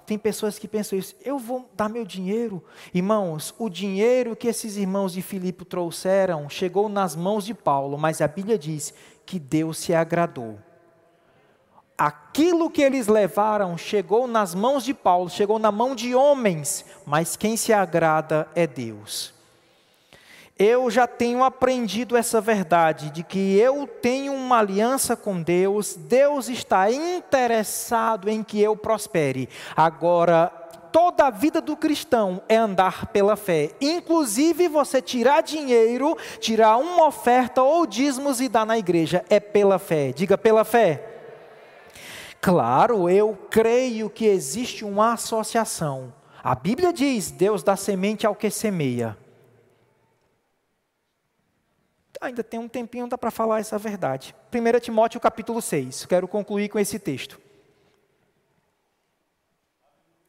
tem 0.07 0.19
pessoas 0.19 0.59
que 0.59 0.67
pensam 0.67 0.99
isso, 0.99 1.15
eu 1.23 1.39
vou 1.39 1.69
dar 1.75 1.89
meu 1.89 2.05
dinheiro. 2.05 2.65
Irmãos, 2.95 3.55
o 3.59 3.69
dinheiro 3.69 4.35
que 4.35 4.49
esses 4.49 4.77
irmãos 4.77 5.13
de 5.13 5.21
Filipe 5.21 5.67
trouxeram 5.67 6.49
chegou 6.49 6.89
nas 6.91 7.15
mãos 7.15 7.45
de 7.45 7.53
Paulo, 7.53 7.99
mas 7.99 8.23
a 8.23 8.29
Bíblia 8.29 8.59
diz 8.59 8.95
que 9.31 9.39
Deus 9.39 9.79
se 9.79 9.95
agradou. 9.95 10.59
Aquilo 11.97 12.69
que 12.69 12.83
eles 12.83 13.07
levaram 13.07 13.79
chegou 13.79 14.27
nas 14.27 14.57
mãos 14.57 14.83
de 14.83 14.93
Paulo, 14.93 15.31
chegou 15.31 15.57
na 15.57 15.71
mão 15.71 15.95
de 15.95 16.17
homens, 16.17 16.85
mas 17.07 17.37
quem 17.37 17.57
se 17.57 17.73
agrada 17.73 18.49
é 18.57 18.67
Deus. 18.67 19.33
Eu 20.59 20.91
já 20.91 21.07
tenho 21.07 21.45
aprendido 21.45 22.17
essa 22.17 22.41
verdade 22.41 23.09
de 23.11 23.23
que 23.23 23.57
eu 23.57 23.87
tenho 23.87 24.33
uma 24.33 24.59
aliança 24.59 25.15
com 25.15 25.41
Deus, 25.41 25.95
Deus 25.95 26.49
está 26.49 26.91
interessado 26.91 28.29
em 28.29 28.43
que 28.43 28.61
eu 28.61 28.77
prospere. 28.77 29.49
Agora, 29.77 30.60
toda 30.93 31.27
a 31.27 31.31
vida 31.31 31.61
do 31.61 31.77
cristão 31.77 32.43
é 32.49 32.57
andar 32.57 33.07
pela 33.07 33.37
fé. 33.37 33.71
Inclusive 33.81 34.69
você 34.69 35.01
tirar 35.01 35.43
dinheiro, 35.43 36.17
tirar 36.39 36.77
uma 36.77 37.07
oferta 37.07 37.63
ou 37.63 37.87
dízimos 37.87 38.41
e 38.41 38.49
dar 38.49 38.67
na 38.67 38.79
igreja. 38.79 39.25
É 39.29 39.41
pela 39.41 39.79
fé. 39.79 40.13
Diga 40.13 40.37
pela 40.37 40.65
fé. 40.65 41.07
Claro, 42.41 43.09
eu 43.09 43.39
creio 43.51 44.09
que 44.09 44.27
existe 44.27 44.85
uma 44.85 45.13
associação. 45.13 46.13
A 46.43 46.55
Bíblia 46.55 46.93
diz: 46.93 47.31
Deus 47.31 47.63
dá 47.63 47.77
semente 47.77 48.27
ao 48.27 48.35
que 48.35 48.51
semeia. 48.51 49.17
Ainda 52.21 52.45
tem 52.45 52.61
um 52.61 52.69
tempinho, 52.69 53.09
dá 53.09 53.17
para 53.17 53.31
falar 53.31 53.61
essa 53.61 53.79
verdade. 53.79 54.35
1 54.53 54.81
Timóteo 54.81 55.19
capítulo 55.19 55.63
6. 55.63 56.05
Quero 56.05 56.29
concluir 56.29 56.69
com 56.69 56.79
esse 56.79 56.99
texto. 56.99 57.41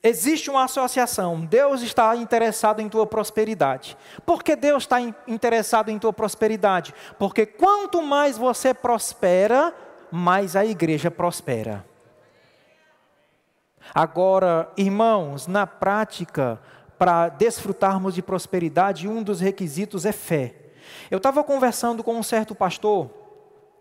Existe 0.04 0.50
uma 0.50 0.64
associação. 0.64 1.42
Deus 1.42 1.82
está 1.82 2.16
interessado 2.16 2.82
em 2.82 2.90
tua 2.90 3.06
prosperidade. 3.06 3.96
Por 4.26 4.44
que 4.44 4.56
Deus 4.56 4.84
está 4.84 5.00
interessado 5.28 5.90
em 5.90 6.00
tua 6.00 6.12
prosperidade? 6.12 6.94
Porque 7.20 7.46
quanto 7.46 8.02
mais 8.02 8.36
você 8.36 8.74
prospera, 8.74 9.74
mais 10.12 10.56
a 10.56 10.66
igreja 10.66 11.12
prospera. 11.12 11.86
Agora, 13.94 14.72
irmãos, 14.76 15.46
na 15.46 15.68
prática, 15.68 16.60
para 16.98 17.30
desfrutarmos 17.30 18.16
de 18.16 18.24
prosperidade, 18.24 19.08
um 19.08 19.22
dos 19.22 19.40
requisitos 19.40 20.04
é 20.04 20.12
fé. 20.12 20.56
Eu 21.12 21.18
estava 21.18 21.44
conversando 21.44 22.04
com 22.04 22.16
um 22.16 22.24
certo 22.24 22.56
pastor 22.56 23.12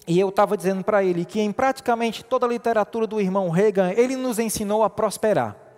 e 0.07 0.21
eu 0.21 0.29
estava 0.29 0.55
dizendo 0.55 0.85
para 0.85 1.03
ele 1.03 1.25
que 1.25 1.41
em 1.41 1.51
praticamente 1.51 2.23
toda 2.23 2.45
a 2.45 2.49
literatura 2.49 3.07
do 3.07 3.21
irmão 3.21 3.49
Reagan, 3.49 3.93
ele 3.93 4.17
nos 4.17 4.39
ensinou 4.39 4.83
a 4.83 4.91
prosperar 4.91 5.70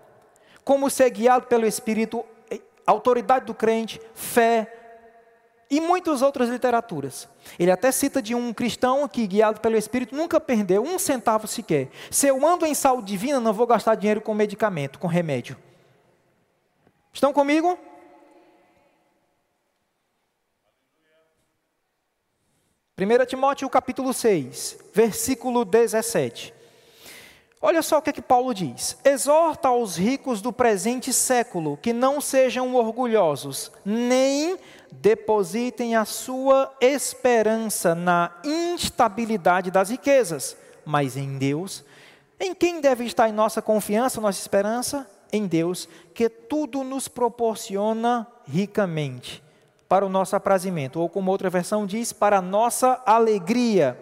como 0.64 0.90
ser 0.90 1.10
guiado 1.10 1.46
pelo 1.46 1.66
Espírito, 1.66 2.24
eh, 2.50 2.60
autoridade 2.86 3.46
do 3.46 3.54
crente, 3.54 4.00
fé 4.14 4.82
e 5.70 5.80
muitas 5.80 6.20
outras 6.20 6.48
literaturas. 6.48 7.28
Ele 7.58 7.70
até 7.70 7.90
cita 7.90 8.20
de 8.20 8.34
um 8.34 8.52
cristão 8.52 9.08
que, 9.08 9.26
guiado 9.26 9.60
pelo 9.60 9.76
Espírito, 9.76 10.14
nunca 10.14 10.38
perdeu 10.38 10.82
um 10.82 10.98
centavo 10.98 11.46
sequer. 11.46 11.88
Se 12.10 12.26
eu 12.26 12.46
ando 12.46 12.66
em 12.66 12.74
saúde 12.74 13.06
divina, 13.06 13.40
não 13.40 13.52
vou 13.52 13.66
gastar 13.66 13.94
dinheiro 13.94 14.20
com 14.20 14.34
medicamento, 14.34 14.98
com 14.98 15.06
remédio. 15.06 15.56
Estão 17.12 17.32
comigo? 17.32 17.78
Primeira 22.94 23.24
Timóteo 23.24 23.68
capítulo 23.70 24.12
6, 24.12 24.78
versículo 24.92 25.64
17. 25.64 26.54
Olha 27.64 27.80
só 27.80 27.98
o 27.98 28.02
que, 28.02 28.10
é 28.10 28.12
que 28.12 28.20
Paulo 28.20 28.52
diz: 28.52 28.98
exorta 29.04 29.68
aos 29.68 29.96
ricos 29.96 30.42
do 30.42 30.52
presente 30.52 31.12
século 31.12 31.78
que 31.80 31.92
não 31.92 32.20
sejam 32.20 32.74
orgulhosos, 32.74 33.70
nem 33.84 34.58
depositem 34.90 35.94
a 35.94 36.04
sua 36.04 36.74
esperança 36.80 37.94
na 37.94 38.32
instabilidade 38.44 39.70
das 39.70 39.90
riquezas, 39.90 40.56
mas 40.84 41.16
em 41.16 41.38
Deus. 41.38 41.84
Em 42.40 42.52
quem 42.52 42.80
deve 42.80 43.04
estar 43.04 43.28
em 43.28 43.32
nossa 43.32 43.62
confiança, 43.62 44.20
nossa 44.20 44.40
esperança? 44.40 45.08
Em 45.32 45.46
Deus, 45.46 45.88
que 46.12 46.28
tudo 46.28 46.82
nos 46.82 47.06
proporciona 47.06 48.26
ricamente 48.44 49.40
para 49.88 50.04
o 50.04 50.08
nosso 50.08 50.34
aprazimento, 50.34 50.98
ou 50.98 51.08
como 51.08 51.30
outra 51.30 51.48
versão 51.48 51.86
diz, 51.86 52.12
para 52.12 52.38
a 52.38 52.42
nossa 52.42 53.00
alegria 53.06 53.96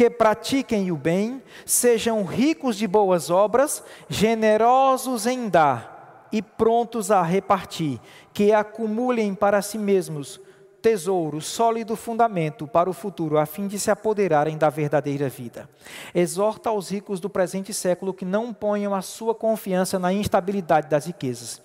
que 0.00 0.08
pratiquem 0.08 0.90
o 0.90 0.96
bem, 0.96 1.42
sejam 1.66 2.24
ricos 2.24 2.76
de 2.76 2.86
boas 2.86 3.28
obras, 3.28 3.84
generosos 4.08 5.26
em 5.26 5.46
dar 5.46 6.26
e 6.32 6.40
prontos 6.40 7.10
a 7.10 7.20
repartir, 7.22 8.00
que 8.32 8.50
acumulem 8.50 9.34
para 9.34 9.60
si 9.60 9.76
mesmos 9.76 10.40
tesouro, 10.80 11.42
sólido 11.42 11.96
fundamento 11.96 12.66
para 12.66 12.88
o 12.88 12.94
futuro, 12.94 13.36
a 13.36 13.44
fim 13.44 13.68
de 13.68 13.78
se 13.78 13.90
apoderarem 13.90 14.56
da 14.56 14.70
verdadeira 14.70 15.28
vida. 15.28 15.68
Exorta 16.14 16.70
aos 16.70 16.90
ricos 16.90 17.20
do 17.20 17.28
presente 17.28 17.74
século 17.74 18.14
que 18.14 18.24
não 18.24 18.54
ponham 18.54 18.94
a 18.94 19.02
sua 19.02 19.34
confiança 19.34 19.98
na 19.98 20.14
instabilidade 20.14 20.88
das 20.88 21.04
riquezas. 21.04 21.60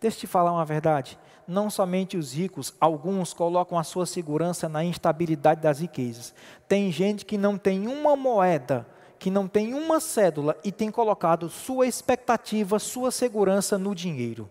Deixa 0.00 0.16
eu 0.16 0.20
te 0.20 0.26
falar 0.26 0.52
uma 0.52 0.64
verdade 0.64 1.18
não 1.46 1.68
somente 1.70 2.16
os 2.16 2.32
ricos, 2.32 2.74
alguns 2.80 3.32
colocam 3.32 3.78
a 3.78 3.84
sua 3.84 4.06
segurança 4.06 4.68
na 4.68 4.84
instabilidade 4.84 5.60
das 5.60 5.80
riquezas. 5.80 6.34
Tem 6.68 6.90
gente 6.90 7.24
que 7.24 7.38
não 7.38 7.58
tem 7.58 7.86
uma 7.86 8.16
moeda, 8.16 8.86
que 9.18 9.30
não 9.30 9.46
tem 9.48 9.74
uma 9.74 10.00
cédula 10.00 10.56
e 10.64 10.72
tem 10.72 10.90
colocado 10.90 11.48
sua 11.48 11.86
expectativa, 11.86 12.78
sua 12.78 13.10
segurança 13.10 13.78
no 13.78 13.94
dinheiro. 13.94 14.50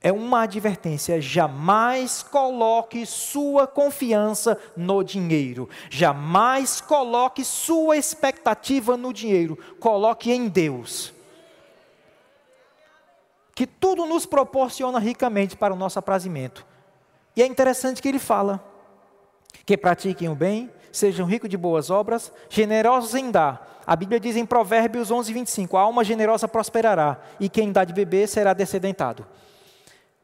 É 0.00 0.12
uma 0.12 0.42
advertência: 0.42 1.20
jamais 1.20 2.22
coloque 2.22 3.06
sua 3.06 3.66
confiança 3.66 4.58
no 4.76 5.02
dinheiro, 5.02 5.68
jamais 5.90 6.80
coloque 6.80 7.44
sua 7.44 7.96
expectativa 7.96 8.96
no 8.96 9.12
dinheiro, 9.12 9.58
coloque 9.80 10.30
em 10.30 10.48
Deus 10.48 11.14
que 13.54 13.66
tudo 13.66 14.04
nos 14.06 14.26
proporciona 14.26 14.98
ricamente 14.98 15.56
para 15.56 15.72
o 15.72 15.76
nosso 15.76 15.98
aprazimento. 15.98 16.66
E 17.36 17.42
é 17.42 17.46
interessante 17.46 18.02
que 18.02 18.08
ele 18.08 18.18
fala 18.18 18.64
que 19.64 19.76
pratiquem 19.76 20.28
o 20.28 20.34
bem, 20.34 20.70
sejam 20.92 21.26
ricos 21.26 21.48
de 21.48 21.56
boas 21.56 21.90
obras, 21.90 22.32
generosos 22.48 23.14
em 23.14 23.30
dar. 23.30 23.82
A 23.86 23.94
Bíblia 23.96 24.18
diz 24.18 24.36
em 24.36 24.46
Provérbios 24.46 25.10
11, 25.10 25.32
25: 25.32 25.76
a 25.76 25.82
alma 25.82 26.04
generosa 26.04 26.48
prosperará, 26.48 27.20
e 27.38 27.48
quem 27.48 27.72
dá 27.72 27.84
de 27.84 27.92
beber 27.92 28.26
será 28.28 28.52
descedentado. 28.52 29.26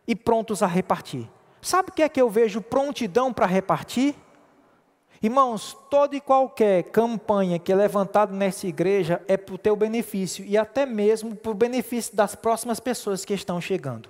E 0.07 0.14
prontos 0.16 0.62
a 0.62 0.66
repartir. 0.66 1.28
Sabe 1.62 1.91
o 1.91 1.93
que 1.93 2.03
é 2.03 2.09
que 2.09 2.20
eu 2.20 2.31
vejo 2.31 2.61
prontidão 2.61 3.33
para 3.33 3.47
repartir? 3.47 4.14
Irmãos, 5.23 5.77
toda 5.91 6.16
e 6.16 6.21
qualquer 6.21 6.85
campanha 6.85 7.59
que 7.59 7.71
é 7.71 7.77
levantada 7.77 8.33
nessa 8.33 8.66
igreja 8.66 9.21
é 9.29 9.37
para 9.37 9.55
o 9.55 9.59
teu 9.59 9.77
benefício 9.77 10.43
e 10.47 10.57
até 10.57 10.87
mesmo 10.87 11.37
para 11.37 11.51
o 11.51 11.55
benefício 11.55 12.16
das 12.16 12.35
próximas 12.35 12.81
pessoas 12.81 13.23
que 13.23 13.35
estão 13.35 13.61
chegando. 13.61 14.09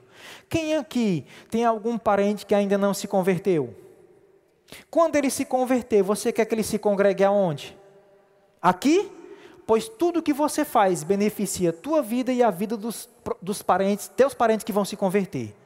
Quem 0.48 0.76
aqui 0.76 1.26
tem 1.50 1.64
algum 1.64 1.98
parente 1.98 2.46
que 2.46 2.54
ainda 2.54 2.78
não 2.78 2.94
se 2.94 3.08
converteu? 3.08 3.74
Quando 4.88 5.16
ele 5.16 5.30
se 5.30 5.44
converter, 5.44 6.00
você 6.00 6.30
quer 6.30 6.44
que 6.44 6.54
ele 6.54 6.62
se 6.62 6.78
congregue 6.78 7.24
aonde? 7.24 7.76
Aqui? 8.62 9.10
Pois 9.66 9.88
tudo 9.88 10.22
que 10.22 10.32
você 10.32 10.64
faz 10.64 11.02
beneficia 11.02 11.70
a 11.70 11.72
tua 11.72 12.02
vida 12.02 12.32
e 12.32 12.40
a 12.40 12.52
vida 12.52 12.76
dos, 12.76 13.08
dos 13.42 13.62
parentes, 13.62 14.06
teus 14.06 14.32
parentes 14.32 14.62
que 14.62 14.72
vão 14.72 14.84
se 14.84 14.96
converter 14.96 15.56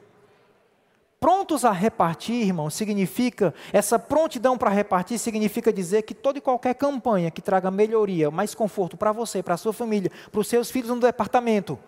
prontos 1.25 1.65
a 1.65 1.71
repartir, 1.71 2.35
irmão, 2.35 2.69
significa, 2.69 3.51
essa 3.73 3.97
prontidão 3.97 4.59
para 4.59 4.69
repartir 4.69 5.17
significa 5.17 5.73
dizer 5.73 6.03
que 6.03 6.13
toda 6.13 6.37
e 6.37 6.41
qualquer 6.41 6.75
campanha 6.75 7.31
que 7.31 7.41
traga 7.41 7.71
melhoria, 7.71 8.29
mais 8.29 8.53
conforto 8.53 8.95
para 8.95 9.11
você, 9.11 9.41
para 9.41 9.55
a 9.55 9.57
sua 9.57 9.73
família, 9.73 10.11
para 10.31 10.39
os 10.39 10.47
seus 10.47 10.69
filhos 10.69 10.91
no 10.91 10.99
departamento, 10.99 11.79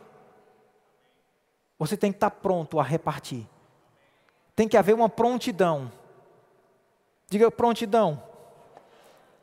Você 1.77 1.95
tem 1.95 2.11
que 2.11 2.15
estar 2.15 2.31
pronto 2.31 2.79
a 2.79 2.83
repartir. 2.83 3.45
Tem 4.55 4.67
que 4.67 4.75
haver 4.75 4.95
uma 4.95 5.07
prontidão. 5.07 5.91
Diga 7.29 7.51
prontidão. 7.51 8.23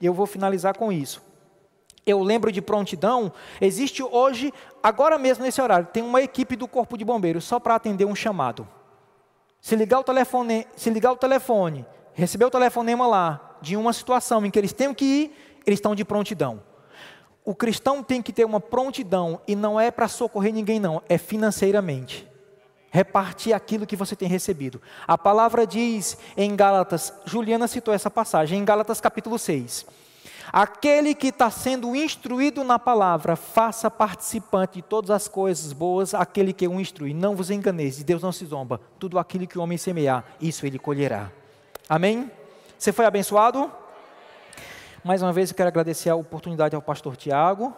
E 0.00 0.06
eu 0.06 0.12
vou 0.12 0.26
finalizar 0.26 0.76
com 0.76 0.90
isso. 0.90 1.22
Eu 2.04 2.20
lembro 2.20 2.50
de 2.50 2.60
prontidão. 2.60 3.32
Existe 3.60 4.02
hoje, 4.02 4.52
agora 4.82 5.16
mesmo 5.18 5.44
nesse 5.44 5.62
horário, 5.62 5.86
tem 5.86 6.02
uma 6.02 6.20
equipe 6.20 6.56
do 6.56 6.66
Corpo 6.66 6.98
de 6.98 7.04
Bombeiros 7.04 7.44
só 7.44 7.60
para 7.60 7.76
atender 7.76 8.04
um 8.04 8.16
chamado. 8.16 8.66
Se 9.64 9.74
ligar 9.76 9.98
o 9.98 10.04
telefone, 10.04 10.66
se 10.76 10.90
ligar 10.90 11.10
o 11.12 11.16
telefone, 11.16 11.86
receber 12.12 12.44
o 12.44 12.50
telefonema 12.50 13.06
lá 13.06 13.56
de 13.62 13.78
uma 13.78 13.94
situação 13.94 14.44
em 14.44 14.50
que 14.50 14.58
eles 14.58 14.74
têm 14.74 14.92
que 14.92 15.06
ir, 15.06 15.60
eles 15.66 15.78
estão 15.78 15.94
de 15.94 16.04
prontidão. 16.04 16.62
O 17.42 17.54
cristão 17.54 18.02
tem 18.02 18.20
que 18.20 18.30
ter 18.30 18.44
uma 18.44 18.60
prontidão 18.60 19.40
e 19.48 19.56
não 19.56 19.80
é 19.80 19.90
para 19.90 20.06
socorrer 20.06 20.52
ninguém 20.52 20.78
não, 20.78 21.00
é 21.08 21.16
financeiramente 21.16 22.28
repartir 22.90 23.54
aquilo 23.54 23.86
que 23.86 23.96
você 23.96 24.14
tem 24.14 24.28
recebido. 24.28 24.82
A 25.08 25.16
palavra 25.16 25.66
diz 25.66 26.18
em 26.36 26.54
Gálatas, 26.54 27.12
Juliana 27.24 27.66
citou 27.66 27.94
essa 27.94 28.10
passagem, 28.10 28.58
em 28.58 28.64
Gálatas 28.66 29.00
capítulo 29.00 29.38
6. 29.38 29.86
Aquele 30.52 31.14
que 31.14 31.28
está 31.28 31.50
sendo 31.50 31.94
instruído 31.96 32.62
na 32.62 32.78
palavra, 32.78 33.36
faça 33.36 33.90
participante 33.90 34.74
de 34.74 34.82
todas 34.82 35.10
as 35.10 35.28
coisas 35.28 35.72
boas, 35.72 36.14
aquele 36.14 36.52
que 36.52 36.66
o 36.68 36.80
instrui. 36.80 37.14
Não 37.14 37.34
vos 37.34 37.50
enganeis, 37.50 38.02
Deus 38.02 38.22
não 38.22 38.32
se 38.32 38.44
zomba. 38.44 38.80
Tudo 38.98 39.18
aquilo 39.18 39.46
que 39.46 39.58
o 39.58 39.62
homem 39.62 39.78
semear, 39.78 40.24
isso 40.40 40.66
ele 40.66 40.78
colherá. 40.78 41.30
Amém? 41.88 42.30
Você 42.78 42.92
foi 42.92 43.04
abençoado? 43.04 43.70
Mais 45.02 45.22
uma 45.22 45.32
vez 45.32 45.50
eu 45.50 45.56
quero 45.56 45.68
agradecer 45.68 46.10
a 46.10 46.16
oportunidade 46.16 46.74
ao 46.74 46.82
pastor 46.82 47.16
Tiago. 47.16 47.74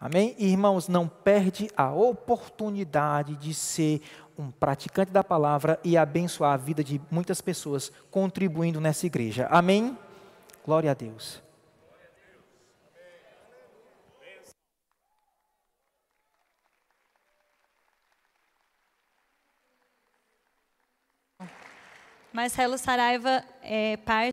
Amém? 0.00 0.34
Irmãos, 0.38 0.88
não 0.88 1.06
perde 1.06 1.70
a 1.76 1.92
oportunidade 1.92 3.36
de 3.36 3.52
ser 3.52 4.00
um 4.38 4.50
praticante 4.50 5.12
da 5.12 5.22
palavra 5.22 5.78
e 5.84 5.96
abençoar 5.96 6.54
a 6.54 6.56
vida 6.56 6.82
de 6.82 7.00
muitas 7.10 7.42
pessoas 7.42 7.92
contribuindo 8.10 8.80
nessa 8.80 9.06
igreja. 9.06 9.46
Amém? 9.50 9.96
Glória 10.64 10.90
a 10.90 10.94
Deus. 10.94 11.42
Marcelo 22.32 22.78
Saraiva 22.78 23.42
é 23.60 23.96
parte 23.96 24.28